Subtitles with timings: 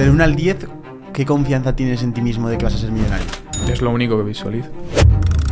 [0.00, 0.56] Del 1 al 10,
[1.12, 3.26] ¿qué confianza tienes en ti mismo de que vas a ser millonario?
[3.70, 4.70] Es lo único que visualizo.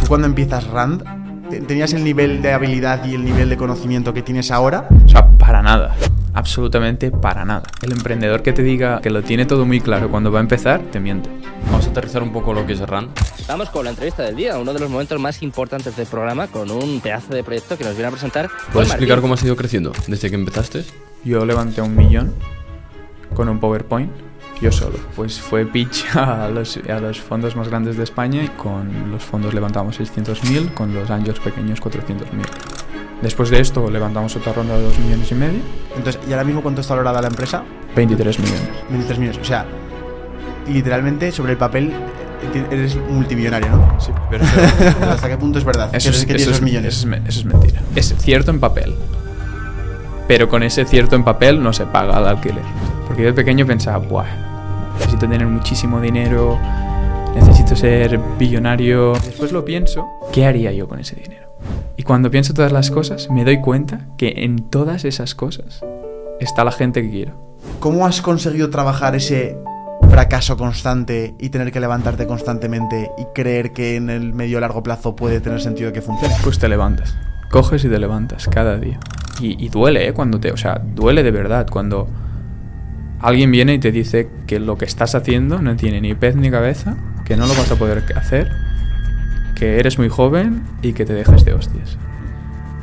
[0.00, 1.04] Tú cuando empiezas Rand,
[1.50, 4.88] ¿te- ¿tenías el nivel de habilidad y el nivel de conocimiento que tienes ahora?
[5.04, 5.94] O sea, para nada.
[6.32, 7.64] Absolutamente para nada.
[7.82, 10.80] El emprendedor que te diga que lo tiene todo muy claro cuando va a empezar,
[10.92, 11.28] te miente.
[11.66, 13.10] Vamos a aterrizar un poco lo que es RAN.
[13.46, 16.70] Vamos con la entrevista del día, uno de los momentos más importantes del programa, con
[16.70, 18.48] un pedazo de proyecto que nos viene a presentar.
[18.72, 19.22] ¿Puedes explicar Martín.
[19.24, 20.84] cómo has ido creciendo desde que empezaste?
[21.22, 22.32] Yo levanté un millón
[23.34, 24.10] con un PowerPoint,
[24.60, 24.98] yo solo.
[25.16, 29.22] Pues fue pitch a los, a los fondos más grandes de España y con los
[29.22, 32.24] fondos levantamos 600.000, con los angels pequeños 400.000.
[33.22, 35.60] Después de esto levantamos otra ronda de 2 millones y medio,
[35.96, 37.64] Entonces, ¿y ahora mismo cuánto está valorada la empresa?
[37.96, 38.68] 23 millones.
[38.90, 39.40] 23 millones.
[39.40, 39.66] O sea,
[40.68, 41.92] literalmente sobre el papel
[42.70, 44.00] eres multimillonario, ¿no?
[44.00, 44.44] Sí, pero
[45.00, 45.90] Pero ¿Hasta qué punto es verdad?
[45.92, 46.94] Eso es, que eso es- millones.
[46.96, 47.80] eso es me- eso es mentira.
[47.96, 48.94] Es cierto en papel.
[50.28, 52.62] Pero con ese cierto en papel no se paga el alquiler.
[53.06, 54.26] Porque yo de pequeño pensaba, Buah,
[54.98, 56.58] necesito tener muchísimo dinero,
[57.34, 59.12] necesito ser billonario.
[59.24, 61.48] Después lo pienso, ¿qué haría yo con ese dinero?
[61.96, 65.84] Y cuando pienso todas las cosas, me doy cuenta que en todas esas cosas
[66.40, 67.32] está la gente que quiero.
[67.80, 69.56] ¿Cómo has conseguido trabajar ese
[70.10, 75.14] fracaso constante y tener que levantarte constantemente y creer que en el medio largo plazo
[75.16, 76.34] puede tener sentido que funcione?
[76.42, 77.16] Pues te levantas.
[77.50, 78.98] Coges y te levantas cada día.
[79.40, 80.12] Y, y duele, ¿eh?
[80.12, 80.52] Cuando te...
[80.52, 82.08] O sea, duele de verdad cuando
[83.20, 86.50] alguien viene y te dice que lo que estás haciendo no tiene ni pez ni
[86.50, 88.50] cabeza, que no lo vas a poder hacer,
[89.54, 91.98] que eres muy joven y que te dejes de hostias.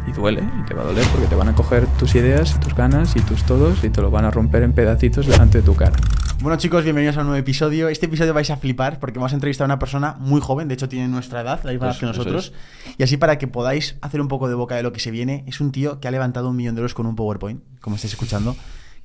[0.07, 2.59] Y duele, y te va a doler porque te van a coger tus ideas y
[2.59, 5.63] tus ganas y tus todos y te lo van a romper en pedacitos delante de
[5.63, 5.95] tu cara.
[6.41, 7.87] Bueno chicos, bienvenidos a un nuevo episodio.
[7.87, 10.75] Este episodio vais a flipar porque vamos a entrevistar a una persona muy joven, de
[10.75, 12.53] hecho tiene nuestra edad, la misma edad que nosotros.
[12.97, 15.43] Y así para que podáis hacer un poco de boca de lo que se viene,
[15.47, 18.13] es un tío que ha levantado un millón de euros con un PowerPoint, como estáis
[18.13, 18.55] escuchando,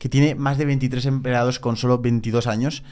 [0.01, 2.83] que tiene más de 23 empleados con solo 22 años,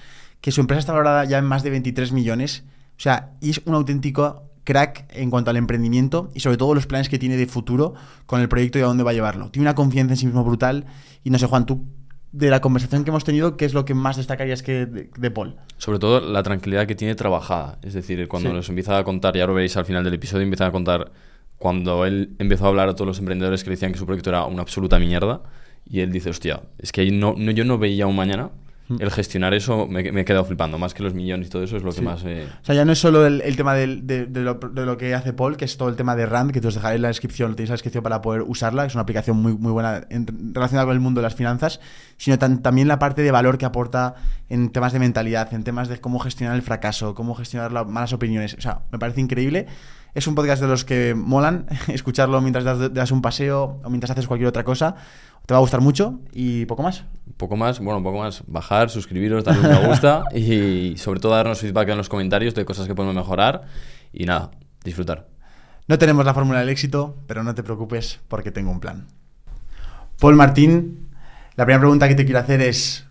[0.43, 2.65] que su empresa está valorada ya en más de 23 millones.
[2.99, 6.87] O sea, y es un auténtico crack en cuanto al emprendimiento y sobre todo los
[6.87, 7.95] planes que tiene de futuro
[8.27, 9.51] con el proyecto y a dónde va a llevarlo.
[9.51, 10.85] Tiene una confianza en sí mismo brutal
[11.25, 11.87] y no sé, Juan, tú
[12.31, 15.31] de la conversación que hemos tenido, ¿qué es lo que más destacarías que de, de
[15.31, 15.57] Paul?
[15.79, 17.79] Sobre todo la tranquilidad que tiene trabajada.
[17.83, 18.55] Es decir, cuando Sí.
[18.55, 21.11] nos empieza a contar, ya lo veréis al final del episodio, empieza a contar
[21.57, 24.29] cuando él empezó a hablar a todos los emprendedores que le decían que su proyecto
[24.29, 25.41] era una absoluta mierda.
[25.89, 28.51] Y él dice, hostia, es que no, no- yo no veía un mañana.
[28.99, 30.79] El gestionar eso me, me he quedado flipando.
[30.79, 32.03] Más que los millones y todo eso es lo que Sí.
[32.03, 32.25] más...
[32.25, 34.87] eh, O sea, ya no es solo el, el tema del- de, de lo, de
[34.87, 36.97] lo que hace Paul, que es todo el tema de RAND, que te os dejaré
[36.97, 40.07] en la descripción, tenéis la descripción para poder usarla, es una aplicación muy, muy buena
[40.09, 41.81] en- relacionada con el mundo de las finanzas,
[42.17, 44.15] sino tan- también la parte de valor que aporta
[44.49, 48.15] en temas de mentalidad, en temas de cómo gestionar el fracaso, cómo gestionar las malas
[48.15, 48.55] opiniones.
[48.55, 49.67] O sea, me parece increíble.
[50.15, 54.11] Es un podcast de los que molan, escucharlo mientras das, das un paseo o mientras
[54.13, 54.97] haces cualquier otra cosa.
[55.49, 57.05] Te va a gustar mucho y poco más.
[57.39, 61.33] Poco más, bueno, un poco más, bajar, suscribiros, darle un me gusta y sobre todo
[61.33, 63.63] darnos feedback en los comentarios de cosas que podemos mejorar
[64.13, 64.51] y nada,
[64.85, 65.27] disfrutar.
[65.87, 69.07] No tenemos la fórmula del éxito, pero no te preocupes porque tengo un plan.
[70.21, 71.09] Paul Martín,
[71.57, 73.07] la primera pregunta que te quiero hacer es,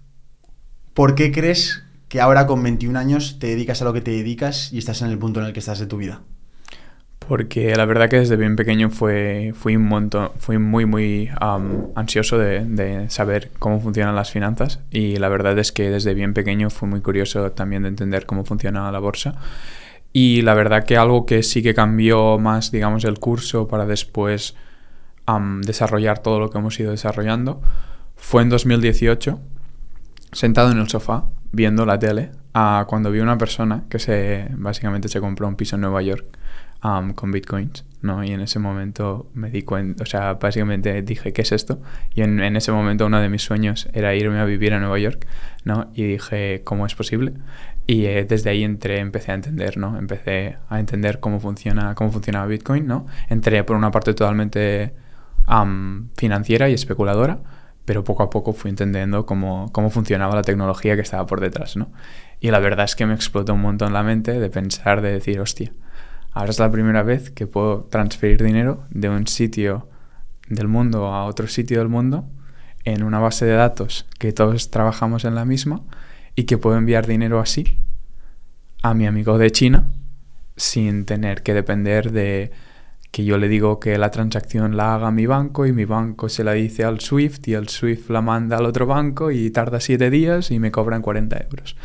[0.94, 4.72] ¿por qué crees que ahora con 21 años te dedicas a lo que te dedicas
[4.72, 6.22] y estás en el punto en el que estás de tu vida?
[7.28, 11.88] Porque la verdad que desde bien pequeño fue, fui un montón, fui muy, muy am,
[11.94, 16.34] ansioso de, de saber cómo funcionan las finanzas y la verdad es que desde bien
[16.34, 19.36] pequeño fui muy curioso también de entender cómo funciona la bolsa.
[20.14, 24.56] Y la verdad que algo que sí que cambió más, digamos, el curso para después
[25.26, 27.62] am, desarrollar todo lo que hemos ido desarrollando
[28.16, 29.38] fue en 2018,
[30.32, 35.09] sentado en el sofá, viendo la tele, a cuando vi una persona que se básicamente
[35.09, 36.26] se compró un piso en Nueva York
[36.84, 38.24] um, con bitcoins, ¿no?
[38.24, 41.82] Y en ese momento me di cuenta, o sea, básicamente dije, ¿qué es esto?
[42.14, 45.00] Y en, en ese momento uno de mis sueños era irme a vivir a Nueva
[45.00, 45.28] York,
[45.64, 45.90] ¿no?
[45.94, 47.34] Y dije, ¿cómo es posible?
[47.88, 49.98] Y eh, desde ahí entré, empecé a entender, ¿no?
[49.98, 53.08] Empecé a entender cómo funciona, cómo funcionaba Bitcoin, ¿no?
[53.30, 54.94] Entré por una parte totalmente
[55.46, 57.40] am, financiera y especuladora,
[57.86, 61.78] pero poco a poco fui entendiendo cómo, cómo funcionaba la tecnología que estaba por detrás,
[61.78, 61.90] ¿no?
[62.42, 65.40] Y la verdad es que me explotó un montón la mente de pensar, de decir,
[65.40, 65.72] hostia,
[66.37, 69.89] ahora es la primera vez que puedo transferir dinero de un sitio
[70.49, 72.25] del mundo a otro sitio del mundo
[72.85, 75.81] en una base de datos que todos trabajamos en la misma
[76.35, 77.79] y que puedo enviar dinero así
[78.84, 79.89] a mi amigo de China
[80.55, 82.51] sin tener que depender de
[83.09, 86.43] que yo le digo que la transacción la haga mi banco y mi banco se
[86.43, 90.11] la dice al SWIFT y el SWIFT la manda al otro banco y tarda siete
[90.11, 91.75] días y me cobran 40 euros.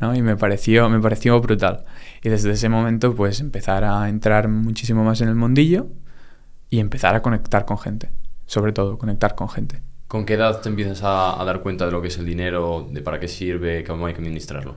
[0.00, 0.14] ¿no?
[0.14, 1.84] Y me pareció, me pareció brutal.
[2.22, 5.88] Y desde ese momento pues empezar a entrar muchísimo más en el mundillo
[6.70, 8.10] y empezar a conectar con gente.
[8.46, 9.82] Sobre todo, conectar con gente.
[10.08, 12.86] ¿Con qué edad te empiezas a, a dar cuenta de lo que es el dinero,
[12.90, 14.74] de para qué sirve, cómo hay que administrarlo?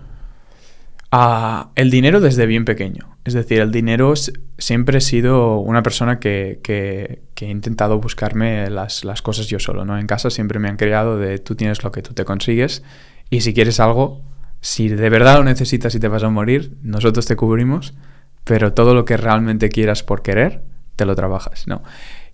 [1.11, 3.17] Ah, el dinero desde bien pequeño.
[3.23, 4.13] Es decir, el dinero
[4.57, 9.59] siempre he sido una persona que, que- que he intentado buscarme las, las cosas yo
[9.59, 9.97] solo, ¿no?
[9.97, 12.83] En casa siempre me han creado de tú tienes lo que tú te consigues
[13.29, 14.21] y si quieres algo,
[14.65, 17.93] si de verdad lo necesitas y te vas a morir, nosotros te cubrimos,
[18.43, 20.63] pero todo lo que realmente quieras por querer,
[20.95, 21.83] te lo trabajas, ¿no?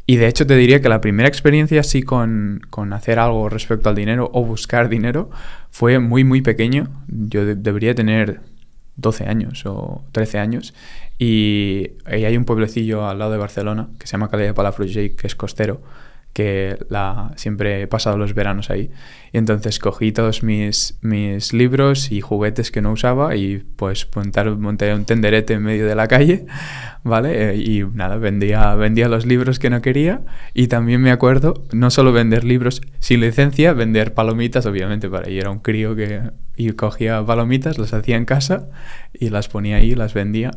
[0.05, 3.89] Y de hecho te diría que la primera experiencia así con, con hacer algo respecto
[3.89, 5.29] al dinero o buscar dinero
[5.71, 6.87] fue muy, muy pequeño.
[7.09, 8.39] Yo de- debería tener
[8.95, 10.73] 12 años o 13 años
[11.19, 15.27] y, y hay un pueblecillo al lado de Barcelona que se llama Calella Palafrugell que
[15.27, 15.81] es costero
[16.33, 18.89] que la, siempre he pasado los veranos ahí.
[19.33, 24.49] Y entonces cogí todos mis, mis libros y juguetes que no usaba y pues montar,
[24.57, 26.45] monté un tenderete en medio de la calle
[27.03, 27.51] ¿vale?
[27.51, 30.21] Eh, y nada, vendía, vendía los libros que no quería.
[30.53, 35.41] Y también me acuerdo no solo vender libros sin licencia, vender palomitas obviamente para ir
[35.41, 38.69] era un crío que y cogía palomitas, las hacía en casa
[39.13, 40.51] y las ponía ahí, las vendía.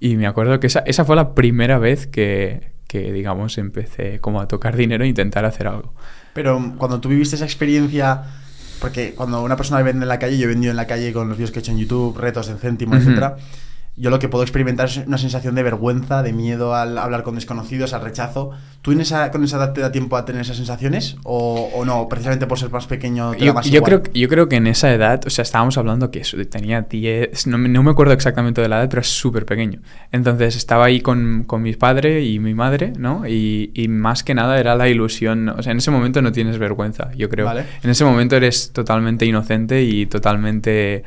[0.00, 4.38] Y me acuerdo que esa, esa fue la primera vez que, que, digamos, empecé como
[4.42, 5.94] a tocar dinero e intentar hacer algo.
[6.34, 8.22] Pero cuando tú viviste esa experiencia,
[8.82, 11.26] porque cuando una persona vende en la calle, yo he vendido en la calle con
[11.30, 13.00] los vídeos que he hecho en YouTube, retos en céntimo, Ujú.
[13.02, 13.36] etcétera.
[13.94, 17.34] Yo lo que puedo experimentar es una sensación de vergüenza, de miedo al hablar con
[17.34, 18.50] desconocidos, al rechazo.
[18.80, 21.16] ¿Tú en esa, con esa edad te da tiempo a tener esas sensaciones?
[21.24, 22.08] ¿O, o no?
[22.08, 24.00] Precisamente por ser más pequeño te da Yo, más yo igual?
[24.00, 27.46] creo, yo creo que en esa edad, o sea, estábamos hablando que eso, tenía 10,
[27.46, 29.80] no, me- no me acuerdo exactamente de la edad, pero es súper pequeño.
[30.10, 33.26] Entonces estaba ahí con, con mi padre y mi madre, ¿no?
[33.28, 36.56] Y, y más que nada era la ilusión, o sea, en ese momento no tienes
[36.58, 37.44] vergüenza, yo creo.
[37.44, 37.64] Vale.
[37.82, 41.04] En ese momento eres totalmente inocente y totalmente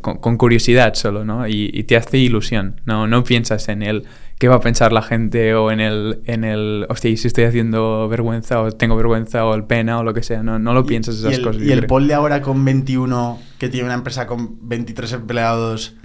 [0.00, 1.46] con, con curiosidad solo, ¿no?
[1.48, 3.06] Y, y te hace ilusión, ¿no?
[3.06, 4.04] No piensas en el
[4.38, 7.44] qué va a pensar la gente o en el, en el, hostia, ¿y si estoy
[7.44, 10.86] haciendo vergüenza o tengo vergüenza o el pena o lo que sea, no, no lo
[10.86, 11.62] piensas esas y el, cosas.
[11.62, 11.86] Y el.
[11.86, 15.96] Paul de ahora con 21, que tiene una empresa con 23 empleados,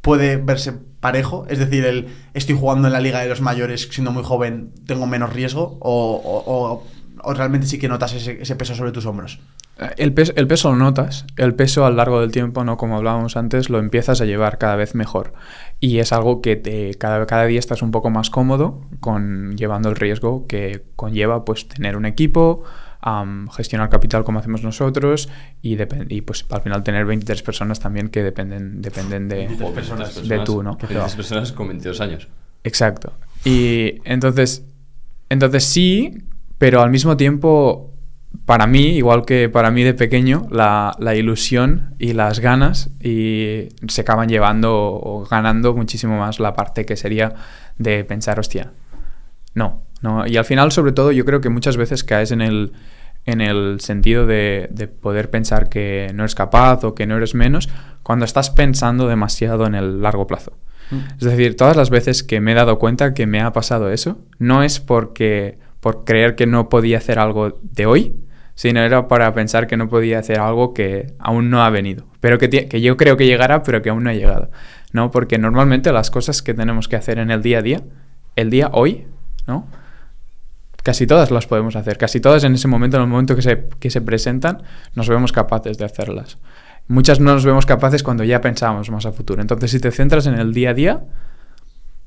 [0.00, 1.46] puede verse parejo.
[1.48, 5.06] Es decir, el estoy jugando en la liga de los mayores siendo muy joven, tengo
[5.06, 5.78] menos riesgo.
[5.80, 6.86] O, o- o-
[7.24, 9.38] o realmente sí que notas ese, ese peso sobre tus hombros.
[9.96, 12.96] El peso, el peso lo notas, el peso a lo largo del tiempo, no como
[12.96, 15.32] hablábamos antes, lo empiezas a llevar cada vez mejor.
[15.80, 19.88] Y es algo que te, cada, cada día estás un poco más cómodo con llevando
[19.88, 22.64] el riesgo que conlleva pues tener un equipo,
[23.00, 25.28] am, gestionar capital como hacemos nosotros
[25.62, 25.76] y,
[26.08, 30.14] y pues al final tener 23 personas también que dependen, dependen de, 23 Joder, personas.
[30.14, 30.76] 23 de tú, ¿no?
[30.76, 32.28] 23 personas con 22 años.
[32.62, 33.12] Exacto.
[33.44, 34.64] Y entonces,
[35.28, 36.22] entonces sí,
[36.58, 37.91] pero al mismo tiempo,
[38.46, 43.68] para mí, igual que para mí de pequeño, la, la ilusión y las ganas y
[43.88, 47.34] se acaban llevando o ganando muchísimo más la parte que sería
[47.78, 48.72] de pensar, hostia,
[49.54, 50.26] no, no.
[50.26, 52.72] Y al final, sobre todo, yo creo que muchas veces caes en el,
[53.26, 57.34] en el sentido de, de poder pensar que no eres capaz o que no eres
[57.34, 57.68] menos
[58.02, 60.58] cuando estás pensando demasiado en el largo plazo.
[61.18, 64.18] Es decir, todas las veces que me he dado cuenta que me ha pasado eso,
[64.38, 68.14] no es porque por creer que no podía hacer algo de hoy,
[68.54, 72.38] sino era para pensar que no podía hacer algo que aún no ha venido, pero
[72.38, 74.50] que, que yo creo que llegará, pero que aún no ha llegado.
[74.92, 75.10] ¿no?
[75.10, 77.82] Porque normalmente las cosas que tenemos que hacer en el día a día,
[78.36, 79.06] el día hoy,
[79.46, 79.66] ¿no?
[80.82, 83.68] Casi todas las podemos hacer, casi todas en ese momento, en el momento que se,
[83.78, 84.62] que se presentan,
[84.94, 86.38] nos vemos capaces de hacerlas.
[86.88, 89.40] Muchas no nos vemos capaces cuando ya pensamos más a futuro.
[89.40, 91.04] Entonces, si te centras en el día a día,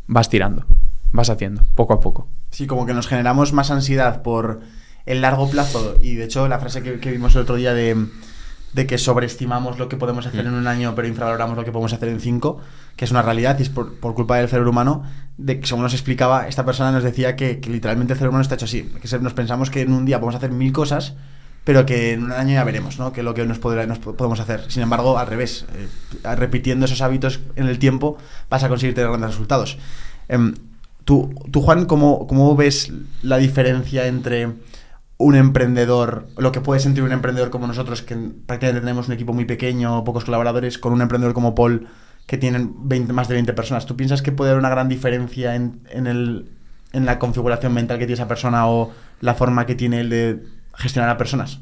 [0.07, 0.65] vas tirando,
[1.13, 2.27] vas haciendo, poco a poco.
[2.51, 4.59] Sí, como que nos generamos más ansiedad por
[5.05, 5.97] el largo plazo.
[6.01, 7.95] Y de hecho, la frase que, que vimos el otro día de,
[8.73, 10.47] de que sobreestimamos lo que podemos hacer Mm.
[10.49, 12.59] en un año, pero infravaloramos lo que podemos hacer en cinco,
[12.95, 15.03] que es una realidad y es por, por culpa del cerebro humano.
[15.37, 18.41] De que, según nos explicaba, esta persona nos decía que, que literalmente el cerebro humano
[18.43, 18.83] está hecho así.
[19.01, 21.13] Que nos pensamos que en un día podemos hacer mil cosas,
[21.65, 23.11] pero que en un año ya veremos, ¿no?
[23.11, 24.65] Que lo que nos, podrá- nos po- podemos hacer.
[24.69, 28.17] Sin embargo, al revés, eh, repitiendo esos hábitos en el tiempo,
[28.49, 29.77] vas a conseguir tener grandes resultados.
[30.29, 30.53] Em,
[31.05, 32.91] tú, tú, Juan, ¿cómo, ¿cómo ves
[33.23, 34.49] la diferencia entre
[35.17, 39.33] un emprendedor, lo que puede sentir un emprendedor como nosotros, que prácticamente tenemos un equipo
[39.33, 41.87] muy pequeño, pocos colaboradores, con un emprendedor como Paul,
[42.25, 43.85] que tienen 20 más de 20 personas?
[43.85, 46.49] ¿Tú piensas que puede haber una gran diferencia en, en, el,
[46.91, 48.91] en la configuración mental que tiene esa persona o
[49.21, 50.43] la forma que tiene él de
[50.73, 51.59] gestionar a personas?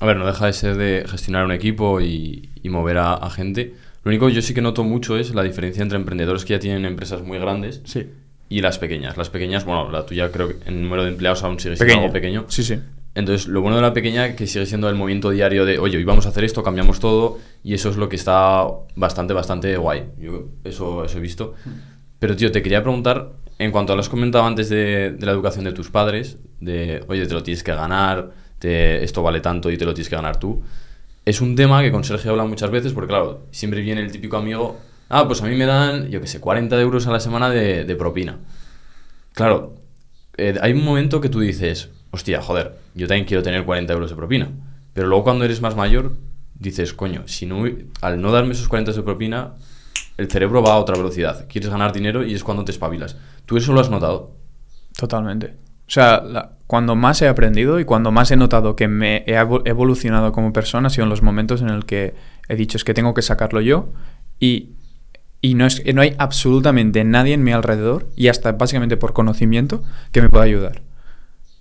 [0.00, 3.30] A ver, no deja de ser de gestionar un equipo y, y mover a, a
[3.30, 3.74] gente.
[4.02, 6.58] Lo único que yo sí que noto mucho es la diferencia entre emprendedores que ya
[6.58, 8.10] tienen empresas muy grandes Sí.
[8.48, 9.16] Y las pequeñas.
[9.16, 12.12] Las pequeñas, bueno, la tuya creo que en número de empleados aún sigue siendo algo
[12.12, 12.44] pequeño.
[12.48, 12.78] Sí, sí.
[13.16, 16.04] Entonces, lo bueno de la pequeña que sigue siendo el movimiento diario de, oye, hoy
[16.04, 20.06] vamos a hacer esto, cambiamos todo, y eso es lo que está bastante, bastante guay.
[20.18, 21.54] Yo eso, eso he visto.
[22.18, 25.30] Pero, tío, te quería preguntar, en cuanto a lo has comentado antes de, de la
[25.32, 29.70] educación de tus padres, de, oye, te lo tienes que ganar, te- esto vale tanto
[29.70, 30.62] y te lo tienes que ganar tú.
[31.24, 34.36] Es un tema que con Sergio habla muchas veces porque, claro, siempre viene el típico
[34.38, 34.76] amigo,
[35.08, 37.96] ah, pues a mí me dan, yo qué sé, 40 euros a la semana de,
[37.96, 38.38] propina.
[39.32, 39.74] Claro,
[40.36, 44.10] eh, hay un momento que tú dices, hostia, joder, yo también quiero tener 40 euros
[44.10, 44.50] de propina.
[44.92, 46.16] Pero luego cuando eres más mayor,
[46.54, 47.64] dices, coño, si no,
[48.00, 49.54] al no darme esos 40 de propina,
[50.16, 51.46] el cerebro va a otra velocidad.
[51.48, 53.16] Quieres ganar dinero y es cuando te espabilas.
[53.46, 54.36] ¿Tú eso lo has notado?
[54.96, 55.56] Totalmente.
[55.86, 56.22] O sea,
[56.66, 60.52] cuando más he aprendido y cuando más he notado que me he evo- evolucionado como
[60.52, 62.14] persona ha sido en los momentos en el que
[62.48, 63.92] he dicho es que tengo que sacarlo yo
[64.40, 64.70] y,
[65.44, 69.82] y no, es, no hay absolutamente nadie en mi alrededor y hasta básicamente por conocimiento
[70.10, 70.80] que me pueda ayudar.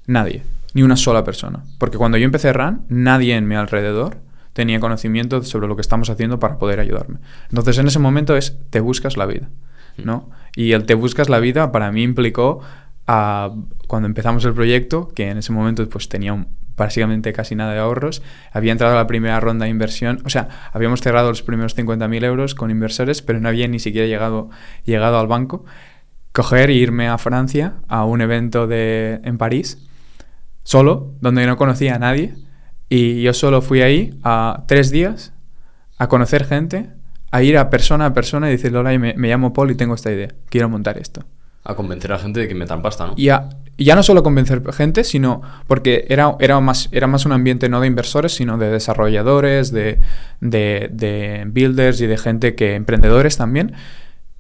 [0.08, 0.44] Nadie.
[0.74, 1.66] Ni una sola persona.
[1.80, 4.20] Porque cuando yo empecé RAN, nadie en mi alrededor
[4.54, 7.18] tenía conocimiento sobre lo que estamos haciendo para poder ayudarme.
[7.50, 9.50] Entonces en ese momento es te buscas la vida.
[9.98, 10.30] ¿no?
[10.56, 12.62] Y el te buscas la vida para mí implicó
[13.06, 13.52] a,
[13.88, 17.80] cuando empezamos el proyecto, que en ese momento pues tenía un- básicamente casi nada de
[17.80, 21.78] ahorros, había entrado a la primera ronda de inversión, o sea, habíamos cerrado los primeros
[21.78, 24.50] 50.000 euros con inversores, pero no había ni siquiera llegado,
[24.86, 25.66] llegado al banco,
[26.32, 29.88] coger e irme a Francia a un evento de, en París,
[30.64, 32.36] solo, donde no conocía a nadie,
[32.90, 35.34] y yo solo fui ahí a tres días
[35.98, 36.90] a conocer gente,
[37.32, 39.96] a ir a persona a persona y decirle, hola, me, me llamo Paul y tengo
[39.96, 41.26] esta idea, quiero montar esto.
[41.64, 43.14] A convencer a gente de que metan pasta, ¿no?
[43.16, 43.30] Y
[43.76, 47.70] y ya no solo convencer gente, sino porque era, era, más, era más un ambiente
[47.70, 50.00] no de inversores, sino de desarrolladores, de,
[50.42, 53.74] de, de builders y de gente que, emprendedores también,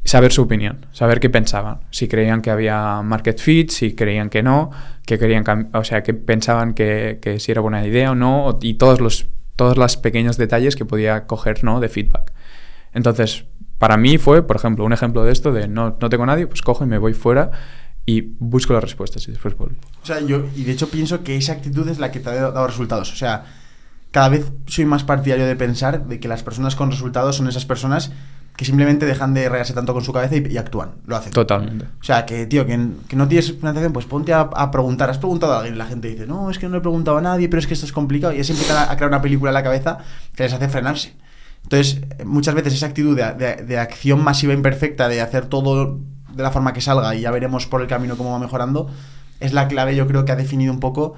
[0.05, 4.43] saber su opinión, saber qué pensaban, si creían que había market fit, si creían que
[4.43, 4.69] no,
[5.05, 8.75] que querían, o sea, que pensaban que, que si era buena idea o no, y
[8.75, 11.79] todos los, todos los pequeños detalles que podía coger, ¿no?
[11.79, 12.33] De feedback.
[12.93, 13.45] Entonces,
[13.77, 16.61] para mí fue, por ejemplo, un ejemplo de esto de no, no tengo nadie, pues
[16.61, 17.51] cojo y me voy fuera
[18.05, 19.77] y busco las respuestas y después vuelvo.
[20.01, 22.33] O sea, yo, y de hecho pienso que esa actitud es la que te ha
[22.33, 23.11] dado resultados.
[23.11, 23.45] O sea,
[24.11, 27.65] cada vez soy más partidario de pensar de que las personas con resultados son esas
[27.65, 28.11] personas
[28.55, 31.33] que simplemente dejan de regarse tanto con su cabeza y, y actúan, lo hacen.
[31.33, 31.85] Totalmente.
[31.99, 32.77] O sea, que, tío, que,
[33.07, 35.09] que no tienes financiación, pues ponte a, a preguntar.
[35.09, 35.73] ¿Has preguntado a alguien?
[35.73, 37.65] Y la gente dice, no, es que no le he preguntado a nadie, pero es
[37.65, 38.31] que esto es complicado.
[38.33, 39.97] Y es a, a crear una película en la cabeza
[40.35, 41.13] que les hace frenarse.
[41.63, 45.99] Entonces, muchas veces esa actitud de, de- acción masiva imperfecta, de hacer todo
[46.33, 48.89] de la forma que salga y ya veremos por el camino cómo va mejorando,
[49.39, 51.13] es la clave, yo creo, que ha definido un poco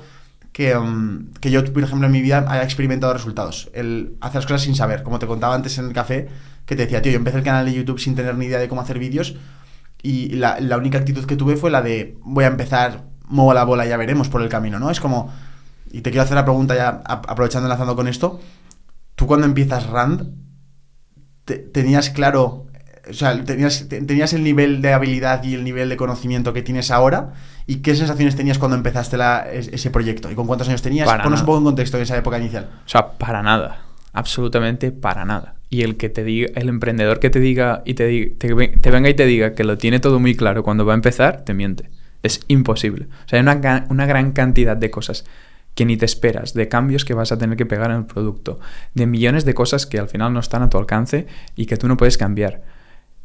[0.51, 3.69] que, mm, que yo, por ejemplo, en mi vida haya experimentado resultados.
[3.73, 5.03] El hacer las cosas sin saber.
[5.03, 6.27] Como te contaba antes en el café,
[6.65, 8.67] que te decía, tío, yo empecé el canal de YouTube sin tener ni idea de
[8.67, 9.35] cómo hacer vídeos
[10.01, 13.63] y la, la única actitud que tuve fue la de voy a empezar, muevo la
[13.63, 14.89] bola ya veremos por el camino, ¿no?
[14.91, 15.31] Es como,
[15.91, 18.39] y te quiero hacer la pregunta ya aprovechando, enlazando con esto,
[19.15, 20.33] tú cuando empiezas Rand,
[21.45, 22.65] te- tenías claro,
[23.09, 26.61] o sea, tenías, te- tenías el nivel de habilidad y el nivel de conocimiento que
[26.61, 27.33] tienes ahora,
[27.67, 31.07] y qué sensaciones tenías cuando empezaste la- es- ese proyecto, y con cuántos años tenías,
[31.07, 32.69] Para ponos un poco en contexto en esa época inicial.
[32.85, 33.81] O sea, para nada.
[34.13, 35.55] Absolutamente para nada.
[35.69, 38.67] Y el que te diga, el emprendedor que te diga y te, diga- te, ve-
[38.79, 41.43] te venga y te diga que lo tiene todo muy claro cuando va a empezar,
[41.43, 41.89] te miente.
[42.23, 43.07] Es imposible.
[43.25, 45.25] O sea, hay una, una gran cantidad de cosas
[45.75, 48.59] que ni te esperas, de cambios que vas a tener que pegar en el producto,
[48.93, 51.87] de millones de cosas que al final no están a tu alcance y que tú
[51.87, 52.63] no puedes cambiar.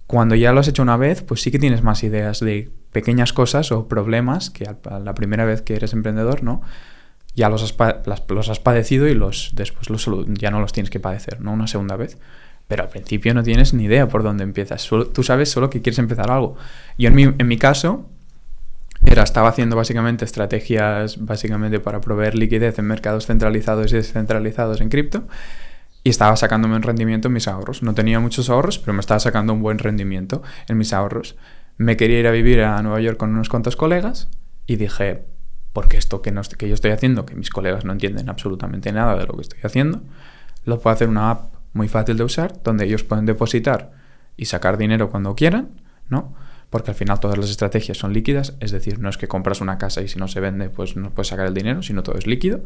[0.07, 3.33] Cuando ya lo has hecho una vez, pues sí que tienes más ideas de pequeñas
[3.33, 4.69] cosas o problemas que
[5.05, 6.63] la primera vez que eres emprendedor, ¿no?
[7.35, 11.53] ya los has, padecido y los después los, ya no los tienes que padecer, ¿no?
[11.53, 12.19] Una segunda vez.
[12.69, 14.89] Pero al principio no tienes ni idea por dónde empiezas.
[15.13, 16.57] Tú sabes solo que quieres empezar algo.
[16.99, 18.09] Yo en mi, en mi caso,
[19.05, 24.89] era, estaba haciendo básicamente estrategias básicamente para proveer liquidez en mercados centralizados y descentralizados en
[24.89, 25.25] cripto.
[26.03, 27.83] Y estaba sacándome un rendimiento en mis ahorros.
[27.83, 31.37] No tenía muchos ahorros, pero me estaba sacando un buen rendimiento en mis ahorros.
[31.77, 34.29] Me quería ir a vivir a Nueva York con unos cuantos colegas
[34.67, 35.25] y dije,
[35.73, 39.17] porque esto que, no, que yo estoy haciendo, que mis colegas no entienden absolutamente nada
[39.17, 40.03] de lo que estoy haciendo,
[40.65, 43.93] lo puedo hacer una app muy fácil de usar, donde ellos pueden depositar
[44.37, 46.35] y sacar dinero cuando quieran, ¿no?
[46.71, 49.77] Porque al final todas las estrategias son líquidas, es decir, no es que compras una
[49.77, 52.27] casa y si no se vende, pues no puedes sacar el dinero, sino todo es
[52.27, 52.63] líquido.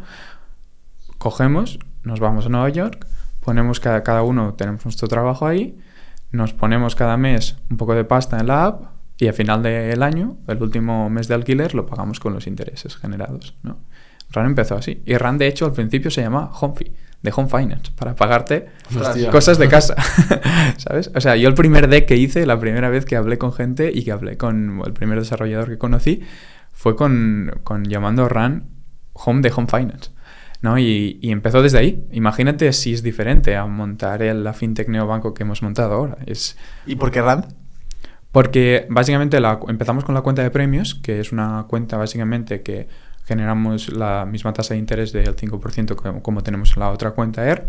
[1.19, 3.07] Cogemos, nos vamos a Nueva York,
[3.41, 5.79] ponemos cada, cada uno, tenemos nuestro trabajo ahí,
[6.33, 10.03] nos ponemos cada mes un poco de pasta en la app y al final del
[10.03, 13.57] año, el último mes de alquiler, lo pagamos con los intereses generados.
[13.63, 13.79] ¿no?
[14.31, 15.03] RAN empezó así.
[15.07, 18.67] Y RAN, de hecho, al principio se llama Home Fee, de Home Finance, para pagarte
[18.99, 19.31] Hostia.
[19.31, 19.95] cosas de casa.
[20.77, 21.11] ¿Sabes?
[21.15, 23.91] O sea, yo el primer deck que hice, la primera vez que hablé con gente
[23.95, 26.23] y que hablé con el primer desarrollador que conocí,
[26.73, 28.65] fue con, con llamando RAN
[29.13, 30.11] Home de Home Finance.
[30.61, 30.79] ¿no?
[30.79, 32.07] Y, y empezó desde ahí.
[32.13, 36.17] Imagínate si es diferente a montar el, la fintech neobanco que hemos montado ahora.
[36.27, 37.47] Es, ¿Y por qué Rand?
[38.33, 42.89] porque básicamente la- empezamos con la cuenta de premios, que es una cuenta básicamente que
[43.25, 47.49] generamos la misma tasa de interés del 5% como, como tenemos en la otra cuenta
[47.49, 47.67] ER,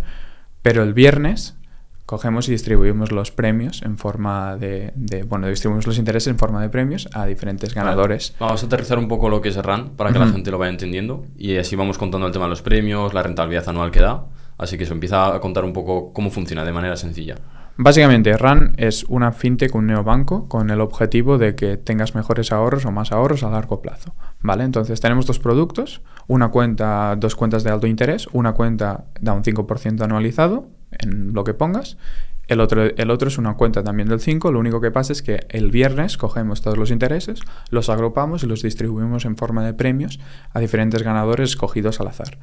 [0.62, 1.58] pero el viernes
[2.06, 6.62] cogemos y distribuimos los premios en forma de, de, bueno, distribuimos los intereses en forma
[6.62, 8.36] de premios a diferentes ganadores.
[8.40, 8.50] Vale.
[8.50, 10.72] Vamos a aterrizar un poco lo que es RAN para que la gente lo vaya
[10.72, 14.26] entendiendo y así vamos contando el tema de los premios, la rentabilidad anual que da.
[14.58, 17.36] Así que se empieza a contar un poco cómo funciona de manera sencilla.
[17.78, 22.86] Básicamente, RAN es una fintech, un neobanco, con el objetivo de que tengas mejores ahorros
[22.86, 24.16] o más ahorros a largo plazo.
[24.40, 24.64] ¿Vale?
[24.64, 29.44] Entonces tenemos dos productos, una cuenta, dos cuentas de alto interés, una cuenta da un
[29.44, 31.98] 5% anualizado en lo que pongas,
[32.48, 35.24] el otro, el otro es una cuenta también del 5, lo único que pasa es
[35.24, 37.40] que el viernes cogemos todos los intereses,
[37.72, 40.20] los agrupamos y los distribuimos en forma de premios
[40.54, 42.38] a diferentes ganadores escogidos al azar.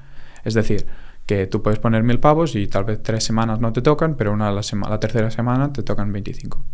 [0.44, 0.86] Es decir,
[1.26, 4.32] que tú puedes poner mil pavos y tal vez tres semanas no te tocan, pero
[4.32, 6.64] una la, sema- la tercera semana te tocan 25.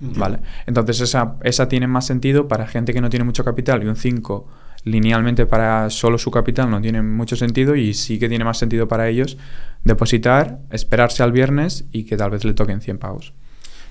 [0.00, 0.38] ¿Vale?
[0.66, 3.96] Entonces esa, esa tiene más sentido para gente que no tiene mucho capital y un
[3.96, 4.46] 5
[4.84, 8.86] linealmente para solo su capital no tiene mucho sentido y sí que tiene más sentido
[8.86, 9.36] para ellos
[9.82, 13.32] depositar, esperarse al viernes y que tal vez le toquen 100 pavos.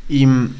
[0.07, 0.55] Y mm,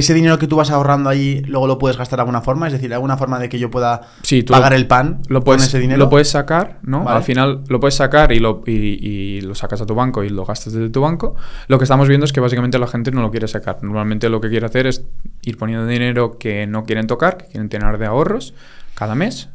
[0.00, 2.72] ese dinero que tú vas ahorrando ahí, luego lo puedes gastar de alguna forma, es
[2.72, 5.78] decir, alguna forma de que yo pueda Sí, pagar el pan Lo con puedes, ese
[5.78, 5.98] dinero.
[5.98, 7.04] lo puedes sacar, ¿no?
[7.04, 7.18] Vale.
[7.18, 10.28] Al final lo puedes sacar y lo, y, y lo sacas a tu banco y
[10.28, 11.36] lo gastas desde tu banco.
[11.68, 13.78] Lo que estamos viendo es que básicamente la gente no lo quiere sacar.
[13.82, 15.04] Normalmente lo que quiere hacer es
[15.42, 18.54] ir poniendo dinero que no quieren tocar, que quieren tener de ahorros
[18.94, 19.48] cada mes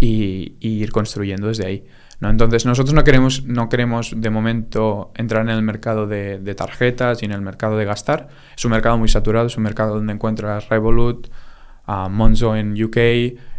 [0.00, 1.84] y, y ir construyendo desde ahí.
[2.20, 2.30] ¿No?
[2.30, 7.26] Entonces nosotros no queremos, no queremos de momento entrar en el mercado de, tarjetas y
[7.26, 8.28] en el mercado de gastar.
[8.56, 11.28] Es un mercado muy saturado, es un mercado donde encuentras Revolut,
[11.90, 12.96] a Monzo en UK,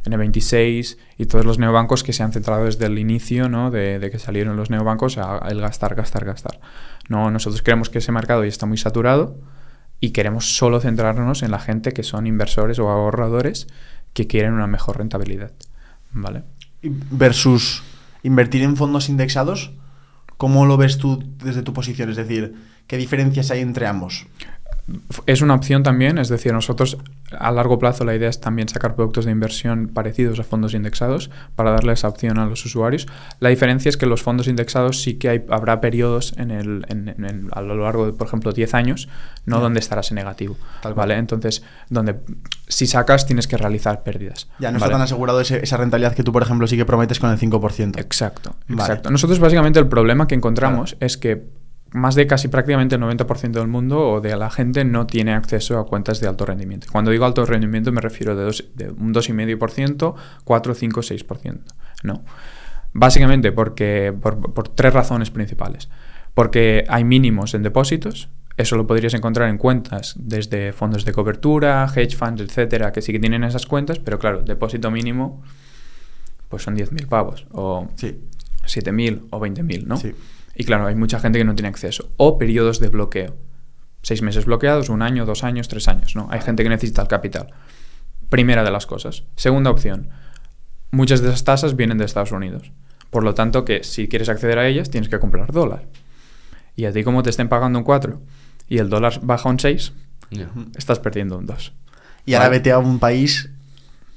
[0.06, 3.72] N26 y todos los neobancos que se han centrado desde el inicio ¿no?
[3.72, 6.60] de, que salieron los neobancos a el gastar, gastar, gastar.
[7.08, 9.39] No, nosotros creemos que ese mercado ya está muy saturado
[10.00, 13.66] y queremos solo centrarnos en la gente que son inversores o ahorradores
[14.13, 15.51] que quieren una mejor rentabilidad.
[16.12, 16.44] ¿Vale?
[16.84, 17.84] Versus
[18.23, 19.71] invertir en fondos indexados,
[20.38, 22.09] ¿cómo lo ves tú desde tu posición?
[22.09, 22.55] Es decir,
[22.88, 24.27] ¿qué diferencias hay entre ambos?
[25.25, 26.98] Es una opción también, es decir, nosotros
[27.38, 31.30] a largo plazo la idea es también sacar productos de inversión parecidos a fondos indexados
[31.56, 33.08] para darle esa opción a los usuarios.
[33.39, 37.10] La diferencia es que los fondos indexados sí que hay, habrá periodos en el, en-
[37.10, 39.10] en- en- a lo largo de, por ejemplo, 10 años,
[39.45, 40.58] no donde estarás en negativo.
[40.82, 41.08] Tal cual.
[41.10, 41.19] ¿vale?
[41.19, 42.15] Entonces, donde
[42.67, 44.47] si sacas tienes que realizar pérdidas.
[44.60, 44.86] Ya no ¿vale?
[44.86, 47.38] está tan asegurado ese- esa rentabilidad que tú, por ejemplo, sí que prometes con el
[47.38, 47.99] 5%.
[47.99, 48.82] Exacto, Vale.
[48.82, 49.12] exacto.
[49.12, 51.47] Nosotros básicamente el problema que encontramos es que
[51.91, 55.80] más de casi prácticamente el 90% del mundo o de la gente no tiene acceso
[55.80, 56.88] a cuentas de alto rendimiento.
[56.91, 61.60] Cuando digo alto rendimiento me refiero de, dos, de un 2,5%, 4, 5, 6%.
[62.04, 62.23] No.
[62.93, 65.89] Básicamente porque, por, por tres razones principales.
[66.34, 71.88] Porque hay mínimos en depósitos, eso lo podrías encontrar en cuentas desde fondos de cobertura,
[71.95, 75.41] hedge funds, etcétera, que sí que tienen esas cuentas, pero claro, depósito mínimo
[76.49, 78.19] pues son 10.000 pavos o Sí,
[78.65, 79.97] 7.000 o 20.000, ¿no?
[79.97, 80.13] Sí.
[80.60, 82.12] Y claro, hay mucha gente que no tiene acceso.
[82.17, 83.38] O periodos de bloqueo.
[84.02, 86.28] Seis meses bloqueados, un año, dos años, tres años, ¿no?
[86.32, 87.48] Hay gente que necesita el capital.
[88.30, 89.24] Primera de las cosas.
[89.38, 90.10] Segunda opción.
[90.91, 92.74] Muchas de esas tasas vienen de Estados Unidos.
[93.10, 95.86] Por lo tanto, que si quieres acceder a ellas, tienes que comprar dólar.
[96.76, 98.22] Y a ti como te estén pagando un 4
[98.67, 99.93] y el dólar baja un 6,
[100.30, 100.50] Ya.
[100.76, 101.72] estás perdiendo un 2.
[102.26, 102.58] Y ahora Vale.
[102.60, 103.50] vete a un país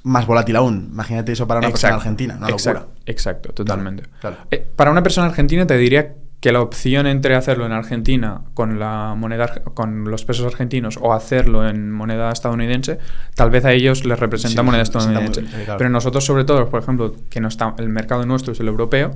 [0.03, 0.89] más volátil aún.
[0.91, 2.99] Imagínate eso para una persona argentina, una exacto, locura.
[3.05, 4.03] exacto, totalmente.
[4.19, 4.37] claro.
[4.51, 8.77] Eh, para una persona argentina te diría que la opción entre hacerlo en Argentina con
[8.77, 12.99] la moneda con los pesos argentinos o hacerlo en moneda estadounidense,
[13.33, 15.41] tal vez a ellos les representa Sí, moneda muy- estadounidense.
[15.63, 15.77] claro.
[15.77, 19.11] Pero nosotros sobre todo, por ejemplo, que no está el mercado nuestro es el europeo,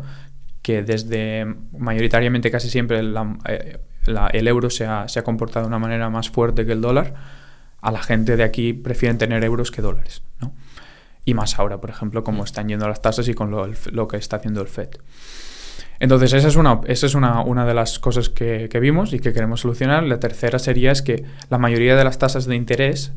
[0.62, 1.46] que desde
[1.78, 5.80] mayoritariamente casi siempre la- eh, la- el euro se ha, se ha comportado de una
[5.80, 7.14] manera más fuerte que el dólar,
[7.82, 10.54] a la gente de aquí prefieren tener euros que dólares, ¿no?
[11.26, 14.08] Y más ahora, por ejemplo, como están yendo las tasas y con lo, el- lo
[14.08, 14.92] que está haciendo el FED.
[16.00, 19.20] Entonces, esa es una, esa es una, una de las cosas que, que vimos y
[19.20, 20.04] que queremos solucionar.
[20.04, 23.14] La tercera sería es que la mayoría de las tasas de interés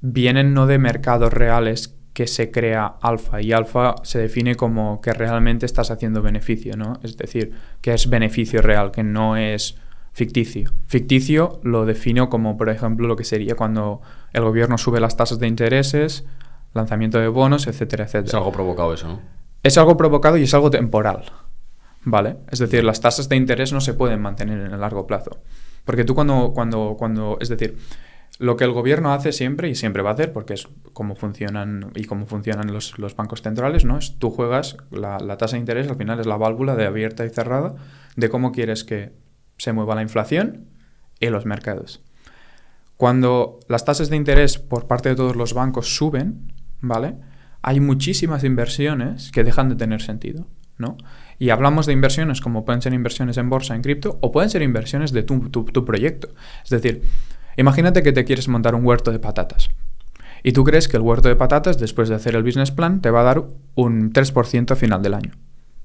[0.00, 5.12] vienen no de mercados reales que se crea alfa y alfa se define como que
[5.12, 7.00] realmente estás haciendo beneficio, ¿no?
[7.02, 9.76] Es decir, que es beneficio real, que no es
[10.12, 10.70] ficticio.
[10.86, 14.02] Ficticio lo defino como, por ejemplo, lo que sería cuando
[14.34, 16.26] el gobierno sube las tasas de intereses,
[16.74, 18.28] lanzamiento de bonos, etcétera, etcétera.
[18.28, 19.20] Es algo provocado eso, ¿no?
[19.62, 21.24] Es algo provocado y es algo temporal.
[22.04, 22.36] ¿Vale?
[22.50, 25.40] Es decir, las tasas de interés no se pueden mantener en el largo plazo.
[25.84, 27.78] Porque tú cuando, cuando, cuando, es decir,
[28.38, 31.92] lo que el gobierno hace siempre y siempre va a hacer, porque es como funcionan
[31.94, 33.98] y cómo funcionan los, los bancos centrales, ¿no?
[33.98, 37.24] Es tú juegas, la, la tasa de interés al final es la válvula de abierta
[37.24, 37.76] y cerrada
[38.16, 39.12] de cómo quieres que
[39.58, 40.66] se mueva la inflación
[41.20, 42.02] y los mercados.
[42.96, 47.16] Cuando las tasas de interés por parte de todos los bancos suben, ¿vale?
[47.62, 50.46] hay muchísimas inversiones que dejan de tener sentido,
[50.78, 50.96] ¿no?
[51.42, 54.62] Y hablamos de inversiones como pueden ser inversiones en bolsa, en cripto, o pueden ser
[54.62, 56.28] inversiones de tu, tu, proyecto.
[56.62, 57.02] Es decir,
[57.56, 59.68] imagínate que te quieres montar un huerto de patatas.
[60.44, 63.10] Y tú crees que el huerto de patatas, después de hacer el business plan, te
[63.10, 63.42] va a dar
[63.74, 65.32] un 3% a final del año,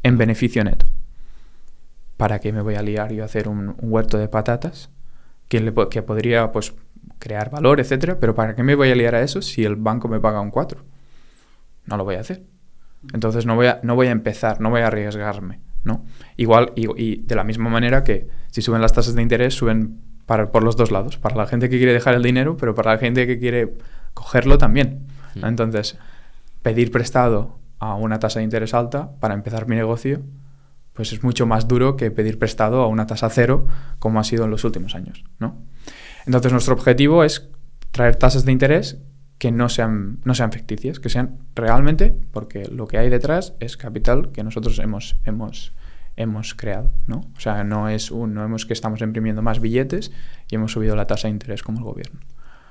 [0.04, 0.86] en beneficio neto.
[2.18, 4.92] ¿Para qué me voy a liar yo a hacer un, un huerto de patatas?
[5.48, 6.76] Que, le, que podría pues,
[7.18, 10.08] crear valor, etcétera, pero ¿para qué me voy a liar a eso si el banco
[10.08, 10.86] me paga un 4?
[11.88, 12.44] No lo voy a hacer.
[13.14, 16.06] Entonces no voy a, no voy a empezar, no voy a arriesgarme, ¿no?
[16.36, 20.02] Igual, y, y de la misma manera que si suben las tasas de interés, suben
[20.26, 22.94] para, por los dos lados, para la gente que quiere dejar el dinero, pero para
[22.94, 23.74] la gente que quiere
[24.14, 25.08] cogerlo también.
[25.36, 25.48] ¿no?
[25.48, 25.98] Entonces,
[26.62, 30.22] pedir prestado a una tasa de interés alta para empezar mi negocio,
[30.94, 33.68] pues es mucho más duro que pedir prestado a una tasa cero,
[34.00, 35.62] como ha sido en los últimos años, ¿no?
[36.26, 37.50] Entonces, nuestro objetivo es
[37.92, 38.98] traer tasas de interés
[39.38, 43.78] que no sean, no sean ficticias, que sean realmente, porque lo que hay detrás es
[43.78, 45.74] capital que nosotros hemos, hemos,
[46.16, 47.30] hemos creado, ¿no?
[47.36, 50.12] O sea, no es un, no hemos que estamos imprimiendo más billetes
[50.50, 52.20] y hemos subido la tasa de interés como el gobierno.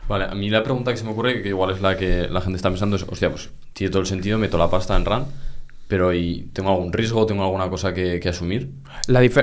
[0.09, 2.41] Vale, a mí la pregunta que se me ocurre, que igual es la que la
[2.41, 5.27] gente está pensando, es, hostia, pues tiene todo el sentido, meto la pasta en RAN,
[5.89, 8.73] pero ¿y tengo algún riesgo, tengo alguna cosa que, que asumir?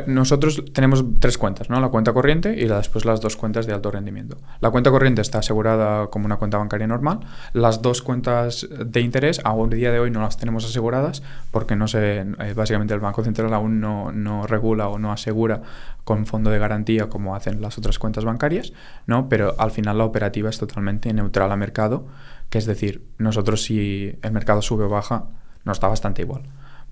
[0.07, 1.79] Nosotros tenemos tres cuentas, ¿no?
[1.79, 4.37] La cuenta corriente y después las dos cuentas de alto rendimiento.
[4.59, 7.21] La cuenta corriente está asegurada como una cuenta bancaria normal.
[7.53, 11.87] Las dos cuentas de interés, a día de hoy no las tenemos aseguradas porque no
[11.87, 15.61] se, eh, básicamente el Banco Central aún no, no regula o no asegura
[16.03, 18.73] con fondo de garantía como hacen las otras cuentas bancarias,
[19.07, 19.29] ¿no?
[19.29, 22.05] Pero al final la operativa es totalmente neutral a mercado,
[22.49, 25.27] que es decir, nosotros si el mercado sube o baja,
[25.65, 26.43] nos da bastante igual,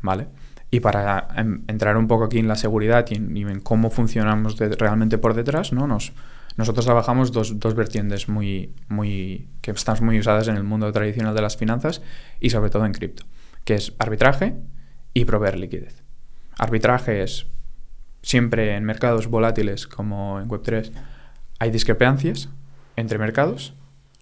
[0.01, 0.27] ¿vale?
[0.69, 5.17] Y para em, entrar un poco aquí en la seguridad y en, cómo funcionamos realmente
[5.17, 5.87] por detrás, ¿no?
[5.87, 6.13] Nos,
[6.57, 11.35] nosotros trabajamos dos, dos, vertientes muy, muy, que están muy usadas en el mundo tradicional
[11.35, 12.01] de las finanzas
[12.39, 13.25] y sobre todo en cripto,
[13.65, 14.55] que es arbitraje
[15.13, 16.03] y proveer liquidez.
[16.57, 17.47] Arbitraje es
[18.21, 20.91] siempre en mercados volátiles como en Web3
[21.59, 22.49] hay discrepancias
[22.95, 23.73] entre mercados,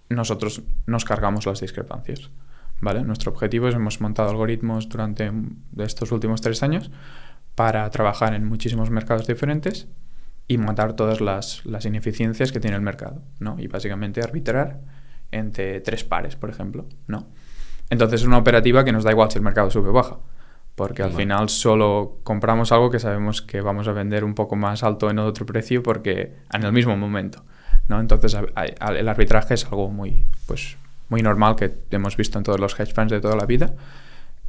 [0.09, 2.29] nosotros nos cargamos las discrepancias.
[2.81, 3.03] ¿Vale?
[3.03, 5.31] Nuestro objetivo es, hemos montado algoritmos durante
[5.77, 6.91] estos últimos tres años
[7.55, 9.87] para trabajar en muchísimos mercados diferentes
[10.47, 13.57] y montar todas las, las ineficiencias que tiene el mercado, ¿no?
[13.59, 14.81] Y básicamente arbitrar
[15.31, 17.27] entre tres pares, por ejemplo, ¿no?
[17.89, 20.17] Entonces es una operativa que nos da igual si el mercado sube o baja,
[20.75, 24.83] porque al final solo compramos algo que sabemos que vamos a vender un poco más
[24.83, 27.43] alto en otro precio porque en el mismo momento,
[27.87, 27.99] ¿no?
[27.99, 30.77] Entonces el arbitraje es algo muy, pues,
[31.09, 33.73] muy normal que hemos visto en todos los hedge funds de toda la vida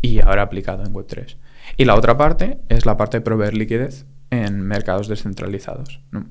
[0.02, 1.36] y ahora aplicado en Web3.
[1.76, 6.00] Y la otra parte es la parte de proveer liquidez en mercados descentralizados.
[6.10, 6.24] ¿no?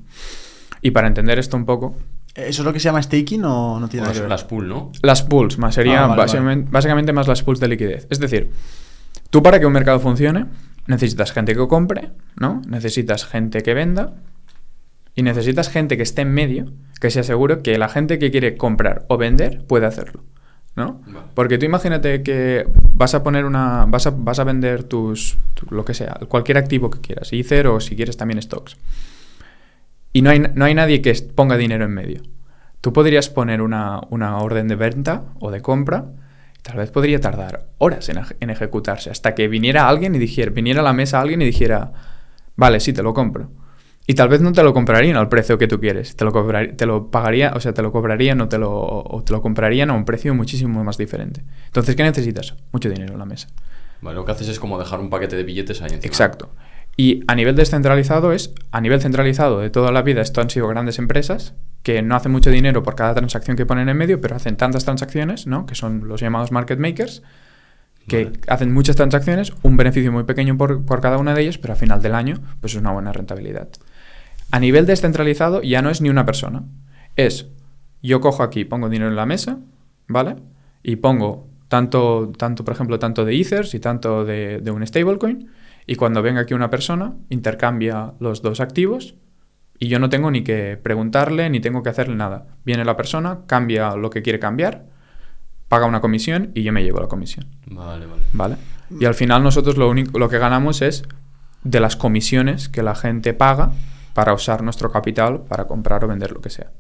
[0.81, 1.95] Y para entender esto un poco...
[2.35, 4.29] ¿Eso es lo que se llama staking o no tiene nada que ver?
[4.29, 4.91] Las pools, ¿no?
[5.01, 6.71] Las pools, más sería ah, vale, básicamente, vale.
[6.71, 8.07] básicamente más las pools de liquidez.
[8.09, 8.51] Es decir,
[9.29, 10.45] tú para que un mercado funcione
[10.87, 12.61] necesitas gente que compre, ¿no?
[12.67, 14.13] Necesitas gente que venda
[15.19, 18.55] y necesitas gente que esté en medio que se asegure que la gente que quiere
[18.55, 20.23] comprar o vender puede hacerlo.
[20.77, 21.01] ¿no?
[21.07, 21.27] Vale.
[21.33, 23.85] Porque tú imagínate que vas a poner una.
[23.85, 25.37] vas a, vas a vender tus.
[25.55, 28.77] Tu, lo que sea, cualquier activo que quieras, Ether o si quieres también stocks.
[30.13, 32.21] Y no hay, no hay nadie que ponga dinero en medio.
[32.79, 36.05] Tú podrías poner una, una orden de venta o de compra.
[36.61, 39.09] Tal vez podría tardar horas en, en, ejecutarse.
[39.09, 40.51] Hasta que viniera alguien y dijera.
[40.51, 41.91] Viniera a la mesa alguien y dijera.
[42.55, 43.51] Vale, sí, te lo compro.
[44.09, 46.15] Y tal vez no te lo comprarían al precio que tú quieres.
[46.15, 49.23] Te lo, cobrar, te lo pagaría, o sea, te lo cobrarían o te lo, o
[49.23, 51.43] te lo comprarían a un precio muchísimo más diferente.
[51.67, 52.55] Entonces, ¿qué necesitas?
[52.71, 53.49] Mucho dinero en la mesa.
[54.01, 56.07] Vale, lo que haces es como dejar un paquete de billetes ahí encima.
[56.07, 56.49] Exacto.
[56.97, 60.67] Y a nivel descentralizado es, a nivel centralizado de toda la vida, esto han sido
[60.67, 64.35] grandes empresas que no hacen mucho dinero por cada transacción que ponen en medio, pero
[64.35, 65.67] hacen tantas transacciones, ¿no?
[65.67, 67.21] Que son los llamados market makers,
[68.07, 68.39] que vale.
[68.47, 71.79] hacen muchas transacciones, un beneficio muy pequeño por, por cada una de ellas, pero al
[71.79, 73.69] final del año, pues es una buena rentabilidad.
[74.51, 76.63] A nivel descentralizado ya no es ni una persona.
[77.15, 77.47] Es,
[78.01, 79.59] yo cojo aquí, pongo dinero en la mesa,
[80.07, 80.35] ¿vale?
[80.83, 85.49] Y pongo tanto, tanto por ejemplo, tanto de Ethers y tanto de, de un stablecoin.
[85.85, 89.15] Y cuando venga aquí una persona, intercambia los dos activos
[89.79, 92.47] y yo no tengo ni que preguntarle ni tengo que hacerle nada.
[92.65, 94.85] Viene la persona, cambia lo que quiere cambiar,
[95.69, 97.47] paga una comisión y yo me llevo la comisión.
[97.65, 98.23] Vale, vale.
[98.33, 98.55] ¿Vale?
[98.99, 101.03] Y al final nosotros lo único lo que ganamos es
[101.63, 103.71] de las comisiones que la gente paga
[104.13, 106.71] para usar nuestro capital para comprar o vender lo que sea.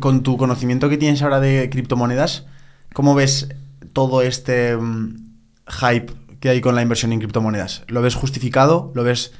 [0.00, 2.46] Con tu conocimiento que tienes ahora de criptomonedas,
[2.94, 3.48] ¿cómo ves
[3.92, 5.14] todo este um,
[5.66, 7.84] hype que hay con la inversión en criptomonedas?
[7.88, 8.92] ¿Lo ves justificado?
[8.94, 9.34] ¿Lo ves,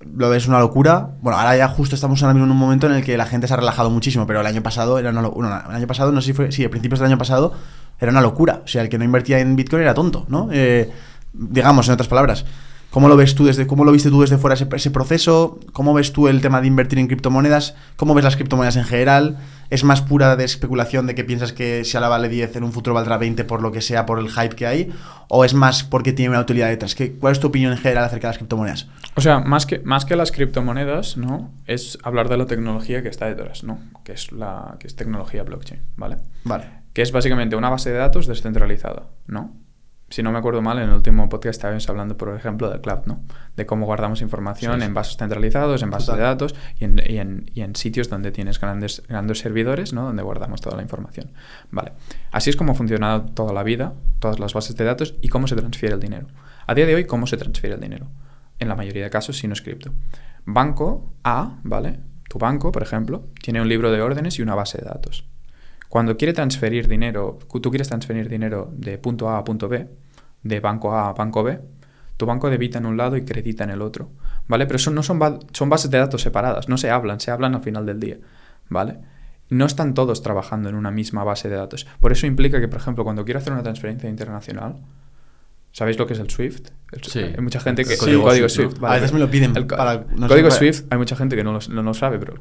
[0.00, 1.12] ¿Lo ves una locura?
[1.22, 3.48] Bueno, ahora ya justo estamos ahora mismo en un momento en el que la gente
[3.48, 5.64] se ha relajado muchísimo, pero el año pasado era una locura.
[5.68, 7.54] el año pasado, no sé si fue, sí, a principios del año pasado
[7.98, 8.60] era una locura.
[8.64, 10.48] O sea, el que no invertía en Bitcoin era tonto, ¿no?
[10.52, 10.90] Eh,
[11.32, 12.44] digamos, en otras palabras.
[12.92, 15.58] ¿Cómo lo ves tú desde, cómo lo viste tú desde fuera ese, ese proceso?
[15.72, 17.74] ¿Cómo ves tú el tema de invertir en criptomonedas?
[17.96, 19.38] ¿Cómo ves las criptomonedas en general?
[19.70, 22.72] ¿Es más pura de especulación de que piensas que si ahora vale 10 en un
[22.72, 24.92] futuro valdrá 20 por lo que sea, por el hype que hay?
[25.28, 26.94] ¿O es más porque tiene una utilidad detrás?
[26.94, 28.88] ¿Qué, ¿Cuál es tu opinión en general acerca de las criptomonedas?
[29.14, 31.50] O sea, más que, más que las criptomonedas, ¿no?
[31.66, 33.78] Es hablar de la tecnología que está detrás, ¿no?
[34.04, 36.18] Que es la que es tecnología blockchain, ¿vale?
[36.44, 36.66] Vale.
[36.92, 39.61] Que es básicamente una base de datos descentralizada, ¿no?
[40.12, 43.06] Si no me acuerdo mal, en el último podcast estábamos hablando, por ejemplo, del cloud,
[43.06, 43.22] ¿no?
[43.56, 44.86] De cómo guardamos información Sí, sí.
[44.86, 46.20] en bases centralizados, en bases Total.
[46.20, 50.04] de datos y en, y en- y en sitios donde tienes grandes, grandes servidores, ¿no?
[50.04, 51.30] Donde guardamos toda la información.
[51.70, 51.92] Vale.
[52.30, 55.46] Así es como ha funcionado toda la vida, todas las bases de datos y cómo
[55.46, 56.26] se transfiere el dinero.
[56.66, 58.08] A día de hoy, ¿cómo se transfiere el dinero?
[58.58, 59.92] En la mayoría de casos, si no es cripto.
[60.44, 62.00] Banco A, ¿vale?
[62.28, 65.26] Tu banco, por ejemplo, tiene un libro de órdenes y una base de datos.
[65.88, 69.88] Cuando quiere transferir dinero, tú quieres transferir dinero de punto A a punto B,
[70.42, 71.60] de banco A a banco B,
[72.16, 74.10] tu banco debita en un lado y credita en el otro,
[74.48, 74.66] ¿vale?
[74.66, 77.54] Pero eso no son, ba- son bases de datos separadas, no se hablan, se hablan
[77.54, 78.18] al final del día,
[78.68, 78.98] ¿vale?
[79.50, 81.86] No están todos trabajando en una misma base de datos.
[82.00, 84.76] Por eso implica que, por ejemplo, cuando quiero hacer una transferencia internacional,
[85.72, 86.68] ¿sabéis lo que es el SWIFT?
[86.92, 87.18] El- Sí.
[87.20, 87.96] Hay mucha gente El que...
[87.96, 88.88] código el código SWIFT, SWIFT, ¿no?
[88.88, 91.16] A veces me lo piden El co- para- no sé, código para- SWIFT, hay mucha
[91.16, 92.34] gente que no lo, no lo sabe, pero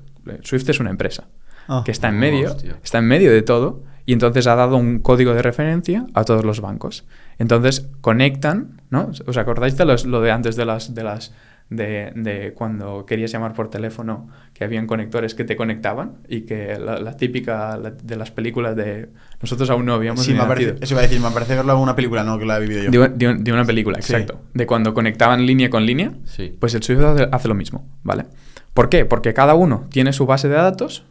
[0.43, 1.27] SWIFT es una empresa
[1.67, 1.81] Ah.
[1.85, 5.33] que está en medio, está en medio de todo y entonces ha dado un código
[5.33, 7.05] de referencia a todos los bancos.
[7.39, 9.11] Entonces conectan, ¿no?
[9.25, 11.33] ¿Os acordáis de los- lo de antes de las de las
[11.69, 16.77] de, de cuando querías llamar por teléfono que habían conectores que te conectaban y que
[16.77, 19.07] la, la típica la- de las películas de
[19.41, 21.79] nosotros aún no habíamos Sí, me parece, eso iba a decir, me parece verlo en
[21.79, 22.91] una película, no que la he vivido yo.
[22.91, 24.11] De, de de una película, Sí.
[24.11, 24.41] exacto.
[24.53, 26.53] De cuando conectaban línea con línea, Sí.
[26.59, 28.25] pues el Swift hace, hace lo mismo, ¿vale?
[28.73, 29.05] ¿Por qué?
[29.05, 31.05] Porque cada uno tiene su base de datos,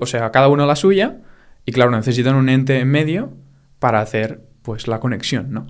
[0.00, 1.18] o sea, cada uno la suya,
[1.64, 3.32] y claro, necesitan un ente en medio
[3.78, 5.66] para hacer pues la conexión, ¿no?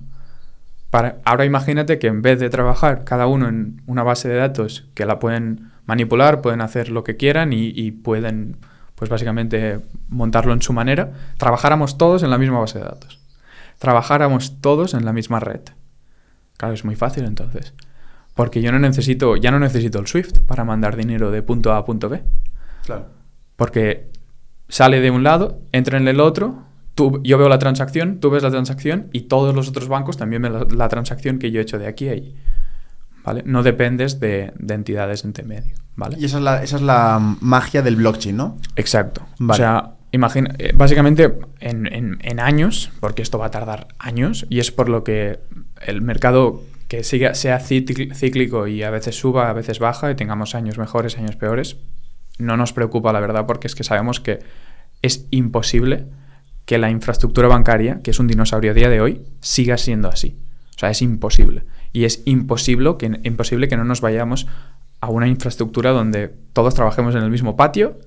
[0.91, 4.89] Para, ahora imagínate que en vez de trabajar cada uno en una base de datos
[4.95, 8.57] que la pueden manipular, pueden hacer lo que quieran y, y pueden,
[8.95, 13.21] pues básicamente montarlo en su manera, trabajáramos todos en la misma base de datos.
[13.79, 15.61] Trabajáramos todos en la misma red.
[16.57, 17.75] Claro, es muy fácil entonces.
[18.35, 21.79] Porque yo no necesito, ya no necesito el Swift para mandar dinero de punto A
[21.79, 22.23] a punto B.
[22.85, 23.07] Claro.
[23.57, 24.09] Porque
[24.69, 26.65] sale de un lado, entra en el otro,
[26.95, 30.43] tú, yo veo la transacción, tú ves la transacción y todos los otros bancos también
[30.43, 32.35] ven la, la transacción que yo he hecho de aquí a ahí.
[33.25, 33.43] ¿Vale?
[33.45, 35.75] No dependes de, de entidades entre medio.
[35.97, 36.17] ¿Vale?
[36.19, 38.59] Y esa es, la, esa es la magia del blockchain, ¿no?
[38.77, 39.23] Exacto.
[39.39, 39.55] Vale.
[39.55, 44.47] O sea, imagina, eh, básicamente en, en- en años, porque esto va a tardar años,
[44.49, 45.41] y es por lo que
[45.87, 50.55] el mercado que siga, sea cíclico y a veces suba, a veces baja, y tengamos
[50.55, 51.79] años mejores, años peores,
[52.39, 54.41] no nos preocupa la verdad, porque es que sabemos que
[55.03, 56.07] es imposible
[56.65, 60.37] que la infraestructura bancaria, que es un dinosaurio a día de hoy, siga siendo así.
[60.75, 61.65] O sea, es imposible.
[61.93, 64.47] Y es imposible que, imposible que no nos vayamos
[65.01, 67.99] a una infraestructura donde todos trabajemos en el mismo patio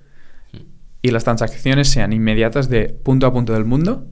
[1.02, 4.08] y las transacciones sean inmediatas de punto a punto del mundo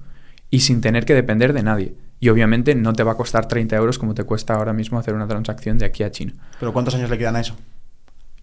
[0.50, 1.96] y sin tener que depender de nadie.
[2.20, 5.14] Y obviamente no te va a costar 30 euros como te cuesta ahora mismo hacer
[5.14, 6.34] una transacción de aquí a China.
[6.60, 7.56] Pero ¿cuántos años le quedan a eso?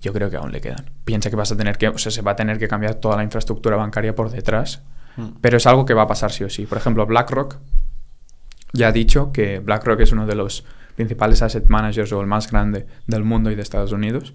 [0.01, 0.91] Yo creo que aún le quedan.
[1.05, 3.17] Piensa que vas a tener que, o sea, se va a tener que cambiar toda
[3.17, 4.83] la infraestructura bancaria por detrás,
[5.17, 5.29] Mm.
[5.41, 6.67] pero es algo que va a pasar sí o sí.
[6.67, 7.59] Por ejemplo, BlackRock
[8.73, 10.65] ya ha dicho que BlackRock es uno de los
[10.97, 14.35] principales asset managers o el más grande del mundo y de Estados Unidos,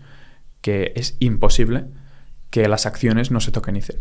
[0.61, 1.85] que es imposible
[2.49, 3.97] que las acciones no se tokenicen.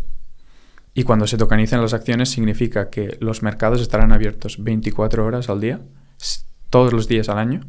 [0.94, 5.60] Y cuando se tokenicen las acciones significa que los mercados estarán abiertos 24 horas al
[5.60, 5.80] día,
[6.70, 7.60] todos los días al año,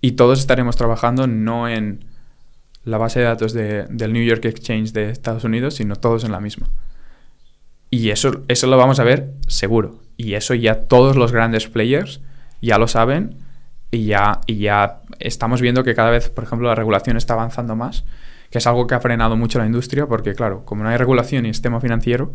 [0.00, 2.04] y todos estaremos trabajando no en
[2.86, 6.32] la base de datos de- del New York Exchange de Estados Unidos, sino todos en
[6.32, 6.68] la misma.
[7.90, 10.00] Y eso, eso lo vamos a ver seguro.
[10.16, 12.20] Y eso ya todos los grandes players
[12.62, 13.36] ya lo saben
[13.90, 17.76] y ya, y ya estamos viendo que cada vez, por ejemplo, la regulación está avanzando
[17.76, 18.04] más,
[18.50, 21.44] que es algo que ha frenado mucho la industria, porque claro, como no hay regulación
[21.46, 22.32] y sistema financiero,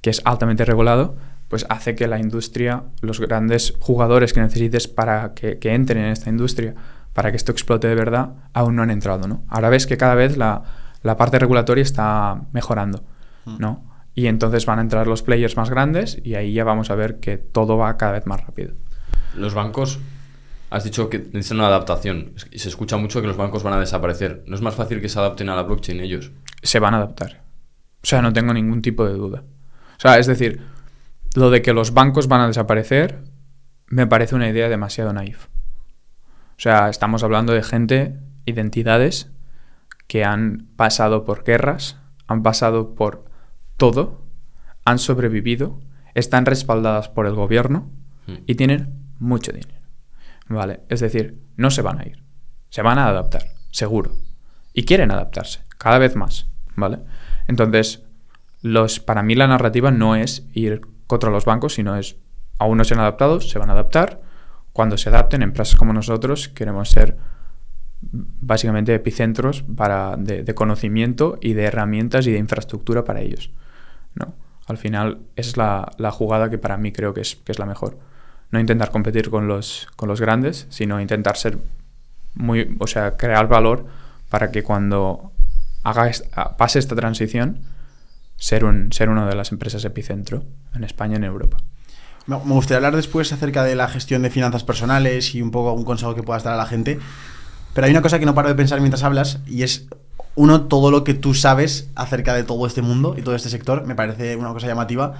[0.00, 1.16] que es altamente regulado,
[1.48, 6.10] pues hace que la industria, los grandes jugadores que necesites para que, que entren en
[6.10, 6.74] esta industria,
[7.14, 9.44] para que esto explote de verdad, aún no han entrado, ¿no?
[9.48, 10.62] Ahora ves que cada vez la,
[11.02, 13.04] la parte regulatoria está mejorando,
[13.46, 13.90] ¿no?
[14.14, 17.18] Y entonces van a entrar los players más grandes y ahí ya vamos a ver
[17.20, 18.74] que todo va cada vez más rápido.
[19.34, 19.98] Los bancos,
[20.70, 22.32] has dicho que necesitan una adaptación.
[22.36, 24.44] Se escucha mucho que los bancos van a desaparecer.
[24.46, 26.30] ¿No es más fácil que se adapten a la blockchain ellos?
[26.64, 27.42] se van a adaptar.
[28.02, 29.44] O sea, no tengo ningún tipo de duda.
[29.96, 30.60] O sea, es decir,
[31.34, 33.22] lo de que los bancos van a desaparecer
[33.86, 35.46] me parece una idea demasiado naif.
[36.56, 39.30] O sea, estamos hablando de gente, identidades
[40.06, 43.24] que han pasado por guerras, han pasado por
[43.76, 44.22] todo,
[44.84, 45.80] han sobrevivido,
[46.14, 47.90] están respaldadas por el gobierno
[48.26, 48.32] Mm.
[48.46, 49.80] y tienen mucho dinero.
[50.48, 50.80] ¿Vale?
[50.88, 52.22] Es decir, no se van a ir.
[52.70, 54.12] Se van a adaptar, seguro.
[54.72, 56.48] Y quieren adaptarse, cada vez más.
[56.76, 57.00] ¿Vale?
[57.46, 58.02] Entonces,
[58.62, 62.16] los, para mí la narrativa no es ir contra los bancos, sino es,
[62.58, 64.20] aún no se han adaptado, se van a adaptar.
[64.74, 67.16] Cuando se adapten, empresas como nosotros queremos ser
[68.00, 73.52] básicamente epicentros para, de, conocimiento y de herramientas y de infraestructura para ellos.
[74.16, 74.34] ¿no?
[74.66, 75.56] Al final, esa es
[76.00, 78.00] la, jugada que para mí creo que es, la mejor.
[78.50, 81.56] No intentar competir con los, con los grandes, sino intentar ser
[82.34, 83.86] muy, o sea, crear valor
[84.28, 85.30] para que cuando
[85.84, 86.10] haga
[86.58, 87.60] pase esta transición,
[88.38, 90.42] ser, un, ser una de las empresas epicentro
[90.74, 91.58] en España y en Europa.
[92.26, 95.84] Me gustaría hablar después acerca de la gestión de finanzas personales y un poco un
[95.84, 96.98] consejo que puedas dar a la gente.
[97.74, 99.86] Pero hay una cosa que no paro de pensar mientras hablas y es,
[100.36, 103.86] uno, todo lo que tú sabes acerca de todo este mundo y todo este sector,
[103.86, 105.14] me parece una cosa llamativa.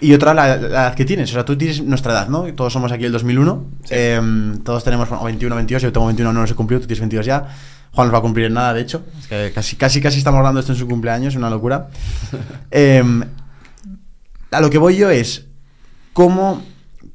[0.00, 1.30] Y otra, la, la edad que tienes.
[1.30, 2.44] O sea, tú tienes nuestra edad, ¿no?
[2.54, 3.64] Todos somos aquí el 2001.
[3.90, 4.20] Eh,
[4.64, 5.82] todos tenemos bueno, 21, 22.
[5.82, 6.80] Yo tengo 21, no los he cumplido.
[6.80, 7.48] Tú tienes 22 ya.
[7.92, 9.04] Juan no va a cumplir en nada, de hecho.
[9.18, 11.34] Es que casi, casi, casi estamos hablando esto en su cumpleaños.
[11.34, 11.88] Es una locura.
[12.70, 13.02] Eh,
[14.52, 15.46] a lo que voy yo es,
[16.12, 16.62] ¿cómo,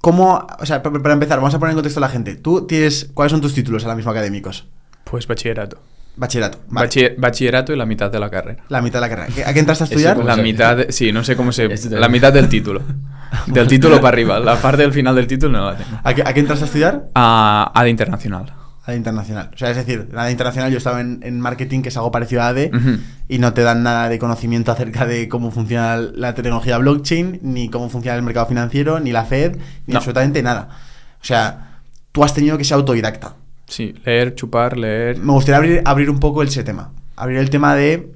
[0.01, 2.35] cómo o sea, pa- para empezar, vamos a poner en contexto a la gente.
[2.35, 4.65] Tú tienes, ¿cuáles son tus títulos ahora mismo académicos?
[5.03, 5.77] Pues bachillerato.
[6.17, 6.59] Bachillerato.
[6.69, 6.87] vale.
[6.87, 8.63] Bachi- bachillerato y la mitad de la carrera.
[8.69, 9.35] La mitad de la carrera.
[9.35, 10.17] ¿Qué- ¿A qué entraste a estudiar?
[10.23, 11.67] La mitad, de- sí, no sé cómo se...
[11.89, 12.81] La mitad del título.
[13.47, 14.39] Del título para arriba.
[14.39, 15.99] La parte del final del título no la tengo.
[16.03, 17.09] ¿A qué, a qué entraste a estudiar?
[17.15, 18.53] A, a de internacional.
[18.85, 19.49] A la internacional.
[19.53, 22.11] O sea, es decir, la de internacional yo estaba en, en marketing, que es algo
[22.11, 22.97] parecido a AD, Ujú.
[23.27, 27.69] y no te dan nada de conocimiento acerca de cómo funciona la tecnología blockchain, ni
[27.69, 29.97] cómo funciona el mercado financiero, ni la Fed, ni No.
[29.97, 30.69] absolutamente nada.
[31.21, 31.79] O sea,
[32.11, 33.33] tú has tenido que ser autodidacta.
[33.67, 35.17] Sí, leer, chupar, leer.
[35.17, 36.91] Me gustaría abrir, abrir un poco ese tema.
[37.15, 38.11] Abrir el tema de.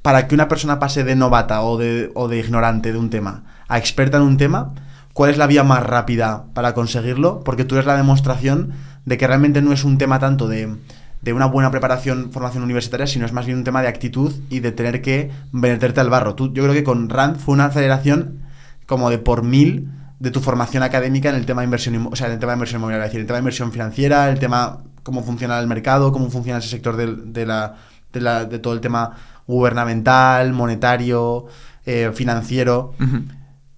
[0.00, 3.44] Para que una persona pase de novata o de, o de ignorante de un tema
[3.68, 4.72] a experta en un tema,
[5.12, 7.40] ¿cuál es la vía más rápida para conseguirlo?
[7.44, 8.72] Porque tú eres la demostración
[9.10, 10.76] de que realmente no es un tema tanto de,
[11.20, 14.60] de una buena preparación, formación universitaria, sino es más bien un tema de actitud y
[14.60, 16.34] de tener que verterte al barro.
[16.36, 18.38] Tú, yo creo que con RAND fue una aceleración
[18.86, 19.88] como de por mil
[20.20, 22.56] de tu formación académica en el tema de inversión, o sea, en el tema de
[22.56, 26.12] inversión inmobiliaria, es decir, el tema de inversión financiera, el tema cómo funciona el mercado,
[26.12, 27.06] cómo funciona ese sector de,
[27.46, 27.74] la,
[28.12, 31.46] de, la- de todo el tema gubernamental, monetario,
[31.86, 32.94] eh, financiero.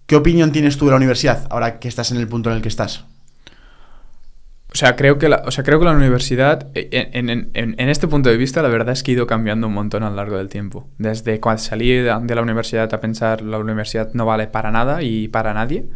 [0.07, 2.63] ¿Qué opinión tienes tú de la universidad ahora que estás en el punto en el
[2.63, 3.05] que estás?
[4.73, 7.75] O sea, creo que la, o sea, creo que la universidad, eh, en, en- en-
[7.79, 10.09] en este punto de vista, la verdad es que ha ido cambiando un montón a
[10.09, 10.89] lo largo del tiempo.
[10.97, 12.05] Desde cuando salí de,
[12.35, 15.89] la universidad a pensar la universidad no vale para nada y para nadie,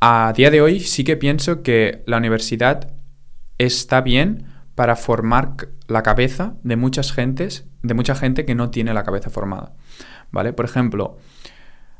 [0.00, 2.92] a día de hoy sí que pienso que la universidad
[3.56, 5.54] está bien para formar
[5.88, 9.72] la cabeza de muchas gentes, de mucha gente que no tiene la cabeza formada.
[10.30, 10.52] ¿Vale?
[10.52, 11.16] Por ejemplo,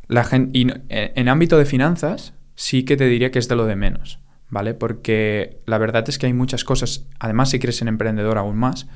[0.08, 3.56] la gen- y eh, en ámbito de finanzas sí que te diría que es de
[3.56, 4.18] lo de menos,
[4.50, 4.74] ¿vale?
[4.74, 8.86] Porque la verdad es que hay muchas cosas, además si quieres ser emprendedor aún más,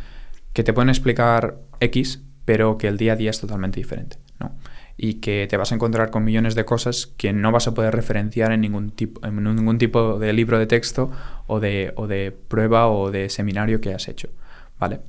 [0.53, 4.57] que te pueden explicar X, pero que el día a día es totalmente diferente, ¿no?
[4.97, 7.95] Y que te vas a encontrar con millones de cosas que no vas a poder
[7.95, 11.13] referenciar en ningún tipo, en ningún tipo de libro de texto
[11.47, 14.31] o de, o de prueba o de seminario que has hecho,
[14.79, 15.01] ¿vale?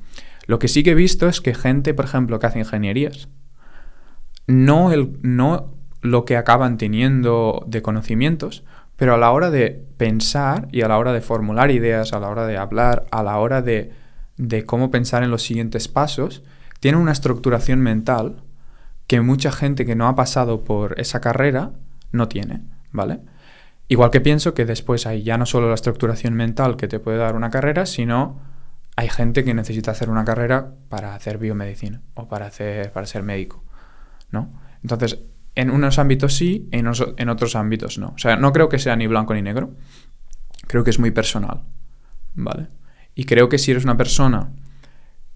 [0.46, 3.30] Lo que sí que he visto es que gente, por ejemplo, que hace ingenierías,
[4.48, 8.64] no, el, no lo que acaban teniendo de conocimientos,
[9.00, 12.28] pero a la hora de pensar y a la hora de formular ideas, a la
[12.28, 13.94] hora de hablar, a la hora de,
[14.36, 16.44] de cómo pensar en los siguientes pasos,
[16.82, 18.44] tienen una estructuración mental
[19.08, 21.72] que mucha gente que no ha pasado por esa carrera
[22.12, 23.22] no tiene, ¿vale?
[23.88, 27.20] Igual que pienso que después hay ya no solo la estructuración mental que te puede
[27.20, 28.42] dar una carrera, sino
[28.98, 33.24] hay gente que necesita hacer una carrera para hacer biomedicina o para, hacer, para ser
[33.24, 33.64] médico,
[34.30, 34.60] ¿no?
[34.84, 35.20] Entonces,
[35.56, 38.10] en unos ámbitos sí, en, en otros ámbitos no.
[38.10, 39.76] O sea, no creo que sea ni blanco ni negro.
[40.68, 41.64] Creo que es muy personal,
[42.36, 42.68] ¿vale?
[43.16, 44.54] Y creo que si eres una persona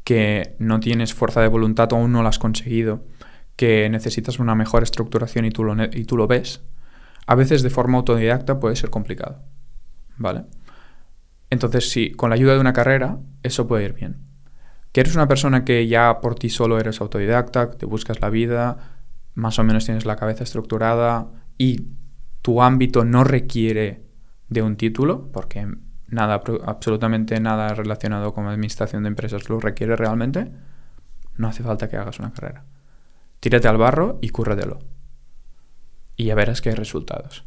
[0.04, 3.06] que no tienes fuerza de voluntad o aún no la has conseguido,
[3.56, 6.62] que necesitas una mejor estructuración y tú lo, y tú lo ves,
[7.26, 9.42] a veces de forma autodidacta puede ser complicado,
[10.18, 10.46] ¿vale?
[11.50, 14.18] Entonces, sí, con la ayuda de una carrera, eso puede ir bien.
[14.92, 18.93] Que eres una persona que ya por ti solo eres autodidacta, te buscas la vida,
[19.36, 21.28] más o menos tienes la cabeza estructurada
[21.58, 21.88] y
[22.42, 24.04] tu ámbito no requiere
[24.50, 25.68] de un título, porque
[26.08, 30.52] nada, absolutamente nada relacionado con administración de empresas lo requiere realmente,
[31.36, 32.66] no hace falta que hagas una carrera.
[33.40, 34.80] Tírate al barro y cúrratelo.
[36.16, 37.46] Y ya verás que hay resultados.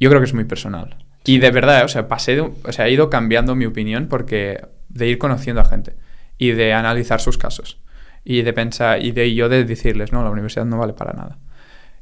[0.00, 1.04] Yo creo que es muy personal.
[1.24, 4.66] Y de verdad, o sea, pasé de o sea, he ido cambiando mi opinión porque
[4.88, 5.96] de ir conociendo a gente
[6.38, 7.80] y de analizar sus casos
[8.24, 11.38] y de pensar y de yo de decirles, no, la universidad no vale para nada.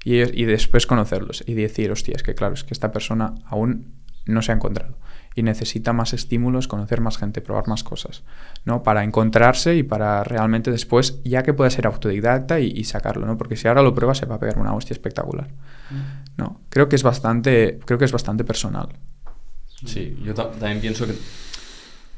[0.05, 3.95] y, y después conocerlos y decir, hostia, es que claro, es que esta persona aún
[4.27, 4.97] no se ha encontrado
[5.35, 8.25] y necesita más estímulos, conocer más gente, probar más cosas,
[8.65, 8.83] ¿no?
[8.83, 13.39] Para encontrarse y para realmente después, ya que pueda ser autodidacta y, sacarlo, ¿no?
[13.39, 15.49] Porque si ahora lo prueba se va a pegar una hostia espectacular,
[16.37, 16.61] ¿no?
[16.71, 18.89] Creo que es bastante, creo que es bastante personal.
[19.85, 21.15] Sí, yo ta- también pienso que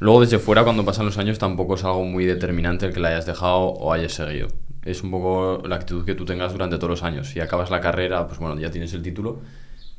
[0.01, 3.09] luego desde fuera cuando pasan los años tampoco es algo muy determinante el que la
[3.09, 4.49] hayas dejado o hayas seguido.
[4.83, 7.29] Es un poco la actitud que tú tengas durante todos los años.
[7.29, 9.41] Si acabas la carrera, pues bueno, ya tienes el título,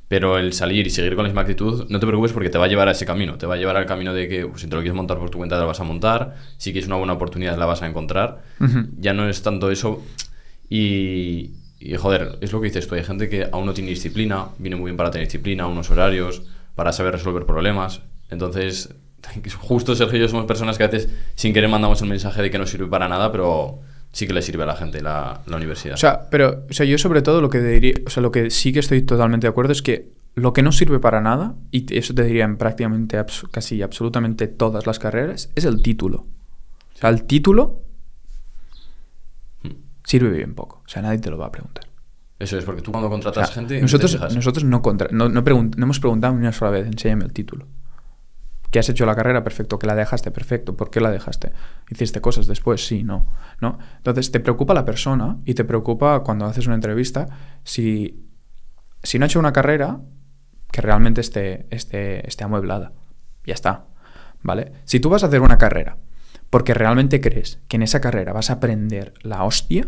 [0.07, 2.65] pero el salir y seguir con la misma actitud, no te preocupes porque te va
[2.65, 3.37] a llevar a ese camino.
[3.37, 5.29] Te va a llevar al camino de que pues, si te lo quieres montar por
[5.29, 6.35] tu cuenta, te la vas a montar.
[6.57, 8.41] Si quieres una buena oportunidad, la vas a encontrar.
[8.99, 10.03] Ya no es tanto eso.
[10.67, 12.95] Y, y, joder, es lo que dices tú.
[12.95, 16.41] Hay gente que aún no tiene disciplina, viene muy bien para tener disciplina, unos horarios,
[16.75, 18.01] para saber resolver problemas.
[18.29, 18.95] Entonces,
[19.59, 22.49] justo Sergio y yo somos personas que a veces sin querer mandamos el mensaje de
[22.51, 23.79] que no sirve para nada, pero
[24.11, 25.93] sí que le sirve a la gente la, la universidad.
[25.95, 28.49] O sea, pero o sea, yo sobre todo lo que diría, o sea, lo que
[28.49, 31.93] sí que estoy totalmente de acuerdo es que lo que no sirve para nada, y
[31.97, 36.25] eso te diría en prácticamente abs- casi absolutamente todas las carreras, es el título.
[36.95, 37.81] O sea, el título
[39.63, 39.69] Hmm.
[40.03, 40.81] sirve bien poco.
[40.85, 41.85] O sea, nadie te lo va a preguntar.
[42.39, 43.79] Eso es, porque tú cuando O contratas sea, gente...
[43.81, 47.33] nosotros, nosotros no, contra- no, no no hemos preguntado ni una sola vez, enséñame el
[47.33, 47.67] título.
[48.71, 49.43] ¿Que has hecho la carrera?
[49.43, 49.77] Perfecto.
[49.77, 50.31] ¿Que la dejaste?
[50.31, 50.75] Perfecto.
[50.75, 51.51] ¿Por qué la dejaste?
[51.89, 52.85] ¿Hiciste cosas después?
[52.87, 53.27] Sí, no.
[53.59, 53.77] ¿no?
[53.97, 57.27] Entonces, te preocupa la persona y te preocupa cuando haces una entrevista
[57.63, 58.27] si,
[59.03, 59.99] si no ha hecho una carrera
[60.71, 62.93] que realmente esté, esté, esté amueblada.
[63.45, 63.87] Ya está.
[64.41, 64.71] ¿Vale?
[64.85, 65.97] Si tú vas a hacer una carrera
[66.51, 69.87] porque realmente crees que en esa carrera vas a aprender la hostia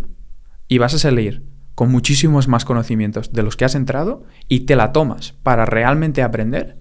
[0.68, 4.76] y vas a salir con muchísimos más conocimientos de los que has entrado y te
[4.76, 6.78] la tomas para realmente aprender,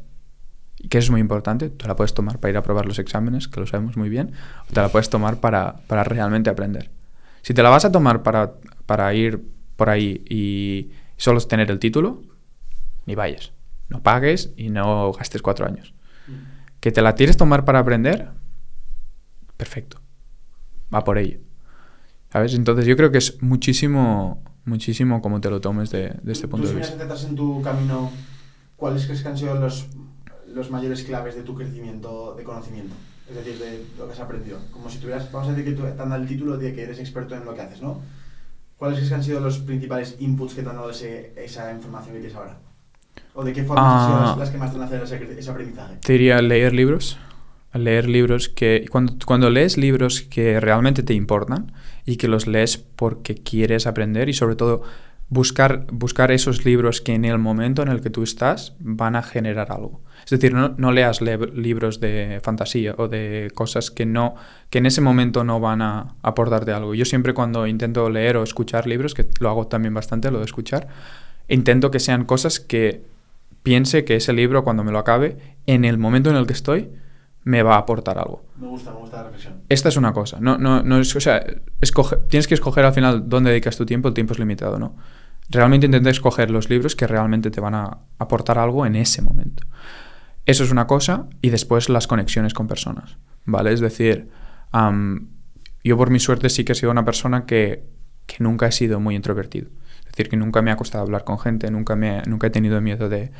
[0.88, 3.60] que es muy importante, te la puedes tomar para ir a probar los exámenes, que
[3.60, 4.32] lo sabemos muy bien,
[4.68, 6.90] o te la puedes tomar para, para realmente aprender.
[7.42, 8.54] Si te la vas a tomar para,
[8.86, 9.42] para ir
[9.76, 12.22] por ahí y solo tener el título,
[13.06, 13.52] ni vayas.
[13.88, 15.94] No pagues y no gastes cuatro años.
[16.80, 18.30] Que te la quieres tomar para aprender,
[19.56, 20.00] perfecto.
[20.92, 21.38] Va por ello.
[22.32, 22.54] ¿Sabes?
[22.54, 26.66] Entonces yo creo que es muchísimo, muchísimo como te lo tomes de, de este punto
[26.68, 27.04] Tú, de si vista.
[27.04, 28.10] atrás en tu camino,
[28.76, 29.86] ¿cuáles crees que han sido los,
[30.54, 32.94] los mayores claves de tu crecimiento de conocimiento?
[33.28, 34.58] Es decir, de lo que has aprendido.
[34.72, 36.82] Como si tuvieras, vamos a decir que tú te han dado el título de que
[36.82, 38.00] eres experto en lo que haces, ¿no?
[38.76, 42.36] ¿Cuáles han sido los principales inputs que te han dado ese, esa información que tienes
[42.36, 42.58] ahora?
[43.34, 44.26] ¿O de qué formas han sido Ah.
[44.30, 45.96] las, las que más te han hecho ese, ese aprendizaje?
[46.04, 47.16] Te diría leer libros.
[47.74, 48.84] Leer libros que.
[48.90, 51.72] Cuando, cuando lees libros que realmente te importan
[52.04, 54.82] y que los lees porque quieres aprender y sobre todo
[55.32, 59.22] buscar, buscar esos libros que en el momento en el que tú estás van a
[59.22, 60.00] generar algo.
[60.24, 64.34] Es decir, no, no leas le- libros de fantasía o de cosas que, no,
[64.70, 66.94] que en ese momento no van a aportarte algo.
[66.94, 70.44] Yo siempre cuando intento leer o escuchar libros, que lo hago también bastante, lo de
[70.44, 70.86] escuchar,
[71.48, 73.02] intento que sean cosas que
[73.62, 76.90] piense que ese libro, cuando me lo acabe, en el momento en el que estoy,
[77.44, 78.44] me va a aportar algo.
[78.60, 79.54] Me gusta, me gusta la reflexión.
[79.68, 80.38] Esta es una cosa.
[80.40, 81.44] No, no, no es, o sea,
[81.80, 84.06] escoge- tienes que escoger al final dónde dedicas tu tiempo.
[84.08, 84.94] El tiempo es limitado, ¿no?
[85.52, 89.64] Realmente intenta escoger los libros que realmente te van a aportar algo en ese momento.
[90.46, 91.28] Eso es una cosa.
[91.42, 93.72] Y después las conexiones con personas, ¿vale?
[93.72, 94.30] Es decir,
[94.70, 95.28] am,
[95.84, 97.84] yo por mi suerte sí que he sido una persona que,
[98.26, 99.68] que nunca he sido muy introvertido.
[100.00, 102.80] Es decir, que nunca me ha costado hablar con gente, nunca, me, nunca he tenido
[102.80, 103.30] miedo de,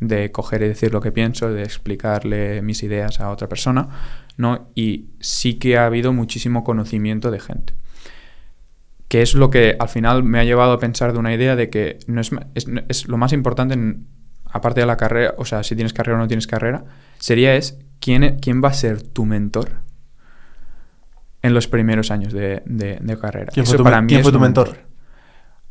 [0.00, 3.88] de coger y decir lo que pienso, de explicarle mis ideas a otra persona,
[4.36, 4.70] ¿no?
[4.74, 7.74] Y sí que ha habido muchísimo conocimiento de gente.
[9.10, 11.68] Que es lo que al final me ha llevado a pensar de una idea de
[11.68, 14.06] que no es, es, es lo más importante, en-
[14.52, 16.84] aparte de la carrera, o sea, si tienes carrera o no tienes carrera,
[17.18, 19.68] sería es quién, quién va a ser tu mentor
[21.42, 23.50] en los primeros años de, de- de carrera.
[23.52, 24.76] ¿Quién fue tu, para men- mí quién es fue tu un mentor?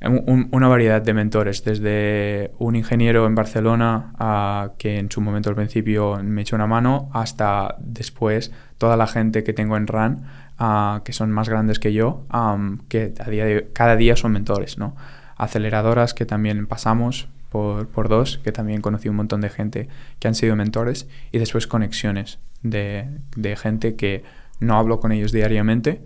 [0.01, 5.19] un- un- una variedad de mentores, desde un ingeniero en Barcelona a que en su
[5.21, 9.87] momento al principio me echó una mano, hasta después toda la gente que tengo en
[9.87, 10.25] RAN,
[10.59, 14.31] ah, que son más grandes que yo, am, que a día de- cada día son
[14.33, 14.95] mentores, ¿no?
[15.37, 19.87] Aceleradoras que también pasamos por, por dos, que también conocí un montón de gente
[20.19, 24.23] que han sido mentores, y después conexiones de, de gente que
[24.59, 26.03] no hablo con ellos diariamente,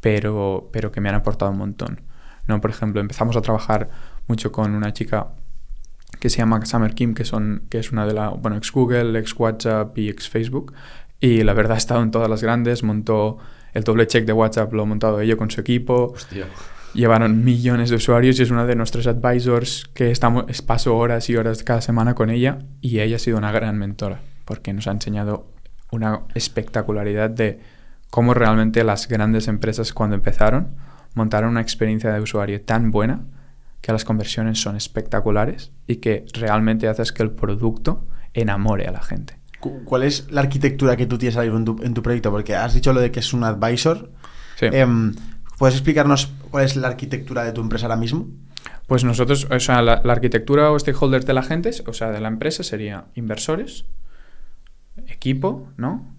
[0.00, 2.00] pero, pero que me han aportado un montón.
[2.46, 2.60] ¿no?
[2.60, 3.88] Por ejemplo, empezamos a trabajar
[4.26, 5.28] mucho con una chica
[6.20, 9.18] que se llama Summer Kim, que, son, que es una de la, bueno, ex Google,
[9.18, 10.74] ex WhatsApp y ex Facebook.
[11.20, 13.38] Y la verdad ha estado en todas las grandes, montó
[13.74, 16.12] el doble check de WhatsApp, lo ha montado ella con su equipo.
[16.14, 16.46] Hostia.
[16.94, 21.28] Llevaron millones de usuarios y es una de nuestros advisors que estamos, es- paso horas
[21.28, 24.86] y horas cada semana con ella y ella ha sido una gran mentora porque nos
[24.86, 25.48] ha enseñado
[25.90, 27.58] una espectacularidad de
[28.10, 30.76] cómo realmente las grandes empresas cuando empezaron
[31.14, 33.22] montaron una experiencia de usuario tan buena
[33.80, 39.02] que las conversiones son espectaculares y que realmente haces que el producto enamore a la
[39.02, 39.36] gente.
[39.64, 42.30] Cu- ¿Cuál es la arquitectura que tú tienes ahora en tu, en tu proyecto?
[42.30, 44.10] Porque has dicho lo de que es un advisor.
[44.56, 44.66] Sí.
[44.70, 45.14] Em,
[45.58, 48.28] ¿Puedes explicarnos cuál es la arquitectura de tu empresa ahora mismo?
[48.86, 52.20] Pues nosotros, o sea, la, la arquitectura o stakeholders de la gente, o sea, de
[52.20, 53.86] la empresa sería inversores,
[55.08, 56.12] equipo, ¿no?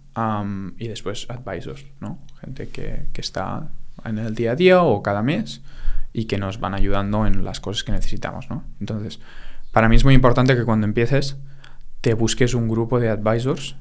[0.77, 2.19] Y después advisors, ¿no?
[2.41, 3.69] Gente que, que está
[4.05, 5.61] en el día a día o cada mes
[6.13, 8.63] y que nos van ayudando en las cosas que necesitamos, ¿no?
[8.79, 9.19] Entonces,
[9.71, 11.35] para mí es muy importante que cuando empieces
[12.05, 13.77] te busques un grupo de advisors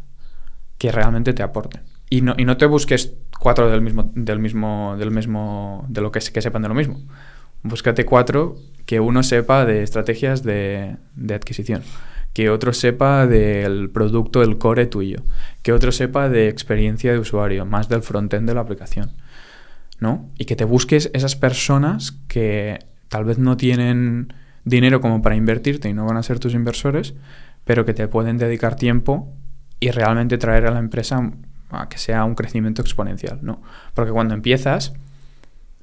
[0.78, 1.82] que realmente te aporten.
[2.08, 6.10] Y no, y no te busques cuatro del mismo, del mismo, del mismo, de lo
[6.10, 7.02] que, que sepan de lo mismo.
[7.62, 8.56] Búscate cuatro
[8.86, 11.82] que uno sepa de estrategias de, de adquisición,
[12.32, 15.18] que otro sepa del producto, el core tuyo,
[15.60, 19.10] que otro sepa de experiencia de usuario, más del frontend de la aplicación,
[20.00, 20.30] ¿no?
[20.38, 22.78] Y que te busques esas personas que
[23.10, 24.32] tal vez no tienen
[24.64, 27.12] dinero como para invertirte y no van a ser tus inversores,
[27.64, 29.32] pero que te pueden dedicar tiempo
[29.80, 31.32] y realmente traer a la empresa
[31.70, 33.62] a que sea un crecimiento exponencial, ¿no?
[33.94, 34.92] Porque cuando empiezas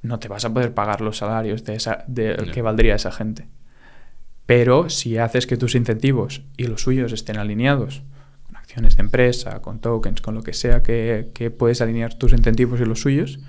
[0.01, 2.51] no te vas a poder pagar los salarios de esa de Ya.
[2.51, 3.47] que valdría esa gente.
[4.45, 8.03] Pero si haces que tus incentivos y los suyos estén alineados
[8.47, 12.31] con acciones de empresa, con tokens, con lo que sea que, que puedes alinear tus
[12.33, 13.39] incentivos y los suyos,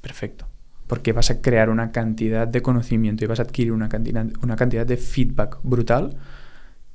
[0.00, 0.46] perfecto.
[0.86, 4.56] Porque vas a crear una cantidad de conocimiento y vas a adquirir una cantidad, una
[4.56, 6.16] cantidad de feedback brutal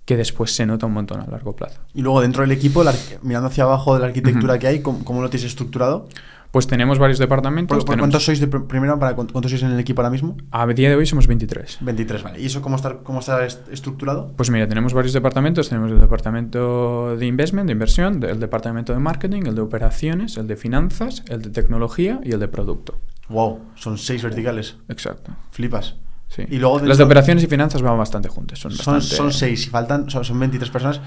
[0.10, 1.82] que después se nota un montón a largo plazo.
[1.94, 2.84] Y luego dentro del equipo,
[3.22, 6.08] mirando hacia abajo de la arquitectura que hay, ¿cómo, cómo lo tienes estructurado?
[6.50, 7.78] Pues tenemos varios departamentos.
[7.78, 8.98] ¿Por- por tenemos- ¿Cuántos sois de pr- primero?
[8.98, 10.36] Para, cu- ¿Cuántos sois en el equipo ahora mismo?
[10.50, 11.78] A día de hoy somos 23.
[11.82, 12.42] 23, vale.
[12.42, 14.34] ¿Y eso cómo está, cómo está est- estructurado?
[14.36, 15.70] Pues mira, tenemos varios departamentos.
[15.70, 20.48] Tenemos el departamento de investment, de inversión, el departamento de marketing, el de operaciones, el
[20.48, 22.98] de finanzas, el de tecnología y el de producto.
[23.30, 24.76] Wow, son seis verticales.
[24.90, 25.36] Exacto.
[25.52, 25.98] Flipas.
[26.30, 26.44] Sí.
[26.50, 28.60] Y luego Las de operaciones y finanzas van bastante juntas.
[28.60, 31.02] Son, Son, bastante- son seis, si faltan, son, son 23 personas.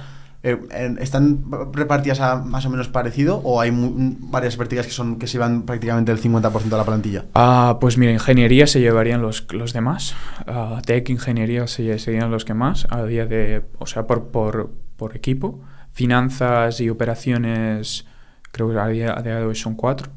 [0.44, 0.58] Eh,
[0.98, 5.38] ¿Están repartidas a más o menos parecido o hay varias verticales que son que se
[5.38, 7.24] van prácticamente el 50% de la plantilla?
[7.34, 10.16] Ah, pues mira, ingeniería se llevarían los, los demás.
[10.48, 14.72] Ah, tech, ingeniería se serían los que más a día de, o sea, por, por,
[14.96, 15.60] por equipo.
[15.92, 18.06] Finanzas y operaciones,
[18.50, 20.10] creo que a día, a día de hoy son cuatro.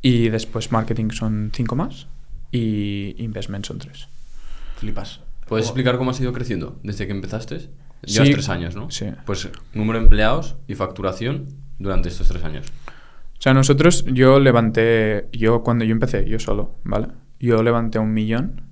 [0.00, 2.06] Y después marketing son cinco más.
[2.50, 4.08] Y investment son tres.
[4.80, 5.20] Flipas.
[5.46, 7.70] ¿Puedes O- explicar cómo has ido creciendo desde que empezaste?
[8.02, 8.90] Llevas Sí, tres años, ¿no?
[8.90, 9.06] sí.
[9.26, 12.66] Pues número de empleados y facturación durante estos tres años.
[13.38, 17.08] O sea, nosotros, yo levanté, yo cuando yo empecé, yo solo, ¿vale?
[17.38, 18.62] Yo levanté un millón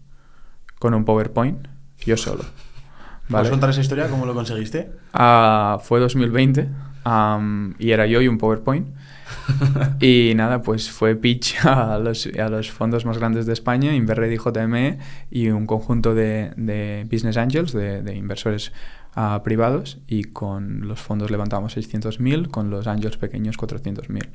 [0.78, 1.68] con un PowerPoint,
[2.04, 2.42] yo solo.
[2.42, 3.50] ¿Puedes ¿vale?
[3.50, 4.08] contar esa historia?
[4.08, 4.90] ¿Cómo lo conseguiste?
[5.12, 6.68] Ah, fue 2020
[7.04, 8.88] am, y era yo y un PowerPoint.
[10.00, 14.30] y nada, pues fue pitch a los, a los fondos más grandes de España, Inverred
[14.30, 14.98] y JME,
[15.30, 18.72] y un conjunto de, de business angels, de, de inversores
[19.14, 24.28] ah, privados, y con los fondos levantamos 600.000, con los angels pequeños 400.000.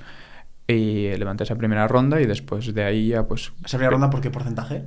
[0.68, 3.52] Y levanté esa primera ronda y después de ahí ya pues...
[3.66, 4.84] ¿Esa primera ronda por qué porcentaje?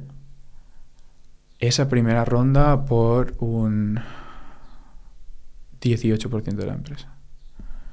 [1.58, 4.00] Esa primera ronda por un
[5.80, 7.15] 18% de la empresa.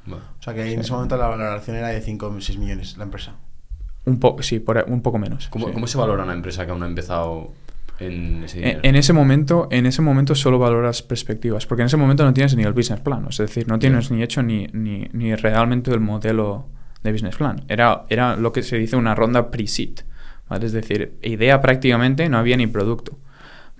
[0.06, 0.24] Bueno.
[0.40, 3.06] O sea que en ese momento la valoración era de 5 o 6 millones la
[3.06, 3.36] empresa.
[4.06, 5.48] Un poco, sí, por, un poco menos.
[5.48, 5.74] ¿Cómo, sí.
[5.74, 7.54] cómo se valora una empresa que aún no ha empezado
[8.00, 8.80] en ese dinero?
[8.80, 12.34] En, en ese momento, en ese momento solo valoras perspectivas, porque en ese momento no
[12.34, 15.92] tienes ni el business plan, es decir, no tienes ni hecho ni, ni, ni realmente
[15.92, 16.68] el modelo
[17.04, 17.64] de business plan.
[17.70, 20.00] Era, era lo que se dice una ronda pre-seed,
[20.50, 20.66] ¿vale?
[20.66, 23.18] Es decir, idea prácticamente, no había ni producto.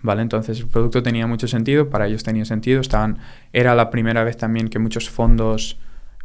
[0.02, 0.22] ¿Vale?
[0.22, 3.20] Entonces el producto tenía mucho sentido, para ellos tenía sentido, estaban,
[3.54, 5.78] era la primera vez también que muchos fondos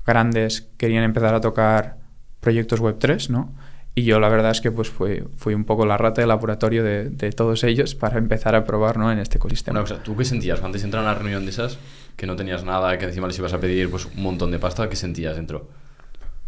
[0.08, 1.98] grandes querían empezar a tocar
[2.40, 3.54] proyectos Web3, ¿no?
[3.94, 6.84] Y yo la verdad es que pues fui, fui un poco la rata de laboratorio
[6.84, 9.10] de, de todos ellos para empezar a probar ¿no?
[9.10, 9.80] en este ecosistema.
[9.80, 11.78] Una cosa, ¿tú qué sentías antes de entrar a una reunión de esas?
[12.16, 14.88] Que no tenías nada, que encima les ibas a pedir pues, un montón de pasta,
[14.88, 15.68] ¿qué sentías dentro?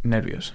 [0.04, 0.54] Nervios.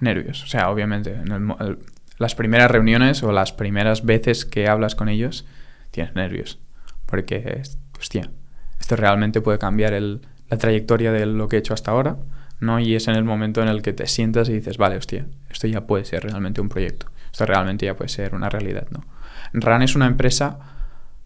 [0.00, 0.42] Nervios.
[0.44, 1.78] O sea, obviamente, en el mo- el-
[2.18, 5.46] las primeras reuniones o las primeras veces que hablas con ellos,
[5.90, 6.58] tienes nervios.
[7.06, 7.62] Porque,
[7.98, 8.30] hostia,
[8.78, 10.20] esto realmente puede cambiar el-
[10.50, 12.18] la trayectoria de lo que he hecho hasta ahora,
[12.58, 12.78] ¿no?
[12.80, 15.66] Y es en el momento en el que te sientas y dices, vale, hostia, esto
[15.66, 17.06] ya puede ser realmente un proyecto.
[17.32, 19.04] Esto realmente ya puede ser una realidad, ¿no?
[19.52, 20.58] RAN es una empresa,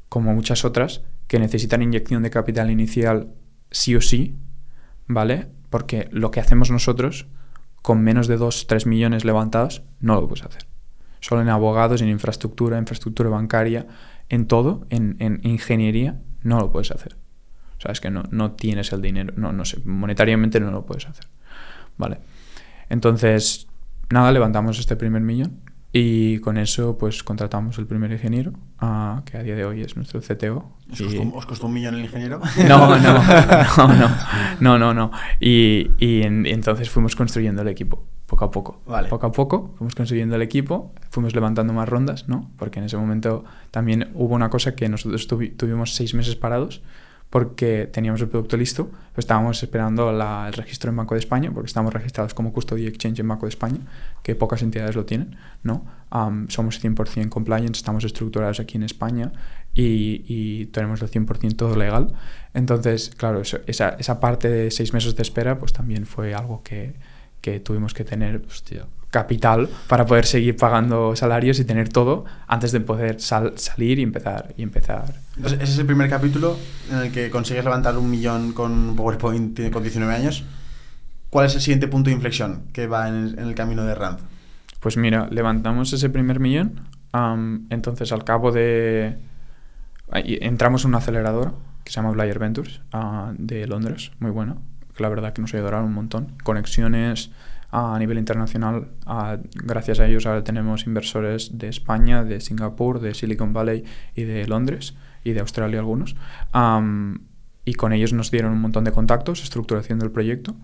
[0.08, 3.28] como muchas otras, que necesitan inyección de capital inicial
[3.70, 4.36] sí o sí,
[5.06, 5.48] ¿vale?
[5.70, 7.26] Porque lo que hacemos nosotros,
[7.82, 10.66] con menos de 2-3 millones levantados, no lo puedes hacer.
[11.20, 13.86] Solo en abogados, en infraestructura, infraestructura bancaria,
[14.28, 17.16] en todo, en, en ingeniería, no lo puedes hacer.
[17.84, 20.86] O sea, es que no, no tienes el dinero, no, no sé, monetariamente no lo
[20.86, 21.26] puedes hacer.
[21.98, 22.18] Vale.
[22.88, 23.66] Entonces,
[24.10, 25.60] nada, levantamos este primer millón
[25.92, 29.94] Y con eso, pues contratamos el primer ingeniero, ah, que a día de hoy es
[29.96, 30.72] nuestro CTO.
[30.90, 32.40] ¿Os, y- costó, un- os costó un millón el ingeniero?
[32.68, 33.12] No, no,
[33.78, 34.08] no, no,
[34.60, 35.10] no, no, no.
[35.40, 38.82] Y, y en- y entonces fuimos construyendo el equipo, poco a poco.
[38.86, 39.08] Vale.
[39.08, 42.50] Poco a poco fuimos construyendo el equipo, fuimos levantando más rondas, ¿no?
[42.58, 46.82] Porque en ese momento también hubo una cosa que nosotros tuvi- tuvimos seis meses parados
[47.34, 51.50] porque teníamos el producto listo, pero estábamos esperando la- el registro en Banco de España,
[51.52, 53.78] porque estamos registrados como Custody Exchange en Banco de España,
[54.22, 55.84] que pocas entidades lo tienen, ¿no?
[56.10, 59.32] Am, somos 100% compliance, estamos estructurados aquí en España
[59.74, 62.14] y, y tenemos el 100% todo legal.
[62.54, 66.62] Entonces, claro, eso- esa, esa parte de seis meses de espera, pues también fue algo
[66.62, 66.94] que,
[67.40, 68.86] que tuvimos que tener Hostia.
[69.10, 74.02] capital para poder seguir pagando salarios y tener todo antes de poder sal- salir y
[74.04, 76.56] empezar y empezar Entonces, ese es el primer capítulo
[76.90, 80.44] en el que consigues levantar un millón con PowerPoint con 19 años.
[81.30, 84.20] ¿Cuál es el siguiente punto de inflexión que va en el, camino de Rand?
[84.78, 86.88] Pues mira, levantamos ese primer millón.
[87.70, 89.18] entonces, al cabo de.
[90.12, 94.62] Entramos en un acelerador que se llama Blair Ventures ah, de Londres, muy bueno.
[94.98, 96.36] La verdad que nos ayudaron un montón.
[96.44, 97.32] Conexiones
[97.72, 98.88] ah, a nivel internacional.
[99.06, 103.82] ah, gracias a ellos ahora tenemos inversores de España, de Singapur, de Silicon Valley
[104.14, 106.16] y de Londres y de Australia algunos.
[106.52, 107.26] Am,
[107.64, 110.54] y con ellos nos dieron un montón de contactos, estructuración del proyecto,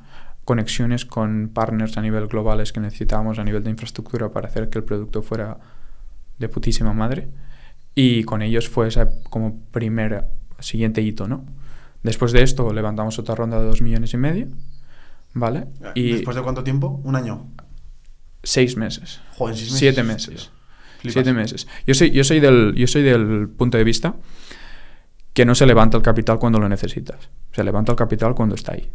[0.44, 4.78] conexiones con partners a nivel globales que necesitábamos a nivel de infraestructura para hacer que
[4.78, 5.58] el producto fuera
[6.38, 7.30] de putísima madre.
[7.94, 10.26] Y con ellos fue ese como primer
[10.58, 11.44] siguiente hito, ¿no?
[12.02, 14.48] Después de esto levantamos otra ronda de dos millones y medio,
[15.34, 15.66] ¿vale?
[15.94, 17.00] Y ¿Después de cuánto tiempo?
[17.04, 17.46] ¿Un año?
[18.42, 19.20] seis meses.
[19.36, 19.78] Joder, seis meses.
[19.78, 20.50] Siete meses.
[21.02, 21.66] Siete meses.
[21.86, 24.14] Yo soy, yo, soy del, yo soy del punto de vista
[25.32, 27.30] que no se levanta el capital cuando lo necesitas.
[27.52, 28.90] Se levanta el capital cuando está ahí.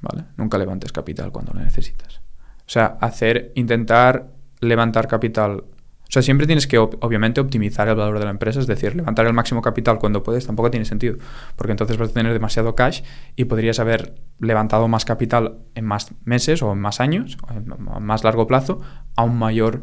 [0.00, 0.24] ¿Vale?
[0.36, 2.20] Nunca levantes capital cuando lo necesitas.
[2.60, 4.28] O sea, hacer, intentar
[4.60, 5.64] levantar capital.
[6.08, 8.94] O sea, siempre tienes que, ob- obviamente, optimizar el valor de la empresa, es decir,
[8.94, 11.16] levantar el máximo capital cuando puedes tampoco tiene sentido,
[11.56, 13.02] porque entonces vas a tener demasiado cash
[13.36, 18.04] y podrías haber levantado más capital en más meses o en más años, o en
[18.04, 18.80] más largo plazo,
[19.16, 19.82] a un mayor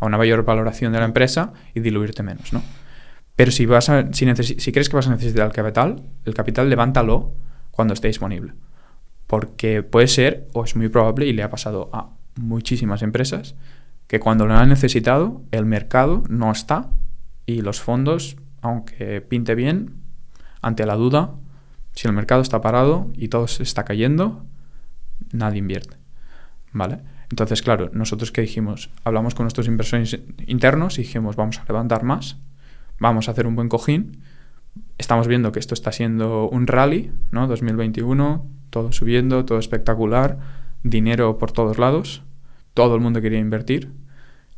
[0.00, 2.62] a una mayor valoración de la empresa y diluirte menos, ¿no?
[3.36, 6.68] Pero si vas a, si, si crees que vas a necesitar el capital, el capital
[6.68, 7.34] levántalo
[7.70, 8.54] cuando esté disponible.
[9.26, 13.54] Porque puede ser, o es muy probable, y le ha pasado a muchísimas empresas,
[14.06, 16.90] que cuando lo han necesitado, el mercado no está
[17.46, 20.02] y los fondos, aunque pinte bien,
[20.60, 21.36] ante la duda,
[21.94, 24.44] si el mercado está parado y todo se está cayendo,
[25.32, 25.96] nadie invierte.
[26.72, 26.98] ¿Vale?
[27.30, 32.02] Entonces, claro, nosotros que dijimos, hablamos con nuestros inversores internos y dijimos, vamos a levantar
[32.02, 32.36] más,
[32.98, 34.22] vamos a hacer un buen cojín.
[34.98, 37.46] Estamos viendo que esto está siendo un rally, ¿no?
[37.46, 40.38] 2021, todo subiendo, todo espectacular,
[40.82, 42.22] dinero por todos lados,
[42.74, 43.92] todo el mundo quería invertir.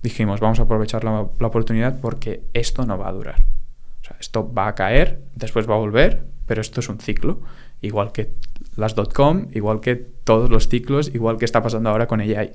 [0.02, 3.44] Dijimos, vamos a aprovechar la, oportunidad porque esto no va a durar.
[4.00, 7.42] O sea, esto va a caer, después va a volver, pero esto es un ciclo,
[7.82, 8.32] igual que
[8.76, 12.52] las .com, igual que todos los ciclos, igual que está pasando ahora con AI,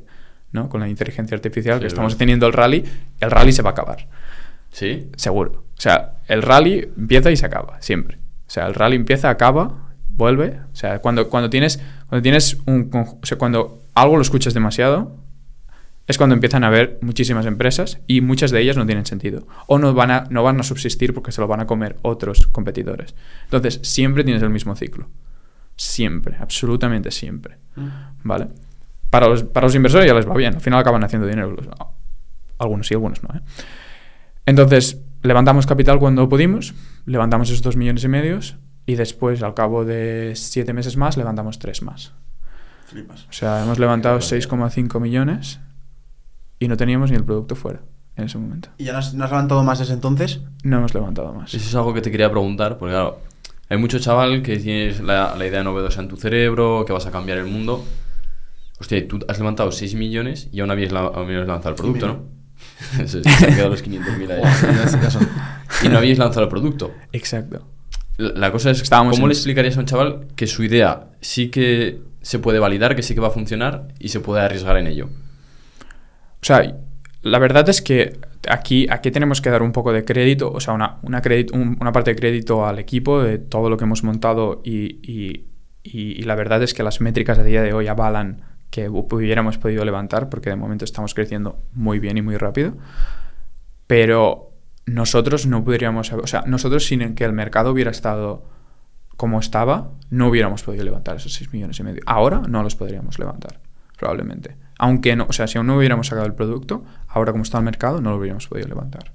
[0.51, 0.67] ¿no?
[0.69, 2.19] Con la inteligencia artificial, Sí, que es estamos verdad.
[2.19, 2.83] teniendo el rally,
[3.19, 4.07] el rally se va a acabar,
[4.71, 5.09] ¿Sí?
[5.15, 5.63] seguro.
[5.77, 8.17] O sea, el rally empieza y se acaba, siempre.
[8.17, 10.59] O sea, el rally empieza, acaba, vuelve.
[10.71, 15.15] O sea, cuando, cuando tienes, cuando tienes un o sea, cuando algo lo escuchas demasiado,
[16.07, 19.45] es cuando empiezan a haber muchísimas empresas y muchas de ellas no tienen sentido.
[19.67, 22.47] O no van a, no van a subsistir porque se lo van a comer otros
[22.47, 23.13] competidores.
[23.43, 25.09] Entonces, siempre tienes el mismo ciclo.
[25.75, 27.57] Siempre, absolutamente siempre.
[28.23, 28.47] ¿Vale?
[29.09, 30.55] Para los, para los inversores ya les va bien.
[30.55, 31.55] Al final acaban haciendo dinero.
[32.57, 33.35] Algunos sí, algunos no.
[33.35, 33.41] ¿eh?
[34.45, 36.73] Entonces, levantamos capital cuando pudimos,
[37.05, 38.55] levantamos esos dos millones y medios
[38.85, 42.13] y después, al cabo de siete meses más, levantamos tres más.
[42.85, 43.27] Flipas.
[43.29, 45.59] O sea, hemos levantado 6,5 millones
[46.59, 47.81] y no teníamos ni el producto fuera
[48.15, 48.69] en ese momento.
[48.77, 50.41] ¿Y ya no has, no has levantado más desde entonces?
[50.63, 51.53] No hemos levantado más.
[51.53, 53.19] Eso es algo que te quería preguntar, porque claro,
[53.69, 57.11] hay mucho chaval que tienes la, la idea novedosa en tu cerebro, que vas a
[57.11, 57.83] cambiar el mundo.
[58.79, 62.37] Hostia, tú has levantado 6 millones y aún habías, la- habías lanzado el producto, ¿no?
[63.07, 64.41] Se se han quedado los 500.000 ahí.
[65.83, 66.91] Y no habíais lanzado el producto.
[67.11, 67.67] Exacto.
[68.17, 71.09] La la cosa es, Estábamos ¿cómo en le explicarías a un chaval que su idea
[71.21, 74.77] sí que se puede validar, que sí que va a funcionar y se puede arriesgar
[74.77, 75.09] en ello?
[76.41, 76.75] O sea,
[77.21, 80.73] la verdad es que aquí, aquí tenemos que dar un poco de crédito, o sea,
[80.73, 81.21] una, una,
[81.91, 85.45] parte de crédito al equipo de todo lo que hemos montado y, y-
[85.83, 89.57] y- la verdad es que las métricas a día de hoy avalan que hu- hubiéramos
[89.57, 92.73] podido levantar porque de momento estamos creciendo muy bien y muy rápido.
[93.87, 94.51] Pero
[94.85, 98.43] nosotros no podríamos, o sea, nosotros sin que el mercado hubiera estado
[99.15, 102.01] como estaba, no hubiéramos podido levantar esos 6 millones y medio.
[102.05, 103.59] Ahora no los podríamos levantar.
[103.97, 104.55] Probablemente.
[104.79, 107.63] Aunque no, o sea, si aún no hubiéramos sacado el producto, ahora como está el
[107.63, 109.11] mercado, no lo hubiéramos podido levantar.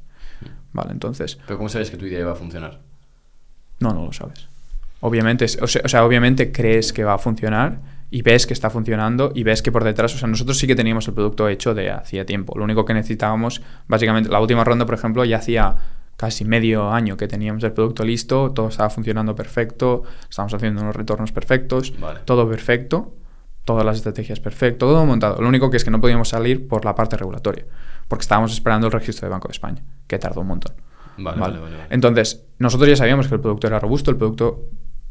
[0.72, 2.80] Vale, entonces, Pero ¿cómo sabes que tu idea iba a funcionar?
[3.80, 4.48] no, no lo sabes.
[5.00, 7.80] Obviamente, es- o sea, o sea, obviamente crees que va a funcionar
[8.10, 10.76] y ves que está funcionando y ves que por detrás, o sea, nosotros sí que
[10.76, 12.56] teníamos el producto hecho de hacía tiempo.
[12.56, 15.74] Lo único que necesitábamos, básicamente, la última ronda, por ejemplo, ya hacía
[16.16, 20.94] casi medio año que teníamos el producto listo, todo estaba funcionando perfecto, estábamos haciendo unos
[20.94, 22.20] retornos perfectos, Vale.
[22.24, 23.14] todo perfecto,
[23.64, 25.40] todas las estrategias perfecto, todo montado.
[25.40, 27.64] Lo único que es que no podíamos salir por la parte regulatoria,
[28.08, 30.74] porque estábamos esperando el registro de Banco de España, que tardó un montón.
[31.18, 31.76] Vale, vale, vale.
[31.90, 34.68] Entonces, nosotros ya sabíamos que el producto era robusto, el producto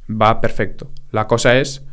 [0.09, 0.91] va perfecto.
[1.11, 1.85] La cosa es,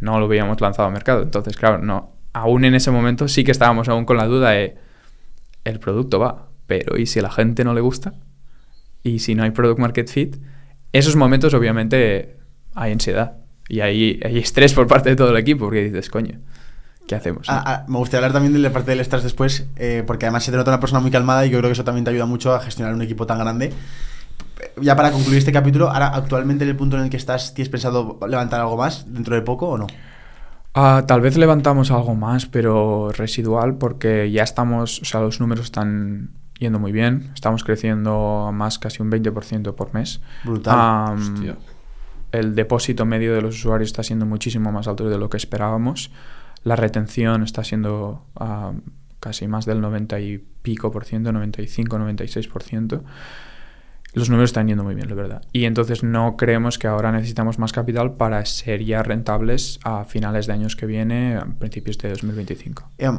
[0.00, 1.22] no lo habíamos lanzado al mercado.
[1.22, 2.12] Entonces, claro, no.
[2.32, 4.76] Aún en ese momento sí que estábamos aún con la duda de,
[5.62, 8.14] el producto va, pero ¿y si a la gente no le gusta?
[9.02, 10.36] ¿Y si no hay product market fit?
[10.92, 12.38] Esos momentos obviamente
[12.74, 16.38] hay ansiedad y hay, hay estrés por parte de todo el equipo porque dices, coño,
[17.06, 17.48] ¿qué hacemos?
[17.48, 17.54] no?
[17.54, 20.44] Ah, ah, me gustaría hablar también de la parte del estrés después, eh, porque además
[20.44, 22.26] se te nota una persona muy calmada y yo creo que eso también te ayuda
[22.26, 23.72] mucho a gestionar un equipo tan grande.
[24.80, 27.68] Ya para concluir este capítulo, ahora actualmente en el punto en el que estás, ¿tienes
[27.68, 29.86] pensado levantar algo más dentro de poco o no?
[30.74, 35.66] Ah, tal vez levantamos algo más, pero residual, porque ya estamos, o sea, los números
[35.66, 37.30] están yendo muy bien.
[37.34, 40.20] Estamos creciendo más casi un 20% por mes.
[40.44, 40.74] Brutal.
[40.76, 41.56] Am, Hostia.
[42.38, 46.10] El depósito medio de los usuarios está siendo muchísimo más alto de lo que esperábamos.
[46.62, 48.72] La retención está siendo ah,
[49.20, 53.04] casi más del 90 y pico por ciento, 95, 96 por ciento.
[54.14, 55.42] Los números están yendo muy bien, la verdad.
[55.52, 60.46] Y entonces no creemos que ahora necesitamos más capital para ser ya rentables a finales
[60.46, 62.90] de años que viene, a principios de 2025.
[62.98, 63.10] Eh,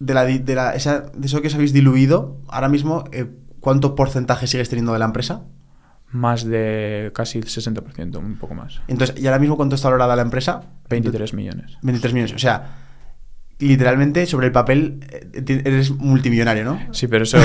[0.00, 3.26] de, la, de, la- de eso que os habéis diluido, ahora mismo, eh,
[3.60, 5.42] ¿cuánto porcentaje sigues teniendo de la empresa?
[6.14, 8.80] Más de casi el 60%, un poco más.
[8.88, 10.62] Entonces, ¿y ahora mismo cuánto está valorada la empresa?
[10.88, 11.76] 23 millones.
[11.82, 12.34] 23 millones.
[12.34, 12.76] O sea,
[13.58, 16.80] literalmente sobre el papel eh, eres multimillonario, ¿no?
[16.92, 17.38] Sí, pero eso,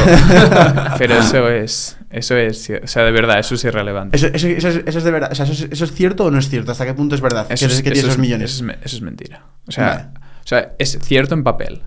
[1.00, 4.16] pero eso es, eso es, o sea, de verdad, eso es irrelevante.
[4.18, 5.32] Eso, eso- eso es, eso es de verdad.
[5.32, 6.72] O sea, ¿eso es, eso es cierto o no es cierto?
[6.72, 7.48] ¿Hasta qué punto es verdad?
[7.50, 8.52] Eso que, es, que eso tienes esos millones.
[8.52, 9.46] Eso es, me- eso es mentira.
[9.68, 10.04] O sea, Vale.
[10.44, 11.82] o sea, es cierto en papel.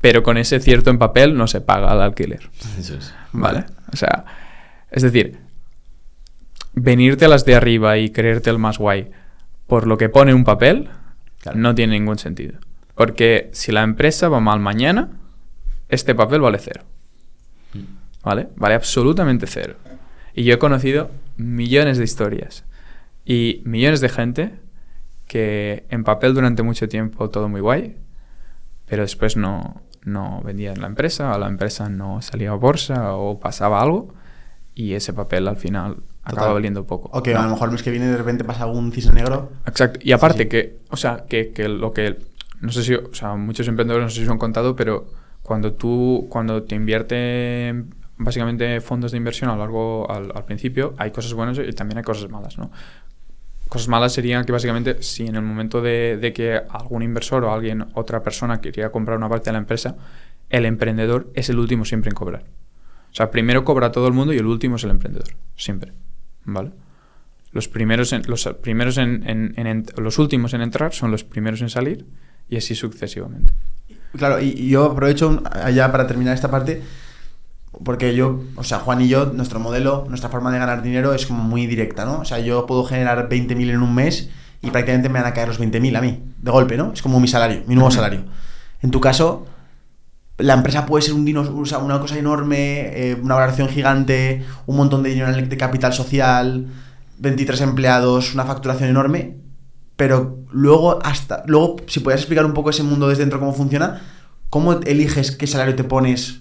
[0.00, 2.48] Pero con ese cierto en papel no se paga al alquiler.
[2.78, 3.12] Eso es.
[3.32, 3.66] ¿Vale?
[3.92, 4.24] O sea,
[4.90, 5.38] es decir,
[6.72, 9.10] venirte a las de arriba y creerte el más guay
[9.66, 10.88] por lo que pone un papel
[11.40, 11.58] Claro.
[11.58, 12.58] no tiene ningún sentido.
[12.94, 15.08] Porque si la empresa va mal mañana,
[15.88, 16.82] este papel vale cero.
[18.22, 18.48] ¿Vale?
[18.56, 19.76] Vale absolutamente cero.
[20.34, 22.64] Y yo he conocido millones de historias
[23.24, 24.54] y millones de gente
[25.26, 27.96] que en papel durante mucho tiempo todo muy guay,
[28.86, 33.40] pero después no, no vendían la empresa, o la empresa no salía a bolsa o
[33.40, 34.12] pasaba algo
[34.74, 36.54] y ese papel al final acaba Total.
[36.54, 37.10] valiendo poco.
[37.12, 37.40] O que ¿no?
[37.40, 39.50] a lo mejor el mes que viene de repente pasa algún cisne negro.
[39.66, 40.00] Exacto.
[40.02, 40.48] Y aparte sí.
[40.48, 42.18] que, o sea, que, que lo que,
[42.60, 45.06] no sé si, o sea, muchos emprendedores no sé si os han contado, pero
[45.42, 50.44] cuando tú, cuando te invierte en, básicamente fondos de inversión a lo largo, al, al
[50.44, 52.70] principio, hay cosas buenas y también hay cosas malas, ¿no?
[53.68, 57.52] Cosas malas serían que básicamente si en el momento de, de que algún inversor o
[57.52, 59.96] alguien, otra persona quería comprar una parte de la empresa,
[60.50, 62.44] el emprendedor es el último siempre en cobrar.
[63.10, 65.92] O sea, primero cobra todo el mundo y el último es el emprendedor, siempre.
[66.44, 66.72] ¿Vale?
[67.52, 71.24] Los primeros en, los primeros en, en- en ent- los últimos en entrar son los
[71.24, 72.06] primeros en salir
[72.48, 73.52] y así sucesivamente.
[74.16, 76.82] Claro, y, y yo aprovecho allá para terminar esta parte,
[77.84, 81.26] porque yo, o sea, Juan y yo, nuestro modelo, nuestra forma de ganar dinero es
[81.26, 82.20] como muy directa, ¿no?
[82.20, 84.30] O sea, yo puedo generar 20.000 en un mes
[84.62, 86.92] y prácticamente me van a caer los 20.000 a mí, de golpe, ¿no?
[86.92, 88.24] Es como mi salario, mi nuevo salario.
[88.82, 89.46] En tu caso,
[90.42, 95.10] la empresa puede ser un una cosa enorme, eh, una valoración gigante, un montón de
[95.10, 96.66] dinero de capital social,
[97.18, 99.36] 23 empleados, una facturación enorme,
[99.96, 104.00] pero luego hasta luego si puedes explicar un poco ese mundo desde dentro cómo funciona,
[104.48, 106.40] cómo eliges qué salario te pones,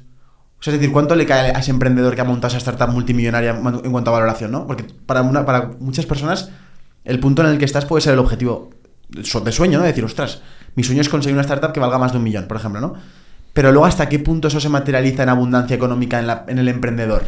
[0.59, 2.89] o sea, es decir, cuánto le cae a ese emprendedor que ha montado esa startup
[2.93, 4.67] multimillonaria en cuanto a valoración, ¿no?
[4.67, 6.49] Porque para una, para muchas personas
[7.05, 8.69] el punto en el que estás puede ser el objetivo
[9.09, 9.83] de su- de sueño, ¿no?
[9.83, 10.41] De decir, ostras,
[10.75, 12.93] mi sueño es conseguir una startup que valga más de un millón, por ejemplo, ¿no?
[13.53, 16.67] Pero luego hasta qué punto eso se materializa en abundancia económica en, la- en el
[16.67, 17.23] emprendedor.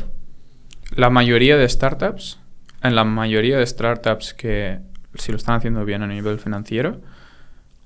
[0.96, 2.40] La mayoría de startups,
[2.84, 4.80] en la mayoría de startups que
[5.16, 7.02] si lo están haciendo bien a nivel financiero,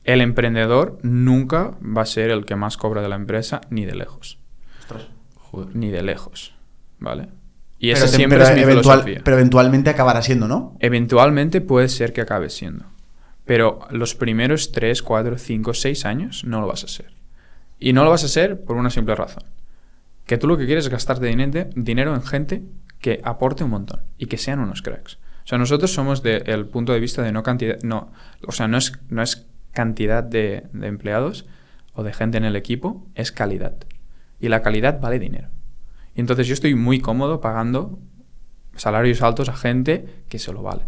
[0.03, 3.95] el emprendedor nunca va a ser el que más cobra de la empresa ni de
[3.95, 4.37] lejos.
[4.81, 5.07] Ostras.
[5.35, 5.75] Joder.
[5.75, 6.53] Ni de lejos.
[6.99, 7.29] ¿Vale?
[7.79, 9.21] Y Pero, esa te- siempre pero es mi eventual- filosofía.
[9.23, 10.77] pero eventualmente acabará siendo, ¿no?
[10.79, 12.85] Eventualmente puede ser que acabe siendo.
[13.45, 17.13] Pero los primeros 3, 4, 5, 6 años no lo vas a ser.
[17.79, 19.43] Y no lo vas a ser por una simple razón.
[20.25, 22.63] Que tú lo que quieres es gastarte dinero, dinero en gente
[22.99, 25.19] que aporte un montón y que sean unos cracks.
[25.43, 28.11] O sea, nosotros somos del punto de vista de no cantidad, no,
[28.47, 31.45] o sea, no es, no es cantidad de, empleados
[31.93, 33.75] o de gente en el equipo, es calidad.
[34.39, 35.49] Y la calidad vale dinero.
[36.15, 37.99] Y entonces yo estoy muy cómodo pagando
[38.75, 40.85] salarios altos a gente que se lo vale.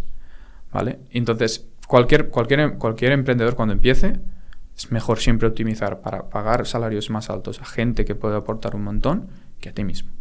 [0.73, 0.99] ¿Vale?
[1.11, 4.19] Entonces, cualquier, cualquier, cualquier emprendedor cuando empiece,
[4.77, 8.83] es mejor siempre optimizar para pagar salarios más altos a gente que puede aportar un
[8.83, 9.27] montón
[9.59, 10.11] que a ti mismo.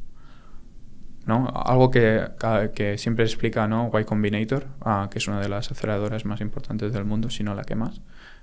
[1.26, 1.48] ¿no?
[1.48, 2.26] Algo que,
[2.74, 3.90] que siempre explica ¿no?
[4.00, 7.54] Y Combinator, ah, que es una de las aceleradoras más importantes del mundo, si no
[7.54, 8.00] la que más.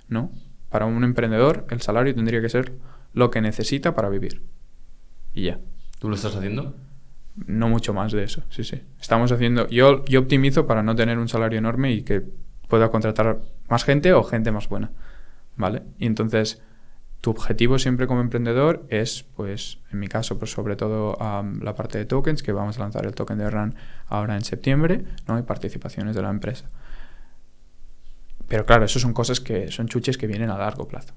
[0.08, 0.30] ¿no?
[0.68, 2.74] Para un emprendedor, el salario tendría que ser
[3.12, 4.42] lo que necesita para vivir.
[5.32, 5.58] Y ya.
[5.98, 6.76] ¿Tú lo estás haciendo?
[7.34, 8.82] No mucho más de eso, sí, sí.
[9.00, 9.68] Estamos haciendo.
[9.68, 12.22] Yo, yo optimizo para no tener un salario enorme y que
[12.68, 14.92] pueda contratar más gente o gente más buena.
[15.56, 15.82] ¿Vale?
[15.98, 16.62] Y entonces,
[17.20, 21.16] tu objetivo siempre como emprendedor es, pues, en mi caso, pues sobre todo
[21.60, 23.74] la parte de tokens, que vamos a lanzar el token de RAN
[24.08, 25.38] ahora en septiembre, ¿no?
[25.38, 26.68] Y participaciones de la empresa.
[28.46, 31.14] Pero claro, eso son cosas que son chuches que vienen a largo plazo.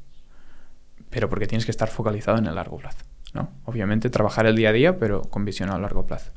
[1.09, 3.05] Pero porque tienes que estar focalizado en el largo plazo.
[3.33, 3.49] ¿no?
[3.65, 6.31] Obviamente trabajar el día a día, pero con visión a largo plazo.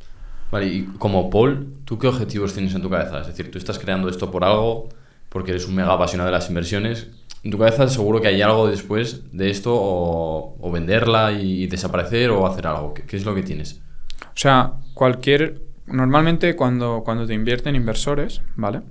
[0.51, 3.21] Vale, y como Paul, ¿tú qué objetivos tienes en tu cabeza?
[3.21, 4.89] Es decir, tú estás creando esto por algo,
[5.29, 7.09] porque eres un mega apasionado de las inversiones.
[7.43, 12.47] En tu cabeza seguro que hay algo después de esto, o, venderla y, desaparecer, o
[12.47, 12.93] hacer algo.
[12.93, 13.81] ¿Qué, es lo que tienes?
[14.23, 15.63] O sea, cualquier...
[15.87, 18.83] Normalmente cuando, cuando te invierten inversores, ¿vale?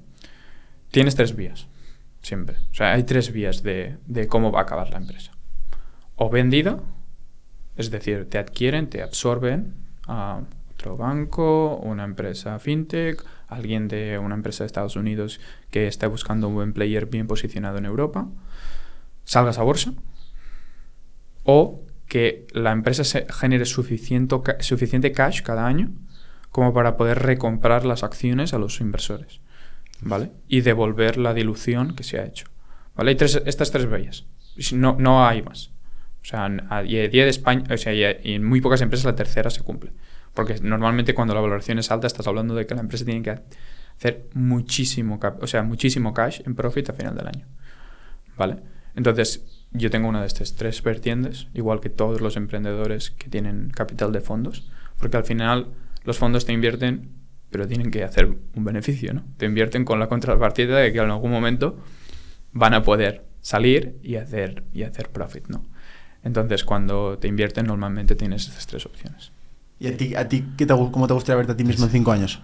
[0.91, 1.67] Tienes tres vías,
[2.21, 2.57] siempre.
[2.71, 5.31] O sea, hay tres vías de, de cómo va a acabar la empresa.
[6.15, 6.79] O vendida,
[7.77, 9.75] es decir, te adquieren, te absorben
[10.07, 10.41] a
[10.73, 15.39] otro banco, una empresa fintech, alguien de una empresa de Estados Unidos
[15.71, 18.27] que está buscando un buen player bien posicionado en Europa,
[19.25, 19.93] salgas a bolsa
[21.43, 25.91] o que la empresa se genere suficiente, suficiente cash cada año
[26.51, 29.41] como para poder recomprar las acciones a los inversores,
[30.01, 30.31] ¿vale?
[30.47, 32.47] Y devolver la dilución que se ha hecho,
[32.95, 33.11] ¿vale?
[33.11, 34.25] Hay tres, estas tres vías,
[34.73, 35.71] no, no hay más.
[36.21, 39.91] O sea, de España, o sea, y en muy pocas empresas la tercera se cumple.
[40.39, 43.41] Porque normalmente cuando la valoración es alta estás hablando de que la empresa tiene que
[43.97, 47.45] hacer muchísimo, o sea, muchísimo cash en profit a final del año.
[48.37, 48.55] ¿Vale?
[48.95, 53.69] Entonces, yo tengo una de estas tres vertientes, igual que todos los emprendedores que tienen
[53.69, 55.73] capital de fondos, porque al final
[56.05, 57.09] los fondos te invierten,
[57.49, 59.25] pero tienen que hacer un beneficio, ¿no?
[59.35, 61.83] Te invierten con la contrapartida de que en algún momento
[62.53, 65.65] van a poder salir y hacer, y hacer profit, ¿no?
[66.23, 69.33] Entonces, cuando te invierten, normalmente tienes esas tres opciones.
[69.79, 72.41] ¿Y a ti, qué te, cómo te gustaría verte a ti mismo en cinco años?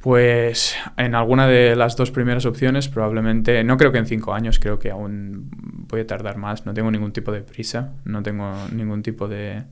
[0.00, 4.58] Pues en alguna de las dos primeras opciones, probablemente, no creo que en cinco años,
[4.58, 5.48] creo que aún
[5.88, 9.64] voy a tardar más, no tengo ningún tipo de prisa, no tengo ningún tipo de...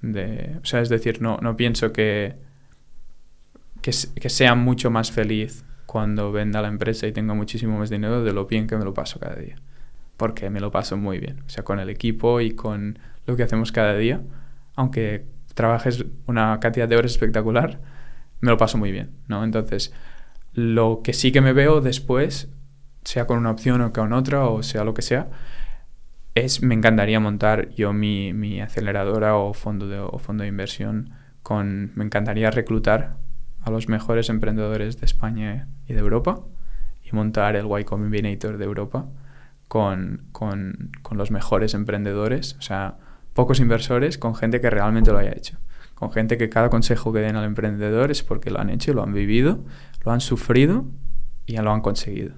[0.00, 2.36] de o sea, es decir, no, no pienso que,
[3.82, 8.24] que, que, sea mucho más feliz cuando venda la empresa y tenga muchísimo más dinero
[8.24, 9.56] de lo bien que me lo paso cada día
[10.16, 13.42] porque me lo paso muy bien, o sea, con el equipo y con lo que
[13.42, 14.22] hacemos cada día,
[14.74, 15.26] aunque
[15.56, 17.80] trabajes una cantidad de horas espectacular,
[18.40, 19.42] me lo paso muy bien, ¿no?
[19.42, 19.92] Entonces,
[20.52, 22.50] lo que sí que me veo después,
[23.04, 25.28] sea con una opción o con otra, o sea lo que sea,
[26.34, 31.10] es, me encantaría montar yo mi, aceleradora o fondo, de, fondo de inversión
[31.42, 33.16] con, me encantaría reclutar
[33.62, 36.44] a los mejores emprendedores de España y de Europa
[37.02, 39.06] y montar el Y Combinator de Europa
[39.68, 42.98] con, con, con, los mejores emprendedores, o sea,
[43.36, 45.58] pocos inversores, con gente que realmente lo haya hecho.
[45.94, 49.02] Con gente que cada consejo que den al emprendedor es porque lo han hecho, lo
[49.02, 49.60] han vivido,
[50.04, 50.86] lo han sufrido
[51.44, 52.34] y ya lo han conseguido.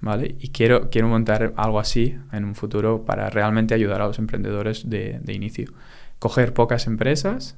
[0.00, 0.36] ¿Vale?
[0.38, 4.88] Y quiero, quiero montar algo así en un futuro para realmente ayudar a los emprendedores
[4.88, 5.72] de, inicio.
[6.18, 7.56] Coger pocas empresas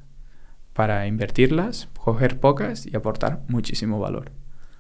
[0.73, 4.31] para invertirlas, coger pocas y aportar muchísimo valor.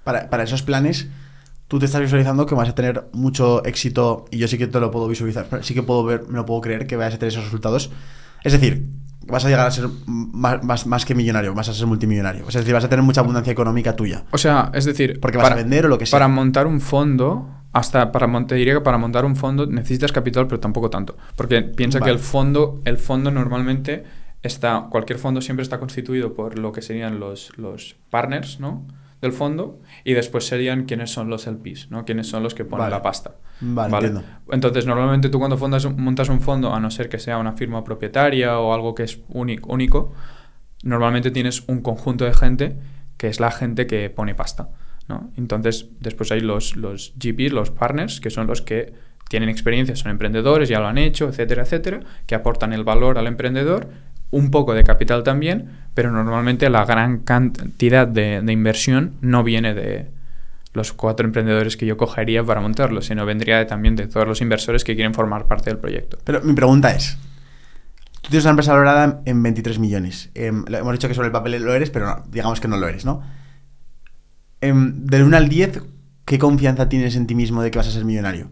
[0.05, 1.09] Para, para esos planes,
[1.69, 4.81] tú te estás visualizando que vas a tener mucho éxito y yo sí que te
[4.81, 7.33] lo puedo visualizar, sí que puedo ver, me lo puedo creer que vayas a tener
[7.33, 7.91] esos resultados.
[8.43, 8.87] Es decir,
[9.27, 12.49] vas a llegar a ser más, más, que millonario, vas a ser multimillonario.
[12.49, 14.25] Es decir, vas a tener mucha abundancia económica tuya.
[14.31, 16.19] O sea, es decir, porque vas a vender o lo que sea.
[16.19, 20.47] Para montar un fondo, hasta para te diría que para montar un fondo necesitas capital,
[20.47, 21.17] pero tampoco tanto.
[21.37, 24.05] Porque piensa que el fondo, el fondo normalmente
[24.43, 28.87] está, cualquier fondo siempre está constituido por lo que serían los, los partners, ¿no?
[29.21, 32.05] Del fondo y después serían quiénes son los LPs, ¿no?
[32.05, 33.37] Quiénes son los que ponen la pasta.
[33.61, 34.13] Vale,
[34.51, 38.59] Entonces, normalmente tú cuando montas un fondo, a no ser que sea una firma propietaria
[38.59, 40.13] o algo que es único, único,
[40.83, 42.79] normalmente tienes un conjunto de gente
[43.17, 44.69] que es la gente que pone pasta,
[45.09, 45.33] ¿no?
[45.37, 48.93] Entonces, después hay los, los GPs, los partners, que son los que
[49.29, 53.27] tienen experiencia, son emprendedores, ya lo han hecho, etcétera, etcétera, que aportan el valor al
[53.27, 53.89] emprendedor
[54.31, 60.11] un poco de capital también, pero normalmente la gran cantidad de, inversión no viene de,
[60.75, 64.85] los cuatro emprendedores que yo cogería para montarlo, sino vendría también de todos los inversores
[64.85, 66.19] que quieren formar parte del proyecto.
[66.25, 67.19] Pero mi pregunta es,
[68.23, 70.31] tú tienes una empresa valorada en 23 millones.
[70.35, 72.87] Em, hemos dicho que sobre el papel lo eres, pero no, digamos que no lo
[72.87, 73.23] eres, ¿no?
[74.61, 75.83] Em, del 1 al 10,
[76.25, 78.51] ¿qué confianza tienes en ti mismo de que vas a ser millonario?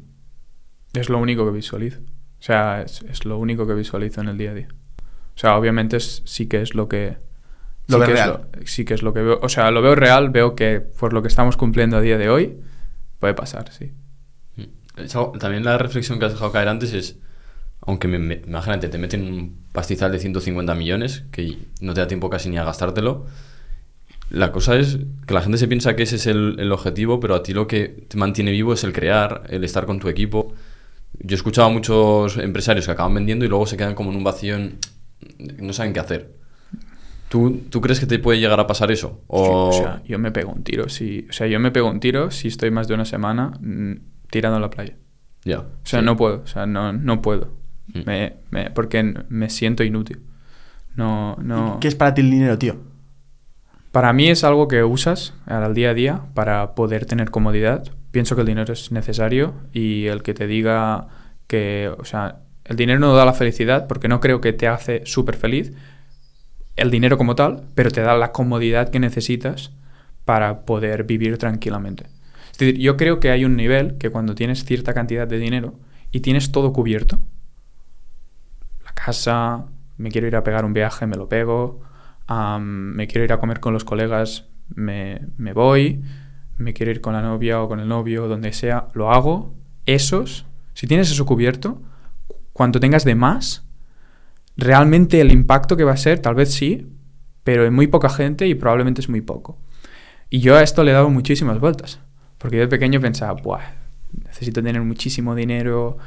[0.95, 2.01] Es lo único que visualizo.
[2.01, 4.68] O sea, es, es lo único que visualizo en el día a día.
[5.37, 7.18] O sea, obviamente es- sí que es lo que...
[7.89, 8.30] Lo sí ves que es real.
[8.59, 9.39] lo- sí que es lo que veo.
[9.43, 12.28] O sea, lo veo real, veo que por lo que estamos cumpliendo a día de
[12.30, 12.57] hoy,
[13.20, 13.93] puede pasar, sí.
[14.97, 17.16] Es algo- También la reflexión que has dejado caer antes es,
[17.82, 22.07] aunque me, me- imagínate, te meten un pastizal de 150 millones, que no te da
[22.09, 23.26] tiempo casi ni a gastártelo,
[24.30, 27.34] la cosa es que la gente se piensa que ese es el, el objetivo, pero
[27.37, 30.53] a ti lo que te mantiene vivo es el crear, el estar con tu equipo.
[31.20, 34.16] Yo he escuchado a muchos empresarios que acaban vendiendo y luego se quedan como en
[34.16, 34.78] un vacío, en-
[35.61, 36.35] no saben qué hacer.
[37.29, 39.23] ¿Tú, ¿Tú crees que te puede llegar a pasar eso?
[39.27, 39.71] O...
[39.73, 40.89] Sí, o sea, yo me pego un tiro.
[40.89, 43.95] Si, o sea, yo me pego un tiro si estoy más de una semana mm,
[44.31, 44.97] tirando a la playa.
[45.45, 46.07] Ya, O sea, sí.
[46.07, 46.43] no puedo.
[46.43, 47.53] O sea, no, no puedo.
[47.95, 48.01] Mm.
[48.07, 50.21] Me, me- porque me siento inútil.
[50.95, 51.79] No, no.
[51.81, 52.77] ¿Qué es para ti el dinero, tío?
[53.93, 57.85] Para mí es algo que usas al día a día para poder tener comodidad.
[58.12, 61.09] Pienso que el dinero es necesario y el que te diga
[61.47, 65.03] que, o sea, el dinero no da la felicidad porque no creo que te hace
[65.05, 65.73] súper feliz
[66.77, 69.73] el dinero como tal, pero te da la comodidad que necesitas
[70.25, 72.05] para poder vivir tranquilamente.
[72.53, 75.75] Es decir, yo creo que hay un nivel que cuando tienes cierta cantidad de dinero
[76.12, 77.19] y tienes todo cubierto,
[78.85, 81.81] la casa, me quiero ir a pegar un viaje, me lo pego,
[82.27, 86.03] am, me quiero ir a comer con los colegas, me, me voy,
[86.59, 89.55] me quiero ir con la novia o con el novio, donde sea, lo hago.
[89.87, 91.83] Esos, si tienes eso cubierto,
[92.57, 93.67] cuanto tengas de más,
[94.57, 96.91] realmente el impacto que va a ser, tal vez sí,
[97.45, 99.59] pero en muy poca gente y probablemente es muy poco.
[100.31, 102.01] Y yo a esto le he dado muchísimas vueltas,
[102.39, 103.75] porque yo de pequeño pensaba, Buah,
[104.25, 105.99] necesito tener muchísimo dinero,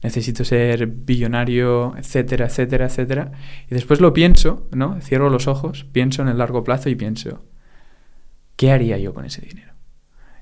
[0.00, 3.32] necesito ser billonario, etcétera, etcétera, etcétera.
[3.68, 5.00] Y después lo pienso, ¿no?
[5.00, 7.44] Cierro los ojos, pienso en el largo plazo y pienso,
[8.54, 9.72] ¿qué haría yo con ese dinero?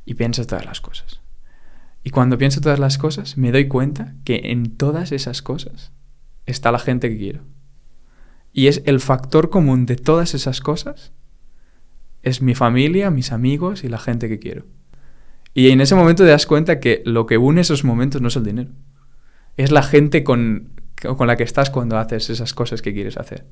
[0.04, 1.22] Y pienso todas las cosas.
[2.08, 5.92] Y cuando pienso todas las cosas, me doy cuenta que en todas esas cosas
[6.46, 7.42] está la gente que quiero.
[8.50, 11.12] Y es el factor común de todas esas cosas,
[12.22, 14.64] es mi familia, mis amigos y la gente que quiero.
[15.52, 18.36] Y en ese momento te das cuenta que lo que une esos momentos no es
[18.36, 18.70] el dinero.
[19.58, 20.70] Es la gente con,
[21.02, 23.44] con la que estás cuando haces esas cosas que quieres hacer.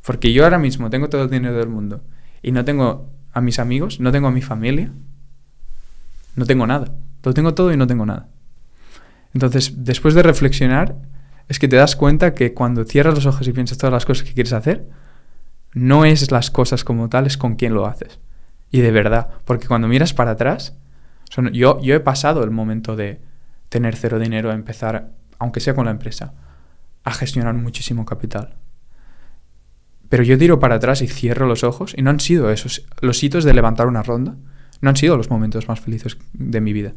[0.00, 2.02] Porque yo ahora mismo tengo todo el dinero del mundo
[2.40, 4.94] y no tengo a mis amigos, no tengo a mi familia,
[6.36, 6.94] no tengo nada.
[7.22, 8.28] Lo tengo todo y no tengo nada.
[9.34, 10.96] Entonces, después de reflexionar,
[11.48, 14.26] es que te das cuenta que cuando cierras los ojos y piensas todas las cosas
[14.26, 14.88] que quieres hacer,
[15.72, 18.20] no es las cosas como tal, es con quién lo haces.
[18.70, 20.76] Y de verdad, porque cuando miras para atrás,
[21.52, 23.20] yo, yo he pasado el momento de
[23.68, 26.34] tener cero dinero a empezar, aunque sea con la empresa,
[27.04, 28.54] a gestionar muchísimo capital.
[30.08, 33.22] Pero yo tiro para atrás y cierro los ojos y no han sido esos, los
[33.22, 34.36] hitos de levantar una ronda,
[34.80, 36.94] no han sido los momentos más felices de mi vida.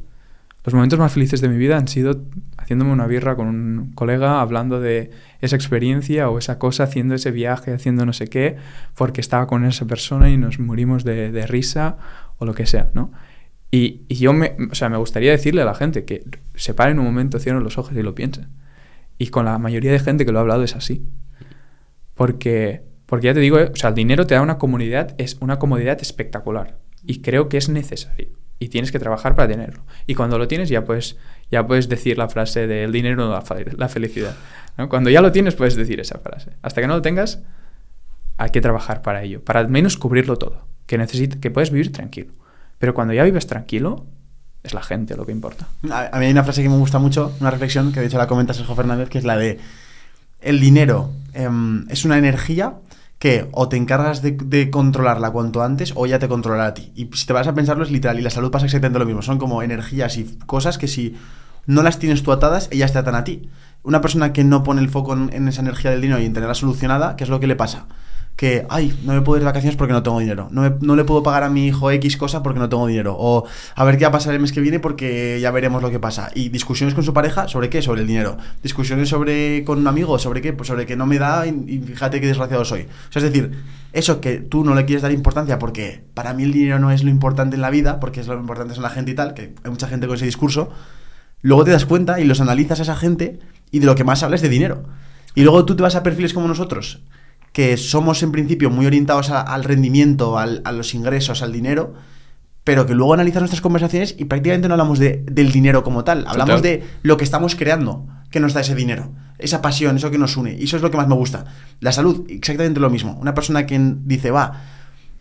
[0.66, 2.22] Los momentos más felices de mi vida han sido
[2.58, 7.32] haciéndome una birra con un colega, hablando de esa experiencia o esa cosa, haciendo ese
[7.32, 8.58] viaje, haciendo no sé qué,
[8.96, 11.98] porque estaba con esa persona y nos morimos de, risa
[12.38, 13.12] o lo que sea, ¿no?
[13.72, 16.24] Y, y yo me, o sea, me gustaría decirle a la gente que
[16.56, 18.48] se paren un momento, cierren los ojos y lo piensen.
[19.18, 21.06] Y con la mayoría de gente que lo ha hablado es así.
[22.16, 25.38] Porque, porque ya te digo, eh, o sea, el dinero te da una comodidad, es
[25.40, 26.78] una comodidad espectacular.
[27.06, 28.30] Y creo que es necesario.
[28.60, 29.84] Y tienes que trabajar para tenerlo.
[30.06, 31.18] Y cuando lo tienes ya puedes,
[31.50, 33.44] ya puedes decir la frase de el dinero no da
[33.78, 34.36] la felicidad.
[34.78, 34.90] ¿no?
[34.90, 36.52] Cuando ya lo tienes puedes decir esa frase.
[36.62, 37.40] Hasta que no lo tengas,
[38.38, 39.44] hay que trabajar para ello.
[39.44, 40.68] Para al menos cubrirlo todo.
[40.86, 42.34] Que, necesita, que puedes vivir tranquilo.
[42.80, 44.06] Pero cuando ya vives tranquilo,
[44.64, 45.68] es la gente lo que importa.
[45.90, 48.28] A, mí hay una frase que me gusta mucho, una reflexión que de hecho la
[48.28, 49.60] comenta Sergio Fernández, que es la de
[50.42, 52.76] el dinero em, es una energía
[53.20, 56.92] que o te encargas de, controlarla cuanto antes o ya te controlará a ti.
[56.96, 59.22] Y si te vas a pensarlo es literal, y la salud pasa exactamente lo mismo.
[59.22, 61.18] Son como energías y cosas que si
[61.66, 63.50] no las tienes tú atadas, ellas te atan a ti.
[63.84, 66.34] Una persona que no pone el foco en, en esa energía del dinero y en
[66.34, 67.88] tenerla solucionada, ¿qué es lo que le pasa?
[68.40, 70.48] Que, ay, no me puedo ir de vacaciones porque no tengo dinero.
[70.50, 73.18] No, no le puedo pagar a mi hijo X cosa porque no tengo dinero.
[73.20, 75.92] O a ver qué va a pasar el mes que viene porque ya veremos lo
[75.92, 76.32] que pasa.
[76.34, 77.82] Y discusiones con su pareja, ¿sobre qué?
[77.82, 78.38] Sobre el dinero.
[78.64, 80.54] Discusiones sobre con un amigo, ¿sobre qué?
[80.54, 82.84] Pues sobre que no me da y, fíjate qué desgraciado soy.
[82.84, 83.52] O sea, es decir,
[83.92, 87.04] eso que tú no le quieres dar importancia porque para mí el dinero no es
[87.04, 89.54] lo importante en la vida, porque es lo importante son la gente y tal, que
[89.66, 90.70] hay mucha gente con ese discurso,
[91.42, 93.38] luego te das cuenta y los analizas a esa gente
[93.70, 94.86] y de lo que más hablas es de dinero.
[95.36, 97.02] Y luego tú te vas a perfiles como nosotros,
[97.54, 101.94] que somos en principio muy orientados a- al rendimiento, al- a los ingresos, al dinero,
[102.64, 106.20] pero que luego analizas nuestras conversaciones y prácticamente no hablamos de, del dinero como tal,
[106.28, 106.62] hablamos Total.
[106.62, 110.38] de lo que estamos creando, que nos da ese dinero, esa pasión, eso que nos
[110.38, 111.46] une, y eso es lo que más me gusta.
[111.80, 113.18] La salud, exactamente lo mismo.
[113.20, 114.62] Una persona que dice, va,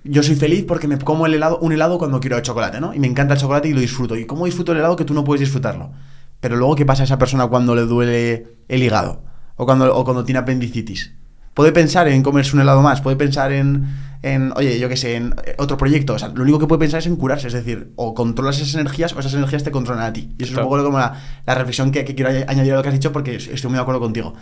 [0.04, 2.92] yo soy feliz porque me como el helado, un helado cuando quiero chocolate, ¿no?
[2.92, 4.16] Y me encanta el chocolate y lo disfruto.
[4.16, 5.92] ¿Y cómo disfruto el helado que tú no puedes disfrutarlo?
[6.40, 9.24] Pero luego, ¿qué pasa a esa persona cuando le duele el hígado?
[9.56, 11.14] O cuando, o cuando tiene apendicitis.
[11.58, 13.88] Puede pensar en comerse un helado más, puede pensar en,
[14.22, 16.14] en, oye, yo qué sé, en eh, otro proyecto.
[16.14, 18.76] O sea, lo único que puede pensar es en curarse, es decir, o controlas esas
[18.76, 20.36] energías o esas energías te controlan a ti.
[20.38, 22.76] Y eso es un poco como la, la reflexión que, que quiero añ- añadir a
[22.76, 24.34] lo que has dicho porque estoy muy de acuerdo contigo.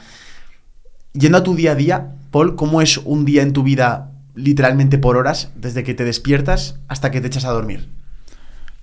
[1.14, 4.98] Yendo a tu día a día, Paul, ¿cómo es un día en tu vida literalmente
[4.98, 7.88] por horas, desde que te despiertas hasta que te echas a dormir?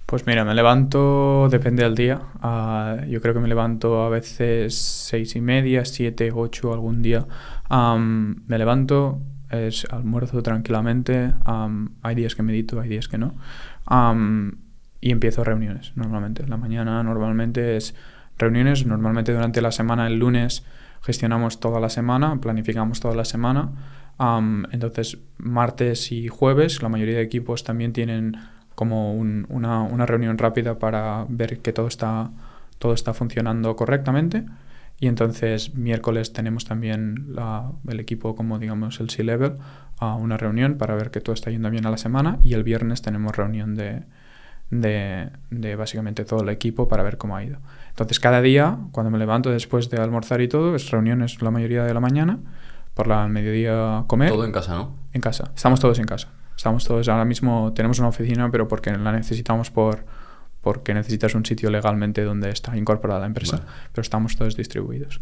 [0.06, 2.22] Pues mira, me levanto, depende del día.
[2.42, 7.26] ah, yo creo que me levanto a veces seis y media, siete, ocho algún día.
[7.76, 9.20] Am, me levanto,
[9.50, 11.34] es almuerzo tranquilamente.
[11.44, 13.34] am, hay días que medito, hay días que no.
[13.88, 14.60] Am,
[15.02, 16.46] y empiezo reuniones normalmente.
[16.48, 17.96] La mañana normalmente es
[18.38, 18.86] reuniones.
[18.86, 20.64] Normalmente durante la semana, el lunes,
[21.02, 23.72] gestionamos toda la semana, planificamos toda la semana.
[24.72, 28.38] Entonces, martes y jueves, la mayoría de equipos también tienen
[28.76, 32.30] como un- una, una reunión rápida para ver que todo está,
[32.78, 34.46] todo está funcionando correctamente.
[35.04, 39.58] Y entonces miércoles tenemos también la- el equipo como digamos el C-Level
[40.00, 42.64] a una reunión para ver que todo está yendo bien a la semana y el
[42.64, 44.04] viernes tenemos reunión de,
[44.72, 47.58] de, de básicamente todo el equipo para ver cómo ha ido.
[47.90, 51.84] Entonces cada día, cuando me levanto después de almorzar y todo, es reuniones la mayoría
[51.84, 52.40] de la mañana,
[52.94, 54.30] por la mediodía comer.
[54.30, 54.96] Todo en casa, ¿no?
[55.12, 55.52] En casa.
[55.54, 56.30] Estamos todos en casa.
[56.56, 57.74] Estamos todos ahora mismo.
[57.74, 60.06] Tenemos una oficina, pero porque la necesitamos por
[60.64, 63.58] porque necesitas un sitio legalmente donde está incorporada la empresa.
[63.58, 63.70] Vale.
[63.92, 65.22] Pero estamos todos distribuidos.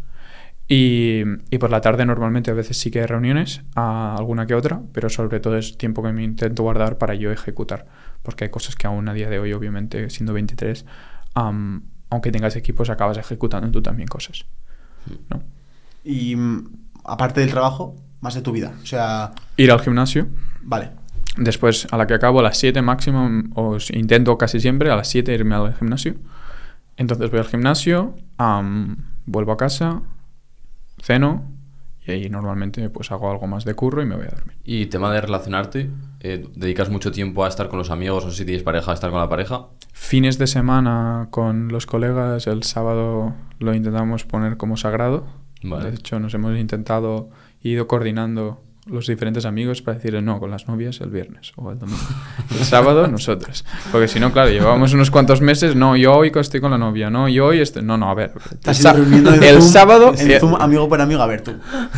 [0.68, 4.54] Y, y por la tarde normalmente a veces sí que hay reuniones, a alguna que
[4.54, 7.86] otra, pero sobre todo es tiempo que me intento guardar para yo ejecutar.
[8.22, 10.86] Porque hay cosas que aún a día de hoy, obviamente, siendo 23,
[11.34, 14.46] am, aunque tengas equipos, acabas ejecutando tú también cosas.
[15.28, 15.42] ¿no?
[16.04, 16.70] Y mm,
[17.04, 18.72] aparte del trabajo, más de tu vida.
[18.80, 20.28] O sea, Ir al gimnasio,
[20.62, 21.01] vale.
[21.36, 25.08] Después, a la que acabo, a las 7 máximo, os intento casi siempre a las
[25.08, 26.14] 7 irme al gimnasio.
[26.96, 30.02] Entonces voy al gimnasio, am, vuelvo a casa,
[31.00, 31.52] ceno
[32.06, 34.56] y ahí normalmente pues hago algo más de curro y me voy a dormir.
[34.64, 38.44] Y tema de relacionarte, eh, ¿dedicas mucho tiempo a estar con los amigos o si
[38.44, 39.68] tienes pareja, a estar con la pareja?
[39.92, 45.26] Fines de semana con los colegas, el sábado lo intentamos poner como sagrado.
[45.62, 45.90] Vale.
[45.90, 47.30] De hecho, nos hemos intentado,
[47.62, 51.78] ido coordinando los diferentes amigos para decirle no, con las novias el viernes o el
[51.78, 52.00] domingo.
[52.50, 53.64] El sábado nosotros.
[53.92, 57.08] Porque si no, claro, llevábamos unos cuantos meses, no, yo hoy estoy con la novia,
[57.08, 57.82] no, yo hoy estoy...
[57.82, 58.32] No, no, a ver.
[58.64, 60.12] El en el Zoom- sábado...
[60.18, 61.52] En eh, Zoom, amigo por amigo, a ver tú.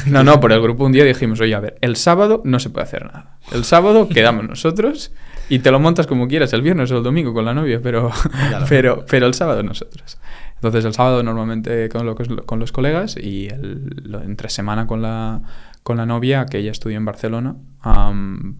[0.06, 2.68] no, no, por el grupo un día dijimos, oye, a ver, el sábado no se
[2.68, 3.38] puede hacer nada.
[3.52, 5.10] El sábado quedamos nosotros
[5.48, 8.10] y te lo montas como quieras, el viernes o el domingo con la novia, pero,
[8.50, 8.66] Claro.
[8.68, 10.18] pero, pero el sábado nosotros.
[10.56, 15.40] Entonces el sábado normalmente con, lo- con los colegas y el, entre semana con la,
[15.84, 17.56] con la novia, que ella estudia en Barcelona,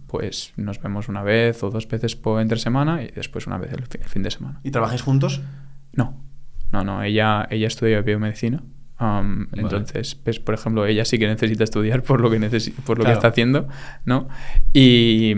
[0.07, 3.73] pues nos vemos una vez o dos veces por entre semana y después una vez
[3.73, 4.59] el fi- el fin de semana.
[4.63, 5.41] ¿Y trabajáis juntos?
[5.91, 6.23] No,
[6.71, 8.63] no, no, ella, ella estudia biomedicina.
[8.97, 9.47] Vale.
[9.53, 12.39] Entonces, pues, por ejemplo, ella sí que necesita estudiar por lo que,
[12.85, 13.03] por lo Claro.
[13.03, 13.67] que está haciendo,
[14.05, 14.29] ¿no?
[14.71, 15.33] Y,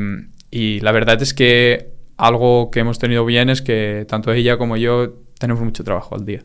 [0.51, 4.77] y la verdad es que algo que hemos tenido bien es que tanto ella como
[4.77, 6.43] yo tenemos mucho trabajo al día,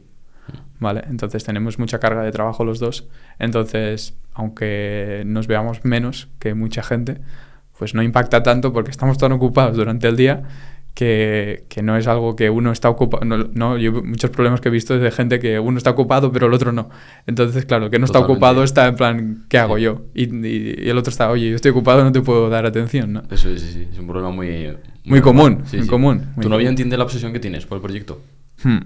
[0.83, 1.05] ¿vale?
[1.09, 3.09] Entonces tenemos mucha carga de trabajo los dos.
[3.39, 7.19] Entonces, aunque nos veamos menos que mucha gente,
[7.79, 10.43] pues no impacta tanto porque estamos tan ocupados durante el día
[10.95, 13.25] que, que no es algo que uno está ocupado.
[13.25, 16.31] No, no, yo muchos problemas que he visto es de gente que uno está ocupado
[16.33, 16.91] pero el otro no.
[17.27, 18.33] Entonces, claro, el que no está Totalmente.
[18.45, 19.83] ocupado está en plan, ¿qué hago Sí.
[19.85, 20.03] yo?
[20.15, 23.13] Y, y- y el otro está, oye, yo estoy ocupado, no te puedo dar atención,
[23.15, 23.23] ¿no?
[23.31, 24.77] Eso es, sí, sí, es un problema muy...
[25.05, 27.83] Muy común, Sí, muy común, muy ¿Tu novia entiende la obsesión que tienes por el
[27.83, 28.21] proyecto?
[28.63, 28.79] Hmm.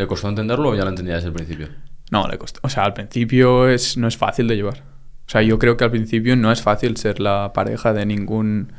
[0.00, 1.68] ¿Le costó entenderlo o ya lo entendía desde el principio?
[2.10, 2.58] No, le costó.
[2.62, 4.78] O sea, al principio es, no es fácil de llevar.
[4.78, 8.72] O sea, yo creo que al principio no es fácil ser la pareja de ningún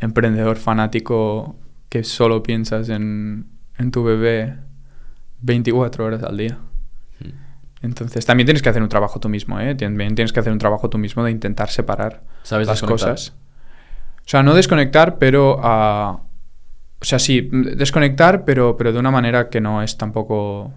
[0.00, 1.56] emprendedor fanático
[1.88, 3.46] que solo piensas en,
[3.78, 4.56] en tu bebé
[5.42, 6.58] 24 horas al día.
[7.20, 7.28] Mm.
[7.82, 9.76] Entonces, también tienes que hacer un trabajo tú mismo, ¿eh?
[9.76, 13.34] También tienes que hacer un trabajo tú mismo de intentar separar ¿Sabes las cosas.
[14.18, 15.60] O sea, no desconectar, pero...
[15.62, 16.22] ah,
[17.00, 20.74] o sea, sí, desconectar, pero, pero de una manera que no es tampoco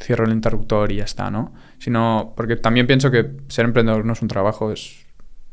[0.00, 1.52] cierro el interruptor y ya está, ¿no?
[1.78, 5.06] Sino, porque también pienso que ser emprendedor no es un trabajo, es,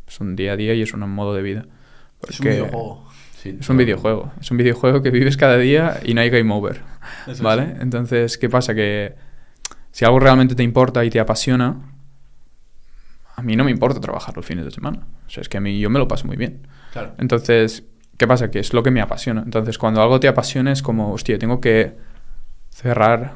[0.07, 1.65] es un día a día y es un modo de vida.
[2.27, 3.07] Es un videojuego.
[3.41, 6.53] Sí, Es un videojuego, es un videojuego que vives cada día y no hay game
[6.53, 6.81] over,
[7.27, 7.65] Eso ¿vale?
[7.65, 7.71] sí.
[7.81, 8.73] Entonces, ¿qué pasa?
[8.73, 9.15] Que
[9.91, 11.75] si algo realmente te importa y te apasiona,
[13.35, 15.05] a mí no me importa trabajar los fines de semana.
[15.27, 16.65] O sea, es que a mí yo me lo paso muy bien.
[16.93, 17.15] Claro.
[17.17, 17.83] Entonces,
[18.23, 18.49] ¿qué ¿qué pasa?
[18.49, 19.41] Que es lo que me apasiona.
[19.43, 21.93] Entonces, cuando algo te apasiona es como, hostia, tengo que
[22.69, 23.33] cerrar,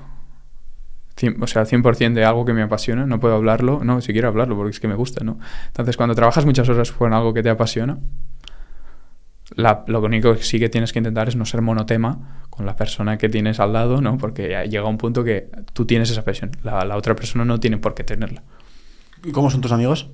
[1.41, 4.55] o sea, 100% de algo que me apasiona, no puedo hablarlo, no, si quiero hablarlo
[4.55, 5.39] porque es que me gusta, ¿no?
[5.67, 7.97] Entonces, cuando trabajas muchas horas con algo que te apasiona,
[9.57, 13.17] lo único que sí que tienes que intentar es no ser monotema con la persona
[13.17, 14.17] que tienes al lado, ¿no?
[14.17, 17.93] Porque llega un punto que tú tienes esa pasión, la otra persona no tiene por
[17.93, 18.41] qué tenerla.
[19.25, 20.11] ¿Y cómo son tus amigos?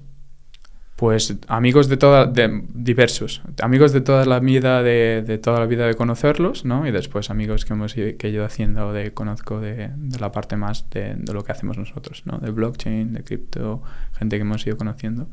[1.04, 5.66] Pues amigos de toda, de, diversos, amigos de toda la vida de, de toda la
[5.66, 6.88] vida de conocerlos, ¿no?
[6.88, 10.56] Y después amigos que hemos ido, que he ido haciendo de conozco de, la parte
[10.56, 12.38] más de, lo que hacemos nosotros, ¿no?
[12.38, 15.28] De blockchain, de cripto, gente que hemos ido conociendo.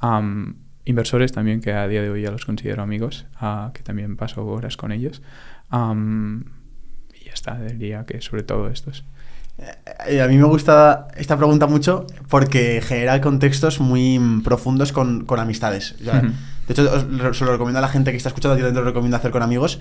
[0.00, 4.16] Am, inversores también que a día de hoy ya los considero amigos, ah, que también
[4.16, 5.22] paso horas con ellos.
[5.68, 6.46] Am,
[7.14, 9.04] y ya está, diría que sobre todo estos.
[10.08, 15.38] Eh, A mí me gusta esta pregunta mucho porque genera contextos muy profundos con, con
[15.40, 15.94] amistades.
[16.00, 16.20] O sea.
[16.22, 16.90] De hecho,
[17.28, 19.42] os se lo recomiendo a la gente que está escuchando, yo lo recomiendo hacer con
[19.42, 19.80] amigos.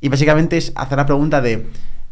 [0.00, 1.66] Y básicamente es hacer la pregunta de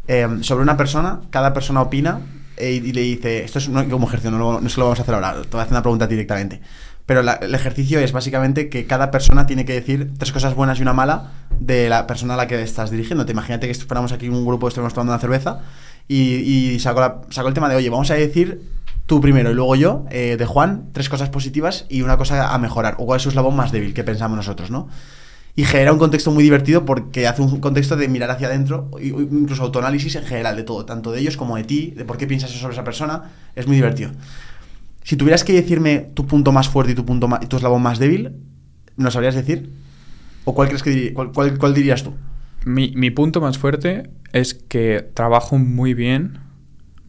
[0.07, 2.19] eh, sobre una persona, cada persona opina
[2.57, 4.99] eh, y, le dice, esto es no- como ejercicio, no, lo- no se lo vamos
[4.99, 6.61] a hacer ahora, te voy a hacer una pregunta directamente.
[7.05, 10.79] Pero la- el ejercicio es básicamente que cada persona tiene que decir tres cosas buenas
[10.79, 13.25] y una mala de la persona a la que estás dirigiendo.
[13.25, 15.59] Te imagínate que fuéramos aquí un grupo, estuviéramos tomando una cerveza
[16.15, 18.61] y, y sacó, sacó el tema de, oye, vamos a decir
[19.05, 22.57] tú primero y luego yo, eh, de Juan, tres cosas positivas y una cosa a
[22.57, 22.95] mejorar.
[22.99, 24.87] O cuál es su eslabón más débil que pensamos nosotros, ¿no?
[25.53, 29.63] Y genera un contexto muy divertido porque hace un contexto de mirar hacia adentro, incluso
[29.63, 32.51] autoanálisis en general de todo, tanto de ellos como de ti, de por qué piensas
[32.51, 33.31] eso sobre esa persona.
[33.55, 34.11] Es muy divertido.
[35.03, 37.99] Si tuvieras que decirme tu punto más fuerte y tu punto y tu eslabón más
[37.99, 38.31] débil,
[38.95, 39.71] ¿me lo sabrías decir?
[40.45, 42.13] ¿O cuál crees que cuál- cuál dirías tú?
[42.65, 46.39] Mi, mi punto más fuerte es que trabajo muy bien,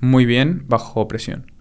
[0.01, 1.53] muy bien bajo presión.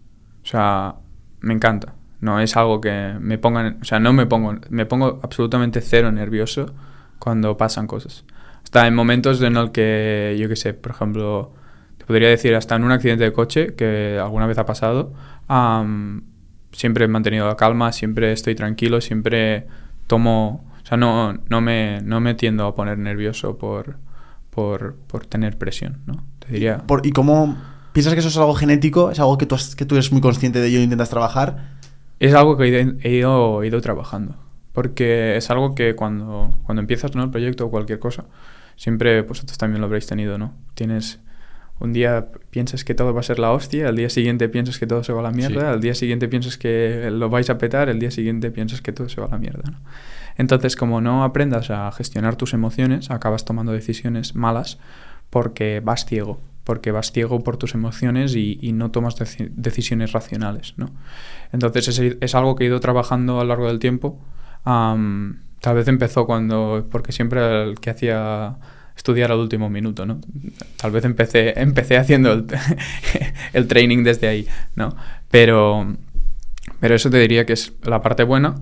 [0.43, 0.95] O sea,
[1.39, 1.95] me encanta.
[2.19, 6.11] No es algo que me pongan, o sea, no me pongo, me pongo absolutamente cero
[6.11, 6.73] nervioso
[7.19, 8.25] cuando pasan cosas.
[8.63, 11.51] Hasta en momentos en el que, yo qué sé, por ejemplo,
[11.97, 15.13] te podría decir hasta en un accidente de coche que alguna vez ha pasado,
[15.47, 16.23] am,
[16.71, 19.67] siempre he mantenido la calma, siempre estoy tranquilo, siempre
[20.07, 23.97] tomo, sea, no, no, me, no me tiendo a poner nervioso por,
[24.49, 26.23] por, por tener presión, ¿no?
[26.39, 26.77] Te diría...
[26.79, 27.57] Por- ¿Y cómo
[27.93, 29.11] piensas que eso es algo genético?
[29.11, 31.71] ¿Es algo que tú, has- que tú eres muy consciente de ello e intentas trabajar?
[32.19, 34.35] Es algo que he ido, he ido, he ido trabajando.
[34.73, 37.23] Porque es algo que cuando, cuando empiezas ¿no?
[37.23, 38.25] el proyecto o cualquier cosa,
[38.75, 40.53] siempre vosotros también lo habréis tenido, ¿no?
[40.75, 41.19] Tienes
[41.79, 44.85] un día piensas que todo va a ser la hostia, al día siguiente piensas que
[44.87, 45.65] todo se va a la mierda, Sí.
[45.67, 49.09] al día siguiente piensas que lo vais a petar, el día siguiente piensas que todo
[49.09, 49.79] se va a la mierda, ¿no?
[50.37, 54.77] Entonces, como no aprendas a gestionar tus emociones, acabas tomando decisiones malas
[55.29, 60.11] porque vas ciego, porque vas ciego por tus emociones y, y no tomas deci- decisiones
[60.11, 60.91] racionales, ¿no?
[61.51, 64.19] Entonces es, es algo que he ido trabajando a lo largo del tiempo.
[64.63, 68.55] Am, tal vez empezó cuando, porque siempre el que hacía
[68.95, 70.19] estudiar al último minuto, ¿no?
[70.77, 72.45] Tal vez empecé, empecé haciendo el,
[73.53, 74.95] el training desde ahí, ¿no?
[75.29, 75.95] Pero,
[76.79, 78.55] pero eso te diría que es la parte buena.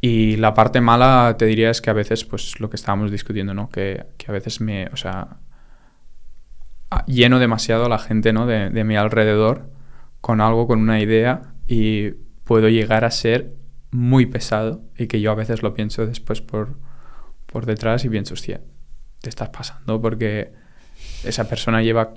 [0.00, 3.52] Y la parte mala te diría es que a veces, pues lo que estábamos discutiendo,
[3.52, 3.68] ¿no?
[3.68, 5.38] Que, que a veces me, o sea,
[7.06, 8.46] lleno demasiado a la gente, ¿no?
[8.46, 9.70] De, de mi alrededor
[10.20, 12.10] con algo, con una idea y
[12.44, 13.54] puedo llegar a ser
[13.90, 16.78] muy pesado y que yo a veces lo pienso después por,
[17.46, 18.60] por detrás y pienso, hostia,
[19.20, 20.52] te estás pasando porque
[21.24, 22.14] esa persona lleva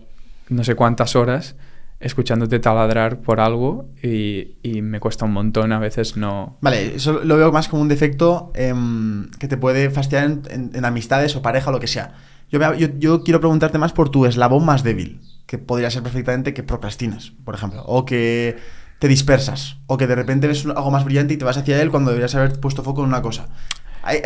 [0.50, 1.56] no sé cuántas horas
[2.04, 6.58] escuchándote taladrar por algo y, y me cuesta un montón a veces no...
[6.60, 11.36] Vale, eso lo veo más como un defecto em, que te puede fastidiar en, amistades
[11.38, 12.14] o pareja o lo que sea.
[12.52, 16.62] Yo, yo, quiero preguntarte más por tu eslabón más débil, que podría ser perfectamente que
[16.62, 18.58] procrastinas, por ejemplo, o que
[19.00, 21.90] te dispersas, o que de repente ves algo más brillante y te vas hacia él
[21.90, 23.48] cuando deberías haber puesto foco en una cosa.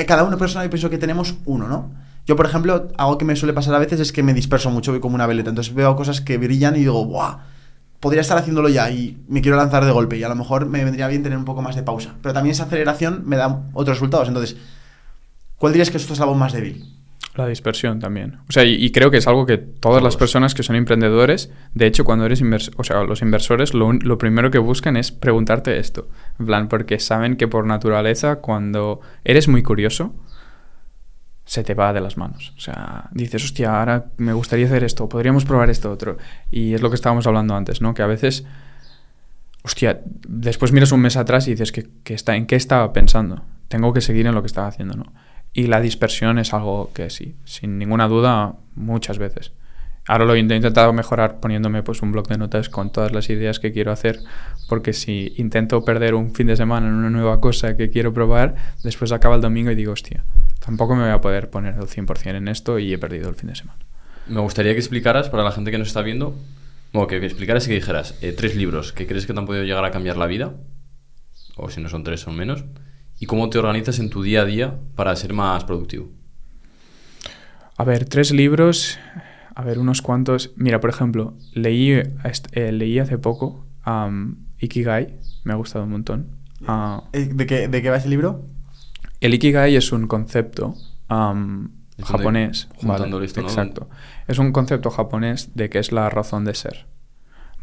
[0.08, 1.92] Cada una persona yo pienso que tenemos uno, ¿no?
[2.26, 4.92] Yo, por ejemplo, algo que me suele pasar a veces es que me disperso mucho,
[4.92, 7.38] voy como una veleta, entonces veo cosas que brillan y digo, ¡buah!
[8.00, 10.84] Podría estar haciéndolo ya y me quiero lanzar de golpe y a lo mejor me
[10.84, 12.16] vendría bien tener un poco más de pausa.
[12.22, 14.28] Pero también esa aceleración me da otros resultados.
[14.28, 14.58] Entonces,
[15.58, 16.86] ¿cuál dirías que es tu eslabón más débil?
[17.36, 18.38] La dispersión también.
[18.50, 21.52] O sea, y, y creo que es algo que todas las personas que son emprendedores,
[21.76, 24.98] de hecho, cuando eres inversor, o sea, los inversores lo, un- lo primero que buscan
[24.98, 26.10] es preguntarte esto.
[26.40, 30.16] En plan, porque saben que por naturaleza, cuando eres muy curioso,
[31.48, 32.54] se te va de las manos.
[32.58, 36.18] O sea, dices, hostia, ahora me gustaría hacer esto, podríamos probar esto otro.
[36.52, 37.94] Y es lo que estábamos hablando antes, ¿no?
[37.94, 38.44] Que a veces,
[39.64, 43.44] hostia, después miras un mes atrás y dices, ¿qué, qué está, ¿en qué estaba pensando?
[43.70, 45.14] Tengo que seguir en lo que estaba haciendo, ¿no?
[45.54, 49.54] Y la dispersión es algo que sí, sin ninguna duda, muchas veces.
[50.06, 53.60] Ahora lo he intentado mejorar poniéndome pues un blog de notas con todas las ideas
[53.60, 54.20] que quiero hacer,
[54.68, 58.56] porque si intento perder un fin de semana en una nueva cosa que quiero probar,
[58.84, 60.26] después acaba el domingo y digo, hostia,
[60.68, 63.48] tampoco me voy a poder poner el 100% en esto y he perdido el fin
[63.48, 63.80] de semana.
[64.28, 66.36] Me gustaría que explicaras para la gente que nos está viendo,
[66.92, 69.46] bueno, que, que explicaras y que dijeras eh, tres libros que crees que te han
[69.46, 70.56] podido llegar a cambiar la vida,
[71.56, 72.66] o si no son tres, son menos,
[73.18, 76.10] y cómo te organizas en tu día a día para ser más productivo.
[77.78, 79.00] A ver, tres libros,
[79.56, 80.52] a ver, unos cuantos.
[80.58, 86.28] Mira, por ejemplo, leí, eh, leí hace poco am, Ikigai, me ha gustado un montón.
[87.14, 88.57] Eh, ¿De qué, ¿De qué va ese libro?
[89.22, 90.76] El Ikigai es un concepto
[91.10, 91.72] donde-
[92.04, 92.68] japonés.
[92.76, 93.48] juntando esto, ¿no?
[93.48, 93.90] Exacto.
[94.28, 96.86] Es un concepto japonés de que es la razón de ser.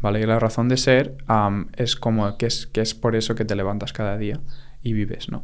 [0.01, 0.19] ¿Vale?
[0.21, 3.45] Y la razón de ser am, es como que es, que es por eso que
[3.45, 4.39] te levantas cada día
[4.83, 5.41] y vives, ¿no?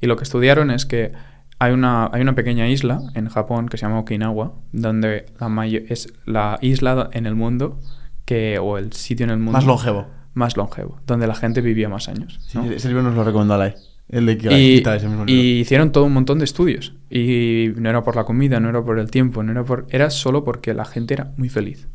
[0.00, 1.12] Y lo que estudiaron es que
[1.58, 6.12] hay una, hay una pequeña isla en Japón que se llama Okinawa, donde la es
[6.26, 7.80] la isla en el mundo
[8.26, 10.06] que, o el sitio en el mundo Más longevo.
[10.34, 12.40] más longevo, donde la gente vivía más años.
[12.70, 13.74] Ese libro nos lo recomendó Alay.
[14.08, 15.42] El de Ikigai, Y, ese mismo libro.
[15.42, 16.94] y hicieron todo un montón de estudios.
[17.10, 19.86] Y no era por la comida, no era por el tiempo, no era por.
[19.90, 21.88] Era solo porque la gente era muy feliz.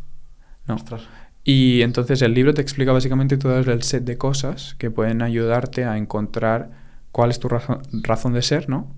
[0.67, 0.75] ¿no?
[0.75, 1.03] Ostras.
[1.43, 5.85] Y entonces el libro te explica básicamente todo el set de cosas que pueden ayudarte
[5.85, 6.71] a encontrar
[7.11, 8.95] cuál es tu razón, razón de ser, ¿no?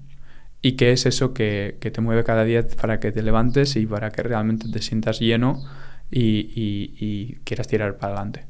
[0.61, 3.85] Y qué es eso que, que te mueve cada día para que te levantes y
[3.85, 5.63] para que realmente te sientas lleno
[6.11, 6.21] y,
[6.55, 8.45] y- y quieras tirar para adelante.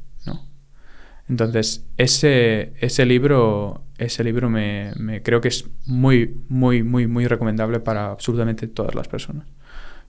[1.32, 7.26] Entonces, ese, ese libro, ese libro me, me creo que es muy, muy, muy, muy
[7.26, 9.46] recomendable para absolutamente todas las personas.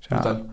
[0.01, 0.47] O sea, Brutal.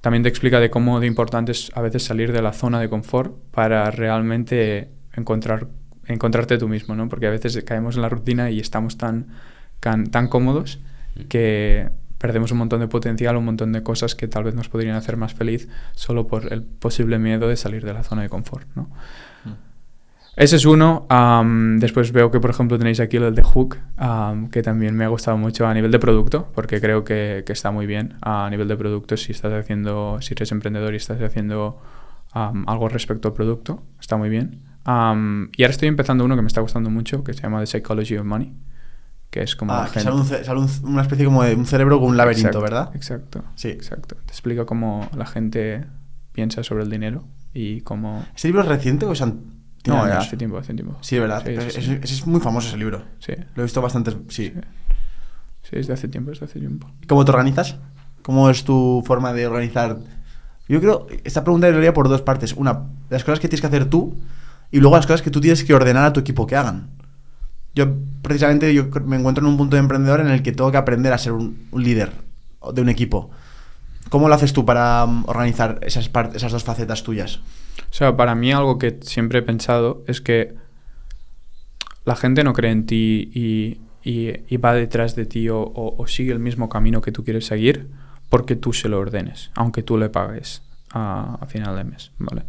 [0.00, 2.88] también te explica de cómo de importante es a veces salir de la zona de
[2.88, 5.68] confort para realmente encontrar,
[6.06, 7.10] encontrarte tú mismo, ¿no?
[7.10, 9.26] Porque a veces caemos en la rutina y estamos tan,
[9.78, 10.80] tan, tan cómodos
[11.28, 14.96] que perdemos un montón de potencial, un montón de cosas que tal vez nos podrían
[14.96, 18.66] hacer más feliz solo por el posible miedo de salir de la zona de confort,
[18.74, 18.88] ¿no?
[20.38, 21.06] Ese es uno.
[21.80, 23.76] después veo que, por ejemplo, tenéis aquí el de Hook,
[24.52, 27.70] que también me ha gustado mucho a nivel de producto, porque creo que, que está
[27.72, 31.80] muy bien a nivel de producto si estás haciendo, si eres emprendedor y estás haciendo
[32.32, 34.62] am, algo respecto al producto, está muy bien.
[34.86, 38.16] Y ahora estoy empezando uno que me está gustando mucho, que se llama The Psychology
[38.16, 38.54] of Money,
[39.30, 39.72] que es como...
[39.74, 42.16] Ah, que sale, un ce- sale un- una especie como de un cerebro con un
[42.16, 42.90] laberinto, Exacto, ¿verdad?
[42.96, 43.44] Exacto.
[43.56, 43.68] Sí.
[43.68, 44.14] Exacto.
[44.24, 45.84] Te explica cómo la gente
[46.32, 48.24] piensa sobre el dinero y cómo...
[48.34, 50.26] ¿Ese libro es reciente o es an- tiene No, años?
[50.26, 50.96] hace tiempo, hace tiempo.
[51.00, 51.42] Sí, de verdad.
[51.44, 51.98] Sí, sí, sí.
[52.02, 53.02] ese es muy famoso ese libro.
[53.18, 53.32] Sí.
[53.54, 54.16] Lo he visto bastantes.
[54.28, 54.52] Sí.
[55.62, 55.70] Sí.
[55.72, 56.90] Es de hace tiempo, es de hace tiempo.
[57.06, 57.76] ¿Cómo te organizas?
[58.22, 59.98] ¿Cómo es tu forma de organizar?
[60.68, 62.52] Yo creo, esta pregunta haría por dos partes.
[62.54, 64.16] Una, las cosas que tienes que hacer tú
[64.70, 66.90] y luego las cosas que tú tienes que ordenar a tu equipo que hagan.
[67.74, 67.86] Yo,
[68.22, 71.12] precisamente, yo me encuentro en un punto de emprendedor en el que tengo que aprender
[71.12, 72.12] a ser un, un líder
[72.74, 73.30] de un equipo.
[74.08, 77.40] ¿Cómo lo haces tú para mm, organizar esas, esas dos facetas tuyas?
[77.90, 80.54] O sea, para mí algo que siempre he pensado es que
[82.04, 86.06] la gente no cree en ti y, y- va detrás de ti o, o- o
[86.06, 87.88] sigue el mismo camino que tú quieres seguir
[88.30, 92.42] porque tú se lo ordenes, aunque tú le pagues a, a final de mes, ¿vale?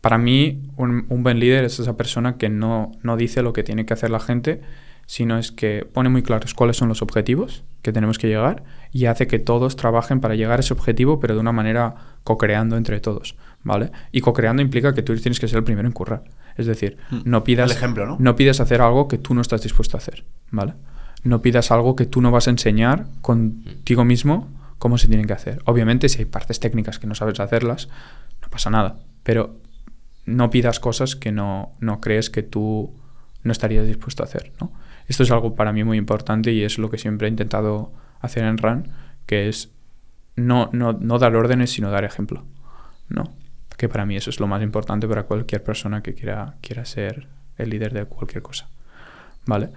[0.00, 3.62] Para mí, un, un buen líder es esa persona que no, no dice lo que
[3.62, 4.62] tiene que hacer la gente,
[5.06, 8.62] sino es que pone muy claros cuáles son los objetivos que tenemos que llegar
[8.92, 11.94] y hace que todos trabajen para llegar a ese objetivo, pero de una manera
[12.24, 13.90] co-creando entre todos, ¿vale?
[14.12, 16.24] Y co-creando implica que tú tienes que ser el primero en currar.
[16.56, 17.20] Es decir, Hmm.
[17.24, 18.36] no pidas, El ejemplo, ¿no?
[18.36, 20.74] pidas hacer algo que tú no estás dispuesto a hacer, ¿vale?
[21.22, 24.48] No pidas algo que tú no vas a enseñar contigo mismo
[24.78, 25.60] cómo se tiene que hacer.
[25.66, 27.88] Obviamente, si hay partes técnicas que no sabes hacerlas,
[28.42, 28.96] no pasa nada.
[29.22, 29.56] Pero
[30.26, 32.94] no pidas cosas que no, no crees que tú
[33.42, 34.72] no estarías dispuesto a hacer, ¿no?
[35.08, 38.44] Esto es algo para mí muy importante y es lo que siempre he intentado hacer
[38.44, 38.88] en RAN,
[39.26, 39.70] que es
[40.36, 42.44] no, no, no dar órdenes, sino dar ejemplo,
[43.08, 43.32] ¿no?
[43.76, 47.28] Que para mí eso es lo más importante para cualquier persona que quiera, quiera ser
[47.56, 48.68] el líder de cualquier cosa,
[49.46, 49.70] ¿vale?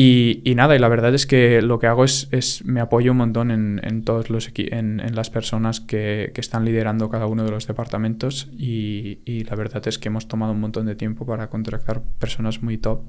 [0.00, 3.10] Y, y nada, y la verdad es que lo que hago es, es me apoyo
[3.10, 7.42] un montón en, en todos los en las personas que, que están liderando cada uno
[7.44, 11.26] de los departamentos y, y la verdad es que hemos tomado un montón de tiempo
[11.26, 13.02] para contratar personas muy top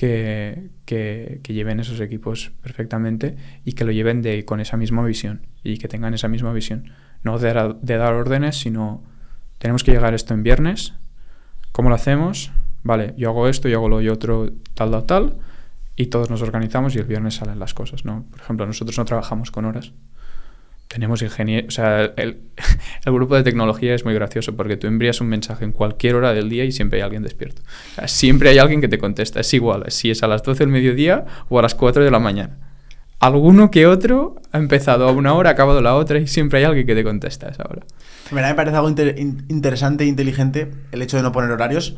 [0.00, 3.36] que, que, que lleven esos equipos perfectamente
[3.66, 6.90] y que lo lleven de, con esa misma visión y que tengan esa misma visión.
[7.22, 9.04] No de, de dar órdenes, sino
[9.58, 10.94] tenemos que llegar esto en viernes,
[11.72, 12.50] ¿cómo lo hacemos?
[12.82, 15.36] Vale, yo hago esto, yo hago lo y otro, tal, tal, tal,
[15.96, 18.24] y todos nos organizamos y el viernes salen las cosas, ¿no?
[18.30, 19.92] Por ejemplo, nosotros no trabajamos con horas.
[20.92, 22.40] Tenemos ingenieros, o sea, el,
[23.06, 26.34] el grupo de tecnología es muy gracioso porque tú envías un mensaje en cualquier hora
[26.34, 27.62] del día y siempre hay alguien despierto.
[27.92, 30.64] O sea, siempre hay alguien que te contesta, es igual, si es a las 12
[30.64, 32.58] del mediodía o a las 4 de la mañana.
[33.20, 36.64] Alguno que otro ha empezado a una hora, ha acabado la otra y siempre hay
[36.64, 37.82] alguien que te contesta a esa hora.
[38.32, 41.96] Mira, me parece algo inter- in- interesante e inteligente el hecho de no poner horarios.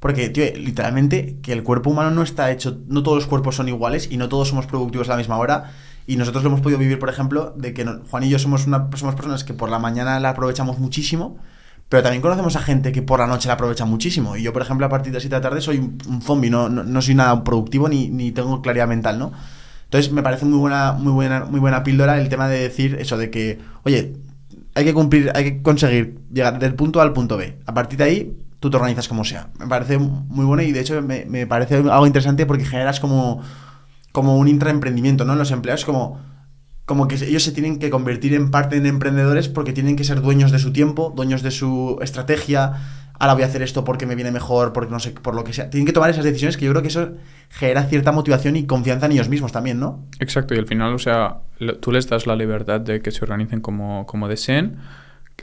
[0.00, 2.78] Porque, tío, literalmente, que el cuerpo humano no está hecho.
[2.88, 5.70] No todos los cuerpos son iguales y no todos somos productivos a la misma hora.
[6.06, 8.88] Y nosotros lo hemos podido vivir, por ejemplo, de que Juan y yo somos, una,
[8.94, 11.38] somos personas que por la mañana la aprovechamos muchísimo,
[11.88, 14.36] pero también conocemos a gente que por la noche la aprovecha muchísimo.
[14.36, 16.50] Y yo, por ejemplo, a partir de las 7 de la tarde soy un zombie,
[16.50, 19.32] no, no, no soy nada productivo ni, ni tengo claridad mental, ¿no?
[19.84, 23.16] Entonces me parece muy buena, muy buena, muy buena píldora el tema de decir eso
[23.16, 24.16] de que, oye,
[24.74, 27.58] hay que cumplir, hay que conseguir llegar del punto A al punto B.
[27.64, 29.50] A partir de ahí, tú te organizas como sea.
[29.58, 33.40] Me parece muy bueno y de hecho me, me parece algo interesante porque generas como,
[34.14, 35.34] como un intraemprendimiento, ¿no?
[35.34, 36.20] Los empleados como,
[36.84, 40.22] como que ellos se tienen que convertir en parte en emprendedores porque tienen que ser
[40.22, 42.74] dueños de su tiempo, dueños de su estrategia.
[43.18, 45.52] Ahora voy a hacer esto porque me viene mejor, porque no sé, por lo que
[45.52, 45.68] sea.
[45.68, 47.14] Tienen que tomar esas decisiones que yo creo que eso
[47.48, 50.06] genera cierta motivación y confianza en ellos mismos también, ¿no?
[50.20, 51.38] Exacto, y al final, o sea,
[51.80, 54.76] tú les das la libertad de que se organicen como, como deseen.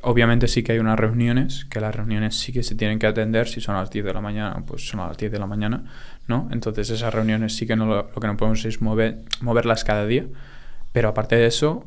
[0.04, 3.48] Obviamente sí que hay unas reuniones, que las reuniones sí que se tienen que atender,
[3.48, 5.46] si son a las 10 de la mañana, pues son a las 10 de la
[5.46, 5.84] mañana,
[6.28, 6.50] ¿no?
[6.52, 10.26] Entonces esas reuniones sí que no lo, que no podemos es mover, moverlas cada día,
[10.92, 11.86] pero aparte de eso,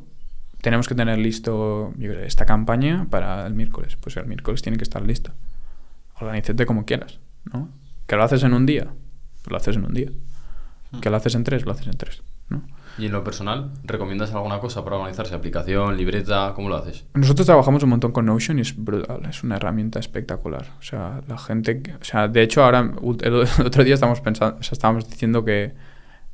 [0.61, 4.77] tenemos que tener listo yo creo, esta campaña para el miércoles, pues el miércoles tiene
[4.77, 5.33] que estar lista.
[6.19, 7.19] Organízate como quieras,
[7.51, 7.69] ¿no?
[8.07, 8.87] Que lo haces en un día,
[9.41, 10.11] pues lo haces en un día.
[11.01, 12.21] Que lo haces en tres, lo haces en tres.
[12.97, 15.35] Y en lo personal, ¿recomiendas alguna cosa para organizarse?
[15.35, 16.53] ¿Aplicación, libreta?
[16.55, 17.05] ¿Cómo lo haces?
[17.13, 20.65] Nosotros trabajamos un montón con Notion y es brutal, es una herramienta espectacular.
[20.79, 22.91] O sea, la gente, o sea, de hecho ahora
[23.21, 25.73] el otro día estamos pensando, estábamos diciendo que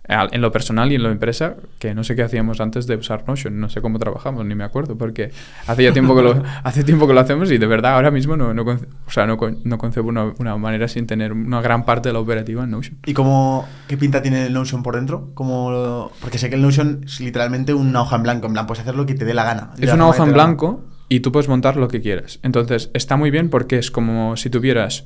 [0.07, 3.23] en lo personal y en lo empresa que no sé qué hacíamos antes de usar
[3.27, 5.31] Notion, no sé cómo trabajamos, ni me acuerdo, porque
[5.67, 8.35] hace ya tiempo que lo hace tiempo que lo hacemos y de verdad ahora mismo
[8.35, 12.09] no, no, o sea, no, no concebo una, una manera sin tener una gran parte
[12.09, 12.97] de la operativa en Notion.
[13.05, 15.29] ¿Y cómo, qué pinta tiene el Notion por dentro?
[15.33, 18.47] ¿Cómo lo- porque sé que el Notion es literalmente una hoja en blanco.
[18.47, 19.71] En plan, puedes hacer lo que te dé la gana.
[19.79, 22.39] Es la una hoja en la blanco y tú puedes montar lo que quieras.
[22.43, 25.05] Entonces, está muy bien porque es como si tuvieras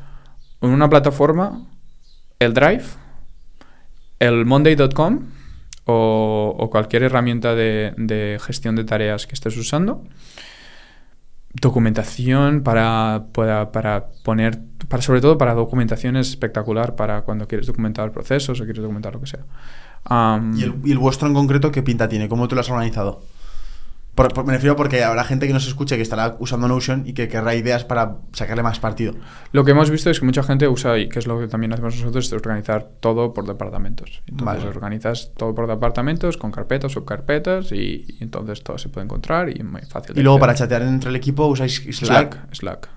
[0.62, 1.68] en una plataforma
[2.40, 2.84] el Drive,
[4.20, 5.20] el Monday.com
[5.86, 10.04] o, cualquier herramienta de, gestión de tareas que estés usando.
[11.54, 14.60] Documentación para, para, poner,
[15.00, 19.22] sobre todo para documentación es espectacular para cuando quieres documentar procesos o quieres documentar lo
[19.22, 19.46] que sea.
[20.56, 22.28] ¿Y el, y el vuestro en concreto qué pinta tiene?
[22.28, 23.22] ¿Cómo tú lo has organizado?
[24.16, 27.14] Por- por- me refiero porque habrá gente que nos escuche que estará usando Notion y
[27.14, 29.14] que querrá ideas para sacarle más partido.
[29.52, 31.74] Lo que hemos visto es que mucha gente usa, y que es lo que también
[31.74, 34.22] hacemos nosotros, es organizar todo por departamentos.
[34.28, 34.68] Entonces Vale.
[34.70, 39.62] organizas todo por departamentos, con carpetas, subcarpetas, y, y entonces todo se puede encontrar y
[39.64, 40.18] muy fácil.
[40.18, 42.34] Y luego para chatear entre el equipo usáis Slack.
[42.36, 42.90] Slack, Slack.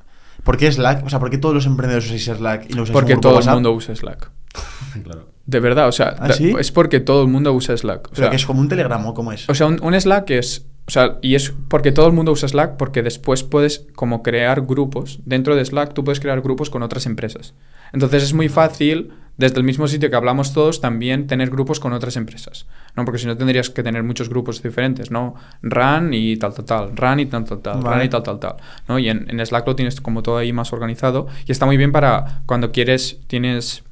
[0.44, 1.04] ¿Por qué Slack?
[1.04, 3.22] O sea, ¿por qué todos los emprendedores usáis Slack y no usáis un Porque grupo
[3.28, 3.50] todo WhatsApp?
[3.50, 4.30] el mundo usa Slack.
[5.02, 5.28] claro.
[5.46, 6.54] De verdad, o sea, ¿Ah, sí?
[6.58, 8.06] es porque todo el mundo usa Slack.
[8.06, 9.48] O Pero sea, que es como un Telegram o cómo es.
[9.48, 10.66] O sea, un, un Slack es.
[10.88, 14.62] O sea, y es porque todo el mundo usa Slack, porque después puedes como crear
[14.62, 15.20] grupos.
[15.26, 17.52] Dentro de Slack tú puedes crear grupos con otras empresas.
[17.92, 21.92] Entonces es muy fácil, desde el mismo sitio que hablamos todos, también tener grupos con
[21.92, 22.64] otras empresas.
[22.96, 23.04] ¿no?
[23.04, 25.34] Porque si no tendrías que tener muchos grupos diferentes, ¿no?
[25.60, 26.96] RAN y tal, tal, tal.
[26.96, 27.82] RAN y tal, tal, tal.
[27.82, 27.96] Vale.
[27.96, 28.56] RAN y tal, tal, tal.
[28.88, 28.98] ¿no?
[28.98, 31.26] Y en, en Slack lo tienes como todo ahí más organizado.
[31.46, 33.84] Y está muy bien para cuando quieres, tienes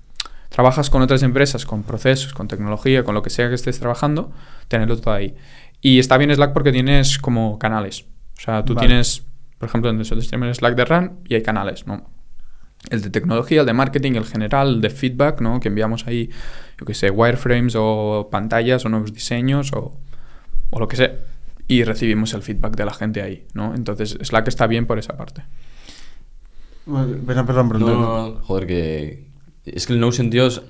[0.48, 4.32] trabajas con otras empresas, con procesos, con tecnología, con lo que sea que estés trabajando,
[4.68, 5.35] tenerlo todo ahí.
[5.81, 8.07] Y está bien Slack porque tienes como canales.
[8.39, 8.86] O sea, tú Vale.
[8.89, 9.24] tienes,
[9.59, 12.11] por ejemplo, nosotros tenemos Slack de RAN y hay canales, ¿no?
[12.90, 15.59] El de tecnología, el de marketing, el general, el de feedback, ¿no?
[15.61, 16.31] Que enviamos ahí,
[16.78, 19.98] yo qué sé, wireframes o pantallas o nuevos diseños o,
[20.70, 21.12] o lo que sea.
[21.69, 23.74] Y recibimos el feedback de la gente ahí, ¿no?
[23.74, 25.43] Entonces Slack está bien por esa parte.
[26.85, 27.81] Perdón, perdón, perdón.
[28.01, 29.27] No, no, joder, que.
[29.65, 30.62] Es que el Notion, es-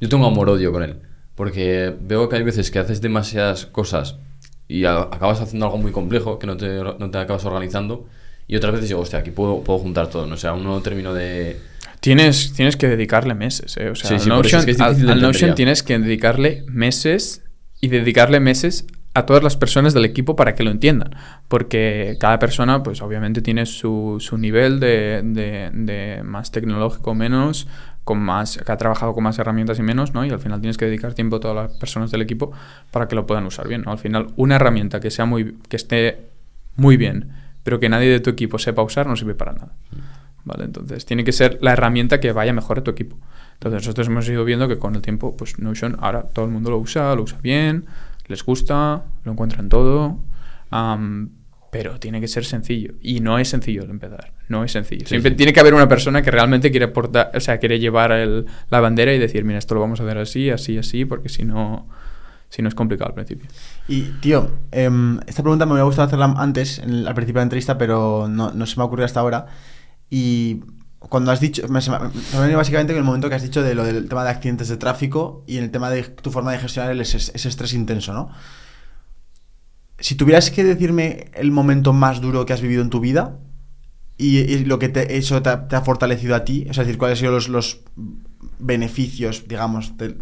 [0.00, 1.00] yo tengo amor-odio con él.
[1.34, 4.18] Porque veo que hay veces que haces demasiadas cosas
[4.80, 8.06] y a- acabas haciendo algo muy complejo que no te, no te acabas organizando.
[8.46, 10.26] Y otras veces digo, hostia, aquí puedo, puedo juntar todo.
[10.26, 11.58] No sé, aún no termino de.
[12.00, 13.88] Tienes, tienes que dedicarle meses, ¿eh?
[13.88, 17.42] O sea, Sí, Notion, es que es al- Notion tienes que dedicarle meses
[17.80, 21.14] y dedicarle meses a todas las personas del equipo para que lo entiendan.
[21.48, 27.14] Porque cada persona, pues obviamente tiene su, su nivel de, de- de más tecnológico o
[27.14, 27.66] menos,
[28.04, 30.24] con más, que ha trabajado con más herramientas y menos, ¿no?
[30.24, 32.52] Y al final tienes que dedicar tiempo a todas las personas del equipo
[32.90, 33.82] para que lo puedan usar bien.
[33.86, 36.28] Al final, una herramienta que sea muy, que esté
[36.76, 37.32] muy bien,
[37.62, 39.72] pero que nadie de tu equipo sepa usar, no sirve para nada.
[40.44, 40.64] ¿Vale?
[40.64, 43.16] Entonces, tiene que ser la herramienta que vaya mejor a tu equipo.
[43.54, 46.70] Entonces, nosotros hemos ido viendo que con el tiempo, pues Notion ahora todo el mundo
[46.70, 47.86] lo usa, lo usa bien,
[48.26, 50.18] les gusta, lo encuentran todo,
[51.74, 52.94] pero tiene que ser sencillo.
[53.02, 55.08] Y no es sencillo el empezar, no es sencillo.
[55.08, 55.36] Siempre sí.
[55.36, 58.78] tiene que haber una persona que realmente quiere aportar, o sea, quiere llevar el- la
[58.78, 61.88] bandera y decir, mira, esto lo vamos a hacer así, así, así, porque si no,
[62.48, 63.48] si no es complicado al principio.
[63.88, 67.48] Y, tío, em, esta pregunta me hubiera gustado hacerla antes, en al principio de la
[67.48, 69.46] entrevista, pero no, no se me ha ocurrido hasta ahora.
[70.08, 70.60] Y
[71.00, 71.80] cuando has dicho, me,
[72.46, 74.76] me básicamente en el momento que has dicho de lo del tema de accidentes de
[74.76, 78.12] tráfico y en el tema de tu forma de gestionar el ese, ese estrés intenso,
[78.14, 78.30] ¿no?
[79.98, 83.38] Si tuvieras que decirme el momento más duro que has vivido en tu vida
[84.16, 87.40] y, lo que te, eso te ha, te fortalecido a ti, es decir, cuáles han
[87.40, 87.80] sido los,
[88.58, 90.16] beneficios, digamos, de-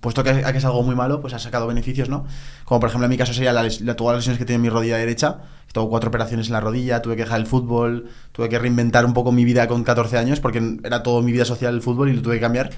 [0.00, 2.24] puesto que, a que es algo muy malo, pues has sacado beneficios, ¿no?
[2.64, 4.68] Como por ejemplo en mi caso sería la, la- todas las lesiones que en mi
[4.68, 5.40] rodilla derecha,
[5.72, 9.14] tengo cuatro operaciones en la rodilla, tuve que dejar el fútbol, tuve que reinventar un
[9.14, 12.14] poco mi vida con 14 años, porque era todo mi vida social el fútbol y
[12.14, 12.70] lo tuve que cambiar.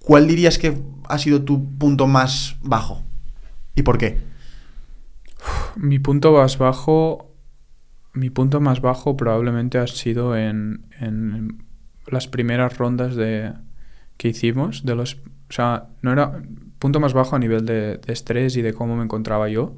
[0.00, 3.02] ¿Cuál dirías que ha sido tu punto más bajo?
[3.78, 4.18] ¿Y por qué?
[5.76, 7.32] Mi punto más bajo.
[8.12, 11.62] Mi punto más bajo probablemente ha sido en, en
[12.08, 13.52] las primeras rondas de
[14.16, 14.84] que hicimos.
[14.84, 16.42] De los, o sea, no era
[16.80, 19.76] punto más bajo a nivel de, de estrés y de cómo me encontraba yo.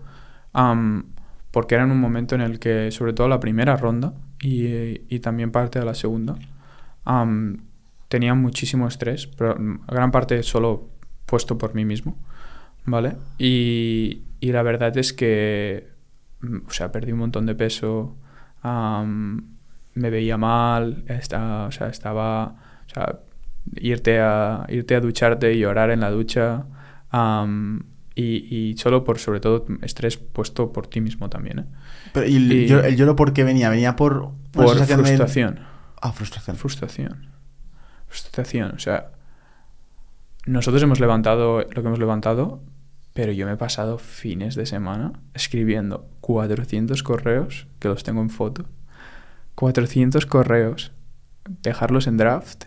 [0.55, 1.05] am,
[1.51, 5.21] porque era en un momento en el que, sobre todo la primera ronda y, y
[5.21, 6.37] también parte de la segunda,
[7.05, 7.65] am,
[8.09, 9.57] tenía muchísimo estrés, pero
[9.89, 10.89] gran parte solo
[11.27, 12.17] puesto por mí mismo.
[12.91, 13.17] ¿Vale?
[13.39, 15.89] Y, y la verdad es que,
[16.41, 18.17] mm, o sea, perdí un montón de peso,
[19.95, 22.57] me veía mal, esta- o sea, estaba,
[22.87, 23.21] o sea,
[23.77, 26.65] irte a, irte a ducharte y llorar en la ducha,
[28.15, 31.65] y, y solo por, sobre todo, estrés puesto por ti mismo también, ¿eh?
[32.13, 33.71] Pero, ¿Y el, Y- lloro- el lloro por qué venía?
[33.71, 34.33] ¿Venía por,
[35.03, 35.61] de- frustración.
[36.03, 36.57] Ah, frustración.
[36.57, 37.29] Frustración.
[38.09, 38.73] Frustración.
[38.75, 39.11] O sea,
[40.47, 42.63] nosotros hemos levantado lo que hemos levantado,
[43.21, 48.31] pero yo me he pasado fines de semana escribiendo 400 correos, que los tengo en
[48.31, 48.65] foto,
[49.57, 50.93] 400 correos,
[51.63, 52.65] dejarlos en draft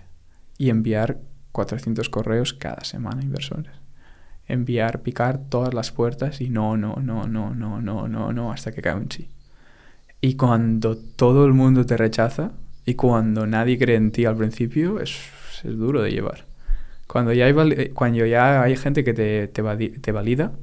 [0.59, 1.17] y enviar
[1.53, 3.73] 400 correos cada semana a inversores.
[4.47, 8.71] Enviar, picar todas las puertas y no, no, no, no, no, no, no, no, hasta
[8.71, 9.31] que cae un sí.
[10.21, 12.51] Y cuando todo el mundo te rechaza
[12.85, 15.17] y cuando nadie cree en ti al principio, es,
[15.63, 16.52] es duro de llevar.
[17.07, 20.53] Cuando ya hay, eh, cuando ya hay gente que te, te, vali- te valida,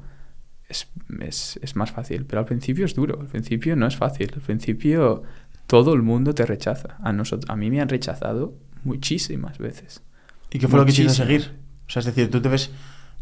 [0.68, 0.88] es,
[1.20, 2.24] es, es más fácil.
[2.26, 4.30] Pero al principio es duro, al principio no es fácil.
[4.34, 5.22] Al principio
[5.66, 6.96] todo el mundo te rechaza.
[7.02, 8.54] A, nosotros, a mí me han rechazado
[8.84, 10.02] muchísimas veces.
[10.50, 11.26] ¿Y qué fue lo que te hizo Muchísimo.
[11.26, 11.60] seguir?
[11.86, 12.70] O sea, es decir, tú te ves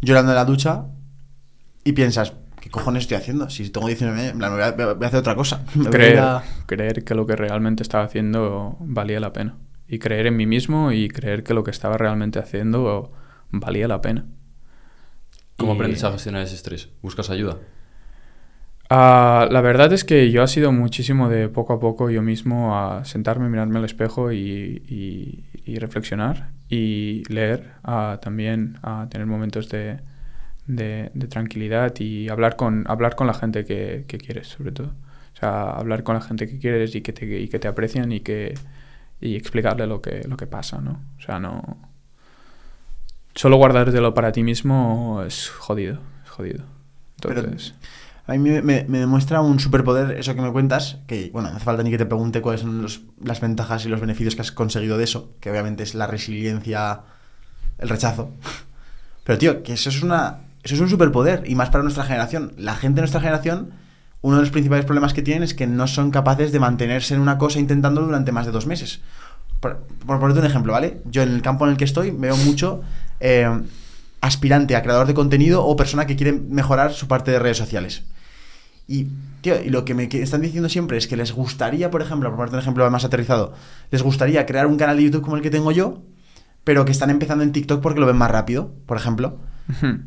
[0.00, 0.86] llorando en la ducha
[1.84, 3.50] y piensas, ¿qué cojones estoy haciendo?
[3.50, 5.64] Si tengo 19 años, me voy a, voy a hacer otra cosa.
[5.74, 9.56] Me creer, a- creer que lo que realmente estaba haciendo valía la pena.
[9.88, 13.12] Y creer en mí mismo y creer que lo que estaba realmente haciendo
[13.50, 14.26] valía la pena.
[15.56, 16.90] ¿Cómo Y- aprendes a gestionar ese estrés?
[17.02, 17.58] ¿Buscas ayuda?
[18.90, 22.78] Ah, la verdad es que yo ha sido muchísimo de poco a poco yo mismo
[22.78, 29.26] a sentarme, mirarme al espejo y, y- y reflexionar y leer, a también a tener
[29.26, 30.00] momentos de,
[30.66, 34.88] de- de tranquilidad y hablar con, hablar con la gente que, que quieres, sobre todo.
[35.34, 38.10] O sea, hablar con la gente que quieres y que te, y que te aprecian
[38.12, 38.54] y que
[39.20, 41.00] y explicarle lo que, lo que pasa, ¿no?
[41.18, 41.78] O sea, no...
[43.34, 46.64] Solo guardártelo para ti mismo es jodido, es jodido.
[47.20, 47.74] Pero- Entonces...
[48.26, 51.56] A mí me, me- me demuestra un superpoder eso que me cuentas, que bueno, no
[51.56, 54.42] hace falta ni que te pregunte cuáles son los- las ventajas y los beneficios que
[54.42, 57.00] has conseguido de eso, que obviamente es la resiliencia,
[57.78, 58.30] el rechazo.
[59.24, 62.52] Pero tío, que eso es una eso es un superpoder y más para nuestra generación.
[62.58, 63.70] La gente de nuestra generación,
[64.20, 67.20] uno de los principales problemas que tienen es que no son capaces de mantenerse en
[67.20, 69.00] una cosa intentándolo durante más de dos meses.
[69.60, 71.00] Por, por ponerte un ejemplo, ¿vale?
[71.04, 72.82] Yo en el campo en el que estoy veo mucho
[73.20, 73.48] eh,
[74.20, 78.04] aspirante a creador de contenido o persona que quiere mejorar su parte de redes sociales.
[78.86, 79.08] Y,
[79.42, 82.36] tío, y lo que me están diciendo siempre es que les gustaría, por ejemplo, por
[82.36, 83.52] ponerte un ejemplo más aterrizado,
[83.90, 86.02] les gustaría crear un canal de YouTube como el que tengo yo,
[86.64, 89.38] pero que están empezando en TikTok porque lo ven más rápido, por ejemplo.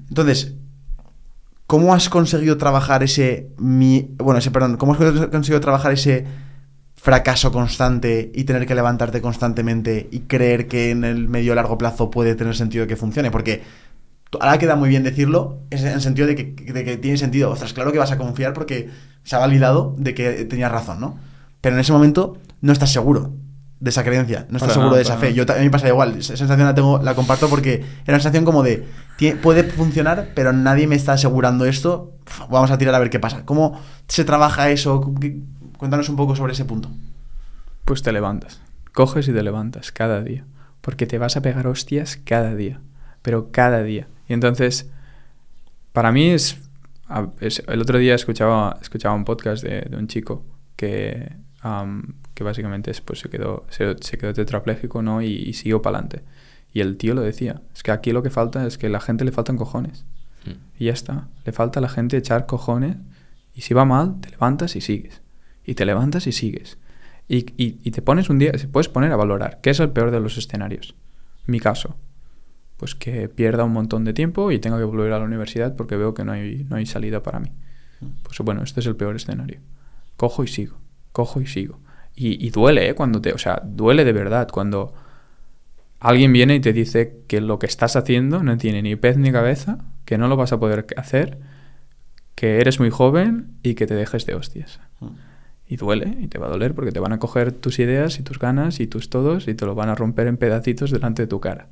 [0.09, 0.55] Entonces,
[1.71, 4.99] ¿cómo has conseguido trabajar ese mi, bueno, ese perdón, cómo has
[5.29, 6.25] conseguido trabajar ese
[6.95, 12.11] fracaso constante y tener que levantarte constantemente y creer que en el medio largo plazo
[12.11, 13.31] puede tener sentido que funcione?
[13.31, 13.61] Porque
[14.41, 17.49] ahora queda muy bien decirlo, en el sentido de que, de que tiene sentido.
[17.49, 18.89] Ostras, claro que vas a confiar porque
[19.23, 21.19] se ha validado de que tenías razón, ¿no?
[21.61, 23.31] Pero en ese momento no estás seguro
[23.81, 25.33] de esa creencia, no estás Para seguro nada, de esa fe.
[25.33, 25.35] nada.
[25.35, 28.19] Yo a mí me pasa igual, esa sensación la tengo, la comparto porque era una
[28.19, 28.85] sensación como de
[29.17, 32.13] "Tie- puede funcionar, pero nadie me está asegurando esto.
[32.49, 33.43] Vamos a tirar a ver qué pasa.
[33.43, 35.13] ¿Cómo se trabaja eso?
[35.19, 35.39] ¿Qué-
[35.77, 36.89] Cuéntanos un poco sobre ese punto.
[37.85, 38.61] Pues te levantas.
[38.93, 40.45] Coges y te levantas cada día.
[40.81, 42.79] Porque te vas a pegar hostias cada día.
[43.23, 44.07] Pero cada día.
[44.29, 44.91] Y entonces,
[45.91, 46.57] para mí es...
[47.67, 50.45] el otro día escuchaba, escuchaba un podcast de, de un chico
[50.75, 51.33] que,
[52.41, 55.21] que básicamente es, pues, se, quedó, se, se quedó tetrapléjico ¿no?
[55.21, 56.23] y, y siguió para adelante.
[56.73, 57.61] Y el tío lo decía.
[57.73, 60.05] Es que aquí lo que falta es que a la gente le faltan cojones.
[60.45, 60.51] Mm.
[60.79, 61.27] Y ya está.
[61.45, 62.97] Le falta a la gente echar cojones.
[63.53, 65.21] Y si va mal, te levantas y sigues.
[65.65, 66.77] Y te levantas y sigues.
[67.27, 69.89] Y, y- y te pones un día, se puedes poner a valorar qué es el
[69.91, 70.95] peor de los escenarios.
[71.45, 71.95] Mi caso,
[72.77, 75.95] pues que pierda un montón de tiempo y tenga que volver a la universidad porque
[75.97, 77.51] veo que no hay, no hay salida para mí.
[78.23, 79.59] Pues bueno, este es el peor escenario.
[80.17, 80.77] Cojo y sigo,
[81.11, 81.79] cojo y sigo.
[82.15, 82.95] Y, y duele, ¿eh?
[82.95, 84.93] Cuando te, o sea, duele de verdad cuando
[85.99, 89.31] alguien viene y te dice que lo que estás haciendo no tiene ni pez ni
[89.31, 91.39] cabeza, que no lo vas a poder hacer,
[92.35, 94.79] que eres muy joven y que te dejes de hostias.
[95.67, 98.23] Y duele, y te va a doler porque te van a coger tus ideas y
[98.23, 101.27] tus ganas y tus todos y te lo van a romper en pedacitos delante de
[101.27, 101.69] tu cara.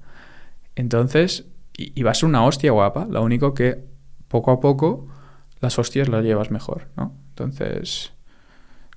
[0.76, 1.45] Entonces,
[1.76, 3.84] y, y va a ser una hostia guapa, lo único que
[4.28, 5.07] poco a poco
[5.60, 7.14] las hostias las llevas mejor, ¿no?
[7.30, 8.14] Entonces,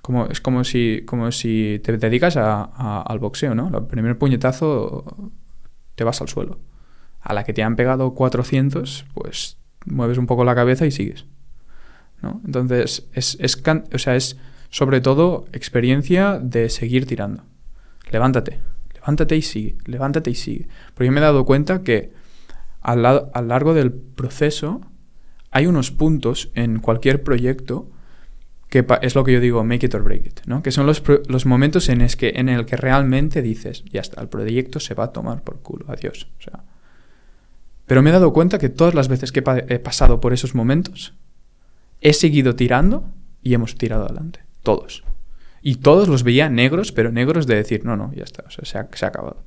[0.03, 3.71] como, es como si, como si te dedicas a- al boxeo, ¿no?
[3.75, 5.31] El primer puñetazo
[5.95, 6.59] te vas al suelo.
[7.21, 11.25] A la que te han pegado 400, pues mueves un poco la cabeza y sigues.
[12.21, 12.41] ¿no?
[12.45, 13.61] Entonces, es, es,
[13.93, 14.37] o sea, es
[14.69, 17.43] sobre todo experiencia de seguir tirando.
[18.11, 18.59] Levántate,
[18.95, 20.67] levántate y sigue, levántate y sigue.
[20.93, 22.11] Porque yo me he dado cuenta que
[22.81, 24.81] a lo largo del proceso
[25.49, 27.89] hay unos puntos en cualquier proyecto
[28.79, 30.63] es lo que yo digo, make it or break it, ¿no?
[30.63, 34.21] Que son los, los momentos en, es que, en el que realmente dices, ya está,
[34.21, 36.27] el proyecto se va a tomar por culo, adiós.
[36.39, 36.63] O sea,
[37.85, 41.13] pero me he dado cuenta que todas las veces que he pasado por esos momentos,
[42.01, 43.05] he seguido tirando
[43.41, 44.39] y hemos tirado adelante.
[44.63, 45.03] Todos.
[45.61, 48.65] Y todos los veía negros, pero negros de decir, no, no, ya está, o sea,
[48.65, 49.43] se ha, se ha acabado.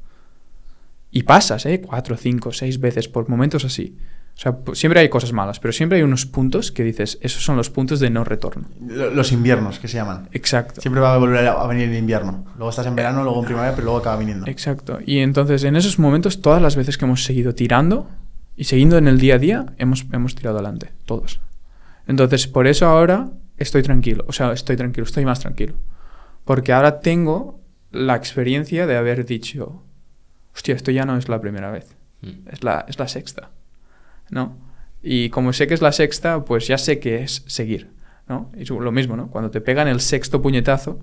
[1.11, 1.81] Y pasas, ¿eh?
[1.81, 3.97] Cuatro, cinco, seis veces por momentos así.
[4.37, 7.57] O sea, siempre hay cosas malas, pero siempre hay unos puntos que dices, esos son
[7.57, 8.69] los puntos de no retorno.
[8.87, 10.29] Lo- Los inviernos, que se llaman.
[10.33, 10.83] Exacto.
[10.83, 12.45] Siempre va a volver a a venir el invierno.
[12.57, 14.47] Luego estás en verano, luego en primavera, pero luego acaba viniendo.
[14.47, 14.99] Exacto.
[15.07, 18.11] Y entonces, en esos momentos, todas las veces que hemos seguido tirando
[18.57, 20.91] y siguiendo en el día a día, hemos, hemos tirado adelante.
[21.07, 21.41] Todos.
[22.07, 24.27] Entonces, por eso ahora estoy tranquilo.
[24.29, 25.75] O sea, estoy tranquilo, estoy más tranquilo.
[26.45, 27.59] Porque ahora tengo
[27.91, 29.83] la experiencia de haber dicho,
[30.55, 31.97] hostia, esto ya no es la primera vez.
[32.21, 32.49] Mm.
[32.53, 33.51] Es la, es la sexta.
[34.31, 34.59] ¿No?
[35.03, 37.91] Y como sé que es la sexta, pues ya sé que es seguir.
[38.29, 38.51] ¿No?
[38.57, 39.31] Y lo mismo, ¿no?
[39.31, 40.99] Cuando te pegan el sexto puñetazo,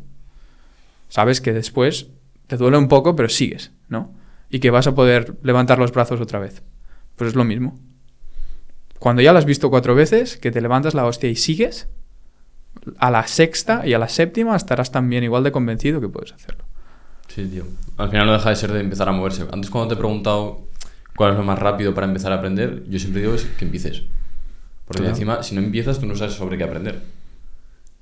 [1.07, 2.07] sabes que después
[2.47, 4.13] te duele un poco, pero sigues, ¿no?
[4.49, 6.63] Y que vas a poder levantar los brazos otra vez.
[7.15, 7.79] Pues es lo mismo.
[8.99, 11.87] Cuando ya lo has visto cuatro veces, que te levantas la hostia y sigues,
[12.97, 16.65] a la sexta y a la séptima estarás también igual de convencido que puedes hacerlo.
[17.27, 17.63] Sí, tío.
[17.97, 19.45] Al final no deja de ser de empezar a moverse.
[19.51, 20.67] Antes cuando te he preguntado
[21.15, 24.03] cuál es lo más rápido para empezar a aprender, yo siempre digo es que empieces.
[24.85, 25.15] Porque Claro.
[25.15, 27.01] encima, si no empiezas, tú no sabes sobre qué aprender.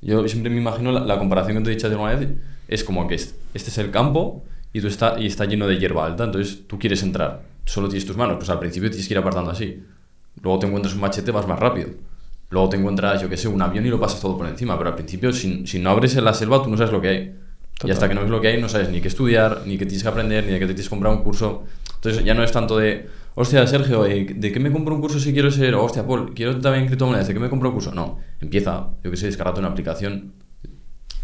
[0.02, 2.30] Yo siempre me imagino la, la comparación que te he dicho alguna vez,
[2.68, 4.44] es como que est- este es el campo
[4.74, 8.06] y, tú está, y está lleno de hierba alta, entonces tú quieres entrar, solo tienes
[8.08, 9.84] tus manos, pues al principio tienes que ir apartando así.
[10.42, 11.90] Luego te encuentras un machete, vas más rápido.
[12.50, 14.90] Luego te encuentras, yo qué sé, un avión y lo pasas todo por encima, pero
[14.90, 17.36] al principio, si, si no abres en la selva, tú no sabes lo que hay.
[17.84, 17.94] Y Total.
[17.94, 20.04] hasta que no ves lo que hay, no sabes ni qué estudiar, ni qué tienes
[20.04, 21.64] que aprender, ni de qué te tienes que comprar un curso.
[21.96, 25.20] Entonces ya no es tanto de, hostia, Sergio, eh, ¿de qué me compro un curso
[25.20, 25.74] si quiero ser?
[25.76, 27.92] O, hostia, Paul, quiero también criptomonedas, ¿de qué me compro un curso?
[27.94, 30.34] No, empieza, yo qué sé, descargate una aplicación.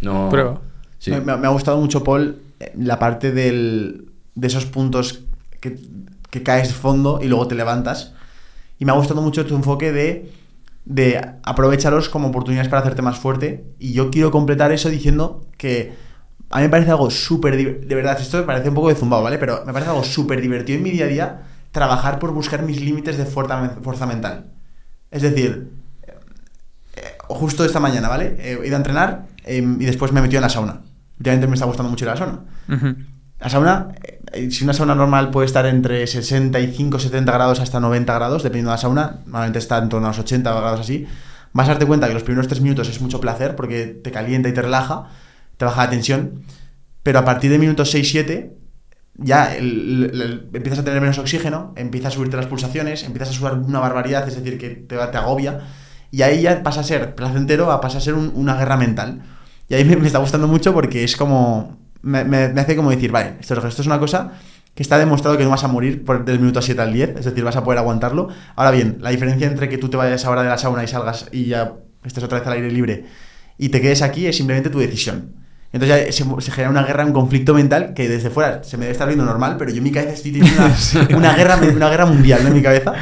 [0.02, 0.30] No.
[0.30, 0.62] Prueba.
[1.00, 1.12] Sí.
[1.12, 5.22] Me, me- me ha gustado mucho, Paul, eh, la parte del, de esos puntos
[5.60, 5.78] que,
[6.30, 8.14] que caes de fondo y luego te levantas.
[8.80, 10.32] Y me ha gustado mucho tu enfoque de,
[10.86, 13.64] de aprovecharlos como oportunidades para hacerte más fuerte.
[13.80, 15.94] Y yo quiero completar eso diciendo que
[16.50, 17.58] a mí me parece algo súper...
[17.58, 19.38] De verdad, esto me parece un poco de zumbado, ¿vale?
[19.38, 21.42] Pero me parece algo súper divertido en mi día a día
[21.72, 24.52] trabajar por buscar mis límites de fuerza, fuerza mental.
[25.12, 25.70] Es decir,
[26.96, 28.38] eh, justo esta mañana, ¿vale?
[28.40, 30.82] He ido a entrenar eh, y después me he metido en la sauna.
[31.18, 32.40] Últimamente me está gustando mucho ir a la sauna.
[33.40, 33.90] La sauna,
[34.34, 38.72] eh, si una sauna normal puede estar entre 65, 70 grados hasta 90 grados, dependiendo
[38.72, 41.06] de la sauna, normalmente está en torno a los 80 grados así,
[41.54, 44.50] vas a darte cuenta que los primeros 3 minutos es mucho placer porque te calienta
[44.50, 45.10] y te relaja,
[45.58, 46.44] te baja la tensión,
[47.04, 48.54] pero a partir de minutos 6-7
[49.16, 53.30] ya el- el- el- empiezas a tener menos oxígeno, empiezas a subirte las pulsaciones, empiezas
[53.30, 55.62] a sudar una barbaridad, es decir, que te, te agobia,
[56.12, 59.24] y ahí ya pasa a ser placentero, a pasa a ser un- una guerra mental.
[59.70, 61.78] Y ahí me, me está gustando mucho porque es como.
[62.02, 64.34] Me, me- me hace como decir, vale, esto, es- esto es una cosa
[64.76, 67.26] que está demostrado que no vas a morir por, del minuto 7 al 10, es
[67.26, 68.30] decir, vas a poder aguantarlo.
[68.56, 71.26] Ahora bien, la diferencia entre que tú te vayas ahora de la sauna y salgas
[71.32, 71.74] y ya
[72.06, 73.06] estés otra vez al aire libre
[73.58, 75.47] y te quedes aquí es simplemente tu decisión.
[75.78, 78.86] Entonces ya se, se genera una guerra, un conflicto mental que desde fuera se me
[78.86, 81.90] debe estar viendo normal, pero yo en mi cabeza estoy teniendo una, una guerra, una
[81.90, 82.50] guerra mundial ¿no?
[82.50, 82.94] en mi cabeza.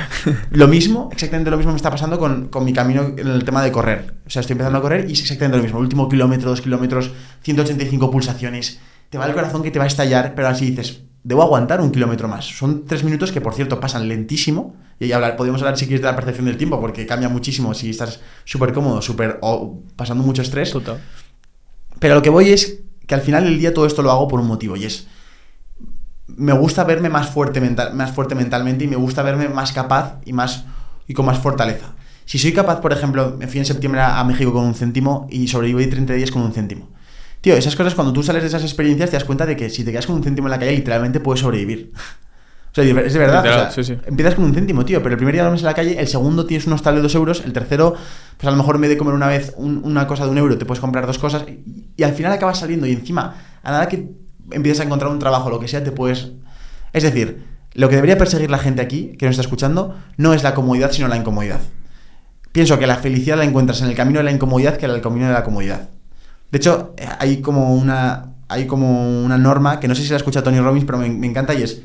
[0.51, 3.63] Lo mismo, exactamente lo mismo me está pasando con, con mi camino en el tema
[3.63, 4.15] de correr.
[4.27, 5.79] O sea, estoy empezando a correr y es exactamente lo mismo.
[5.79, 7.11] Último kilómetro, dos kilómetros,
[7.43, 8.79] 185 pulsaciones.
[9.09, 11.91] Te va el corazón que te va a estallar, pero así dices, debo aguantar un
[11.91, 12.45] kilómetro más.
[12.45, 14.75] Son tres minutos que, por cierto, pasan lentísimo.
[14.99, 17.89] Y hablar, podemos hablar si quieres de la percepción del tiempo, porque cambia muchísimo si
[17.89, 20.71] estás súper cómodo, súper o pasando mucho estrés.
[20.71, 20.99] Total.
[21.99, 24.39] Pero lo que voy es que al final del día todo esto lo hago por
[24.39, 25.07] un motivo y es
[26.27, 30.19] me gusta verme más fuerte mental, más fuerte mentalmente y me gusta verme más capaz
[30.25, 30.65] y más
[31.07, 31.93] y con más fortaleza.
[32.25, 35.47] Si soy capaz, por ejemplo, me fui en septiembre a México con un céntimo y
[35.47, 36.89] sobreviví 30 días con un céntimo.
[37.41, 39.83] Tío, esas cosas cuando tú sales de esas experiencias te das cuenta de que si
[39.83, 41.91] te quedas con un céntimo en la calle literalmente puedes sobrevivir.
[42.77, 43.43] O sea, es de verdad.
[43.43, 44.01] Literal, o sí, sea, sí.
[44.05, 46.45] Empiezas con un céntimo, tío, pero el primer día duermes en la calle, el segundo
[46.45, 47.93] tienes un hostal de dos euros, el tercero,
[48.37, 50.37] pues a lo mejor en vez de comer una vez un- una cosa de un
[50.37, 53.71] euro, te puedes comprar dos cosas y, y al final acabas saliendo y encima, a
[53.71, 54.09] nada que
[54.51, 56.31] empiezas a encontrar un trabajo, lo que sea, te puedes...
[56.91, 57.45] Es decir,
[57.75, 60.91] lo que debería perseguir la gente aquí, que nos está escuchando, no es la comodidad,
[60.91, 61.61] sino la incomodidad.
[62.51, 65.01] Pienso que la felicidad la encuentras en el camino de la incomodidad que en el
[65.01, 65.89] camino de la comodidad.
[66.51, 70.17] De hecho, eh, hay como una, hay como una norma que no sé si la
[70.17, 71.81] escucha Tony Robbins, pero me, me encanta y es,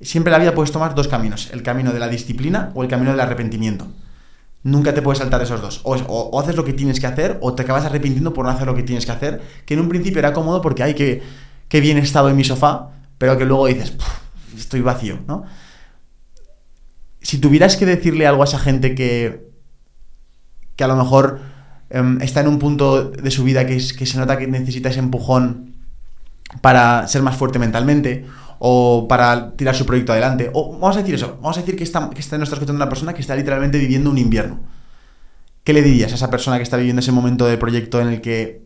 [0.00, 2.88] siempre en la vida puedes tomar dos caminos, el camino de la disciplina o el
[2.88, 3.86] camino del arrepentimiento.
[4.62, 5.80] Nunca te puedes saltar esos dos.
[5.84, 8.44] O, es- o- o haces lo que tienes que hacer o te acabas arrepintiendo por
[8.44, 10.94] no hacer lo que tienes que hacer, que en un principio era cómodo porque, ay,
[10.94, 11.22] que,
[11.68, 14.08] que bien he estado en mi sofá, pero que luego dices, "Puf,
[14.56, 15.44] estoy vacío, ¿no?
[17.22, 19.50] Si tuvieras que decirle algo a esa gente que,
[20.76, 21.40] que a lo mejor
[21.90, 25.74] em, está en un punto de su vida que se nota que necesita ese empujón
[26.62, 28.26] para ser más fuerte mentalmente
[28.62, 30.50] o para tirar su proyecto adelante.
[30.52, 32.76] O vamos a decir eso, vamos a decir que está, que está, nos está escuchando
[32.76, 34.60] una persona que está literalmente viviendo un invierno.
[35.64, 38.20] ¿Qué le dirías a esa persona que está viviendo ese momento del proyecto en el
[38.20, 38.62] que,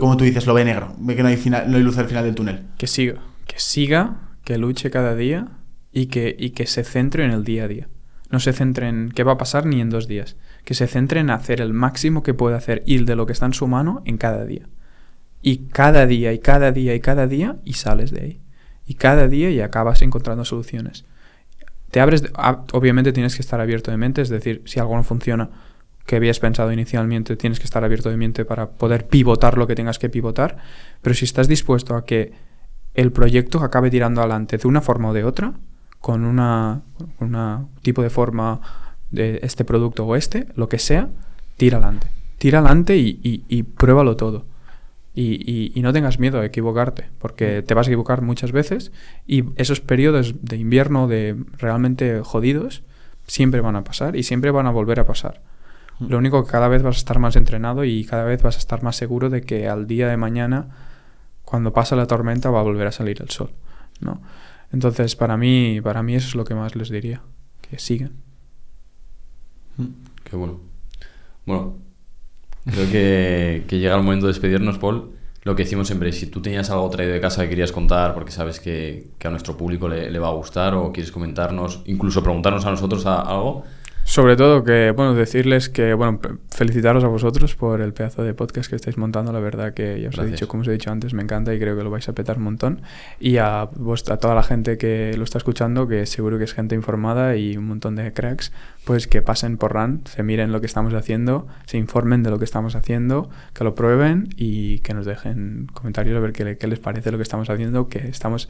[0.00, 2.06] como tú dices, lo ve negro, ve que no hay, final, no hay luz al
[2.06, 2.62] final del túnel?
[2.78, 5.48] Que siga, que siga, que luche cada día
[5.92, 7.88] y que, y que se centre en el día a día.
[8.30, 10.36] No se centre en qué va a pasar ni en dos días.
[10.64, 13.46] Que se centre en hacer el máximo que puede hacer y de lo que está
[13.46, 14.66] en su mano en cada día.
[15.42, 18.40] Y cada día, y cada día, y cada día, y sales de ahí.
[18.86, 21.04] Y cada día y acabas encontrando soluciones.
[21.90, 22.30] Te abres, de-
[22.72, 25.50] obviamente tienes que estar abierto de mente, es decir, si algo no funciona
[26.04, 29.74] que habías pensado inicialmente, tienes que estar abierto de mente para poder pivotar lo que
[29.74, 30.58] tengas que pivotar,
[31.02, 32.32] pero si estás dispuesto a que
[32.94, 35.54] el proyecto acabe tirando adelante de una forma o de otra,
[36.00, 38.60] con con una tipo de forma
[39.10, 41.08] de este producto o este, lo que sea,
[41.56, 42.06] tira adelante.
[42.38, 44.44] Tira adelante y pruébalo todo.
[45.16, 48.92] Y, y- y no tengas miedo a equivocarte, porque te vas a equivocar muchas veces
[49.26, 52.82] y esos periodos de invierno de realmente jodidos
[53.26, 55.40] siempre van a pasar y siempre van a volver a pasar.
[55.98, 58.58] Lo único que cada vez vas a estar más entrenado y cada vez vas a
[58.58, 60.68] estar más seguro de que al día de mañana,
[61.42, 63.50] cuando pasa la tormenta, va a volver a salir el sol,
[64.00, 64.20] ¿no?
[64.72, 67.22] Entonces, para mí, para mí eso es lo que más les diría,
[67.62, 68.12] que sigan.
[70.24, 70.60] Qué bueno.
[71.46, 71.76] Bueno,
[72.70, 75.12] creo que, que llega el momento de despedirnos, Paul.
[75.42, 78.32] Lo que decimos siempre, si tú tenías algo traído de casa que querías contar porque
[78.32, 82.22] sabes que, que a nuestro público le, le va a gustar o quieres comentarnos, incluso
[82.22, 83.62] preguntarnos a nosotros algo,
[84.08, 86.20] Sobre todo que, bueno, decirles que, bueno,
[86.54, 89.32] felicitaros a vosotros por el pedazo de podcast que estáis montando.
[89.32, 91.58] La verdad que ya os he dicho, como os he dicho antes, me encanta y
[91.58, 92.82] creo que lo vais a petar un montón.
[93.18, 96.54] Y a, vuestra- a toda la gente que lo está escuchando, que seguro que es
[96.54, 98.52] gente informada y un montón de cracks,
[98.84, 102.38] pues que pasen por RAN, se miren lo que estamos haciendo, se informen de lo
[102.38, 106.66] que estamos haciendo, que lo prueben y que nos dejen comentarios a ver qué, qué
[106.68, 108.48] les parece lo que estamos haciendo, que estamos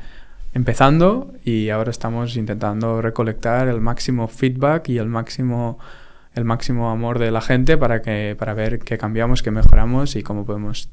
[0.57, 5.79] empezando y ahora estamos intentando recolectar el máximo feedback y el máximo
[6.33, 10.23] el máximo amor de la gente para que para ver qué cambiamos, qué mejoramos y
[10.23, 10.89] cómo podemos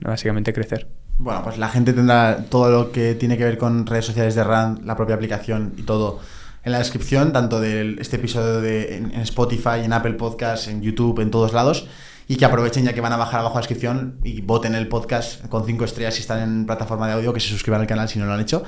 [0.00, 0.86] básicamente crecer.
[1.16, 4.44] Bueno, pues la gente tendrá todo lo que tiene que ver con redes sociales de
[4.44, 6.20] RAN, la propia aplicación y todo
[6.62, 10.82] en la descripción, tanto de este episodio de, en, en Spotify, en Apple Podcasts, en
[10.82, 11.88] YouTube, en todos lados.
[12.32, 15.44] Y que aprovechen ya que van a bajar abajo la descripción y voten el podcast
[15.48, 18.20] con cinco estrellas si están en plataforma de audio, que se suscriban al canal si
[18.20, 18.62] no lo han hecho.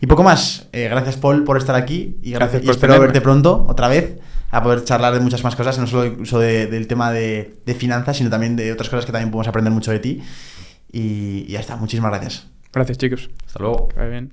[0.00, 0.66] Y poco más.
[0.72, 2.16] Eh, gracias, Paul, por estar aquí.
[2.20, 3.06] Y, Gracias y espero tenerme.
[3.06, 4.18] verte pronto, otra vez,
[4.50, 7.74] a poder charlar de muchas más cosas, no solo incluso de- del tema de, de
[7.76, 10.22] finanzas, sino también de otras cosas que también podemos aprender mucho de ti.
[10.90, 11.76] Y, y ya está.
[11.76, 12.48] Muchísimas gracias.
[12.72, 13.30] Gracias, chicos.
[13.46, 13.86] hasta luego.
[13.88, 14.32] Que vaya bien.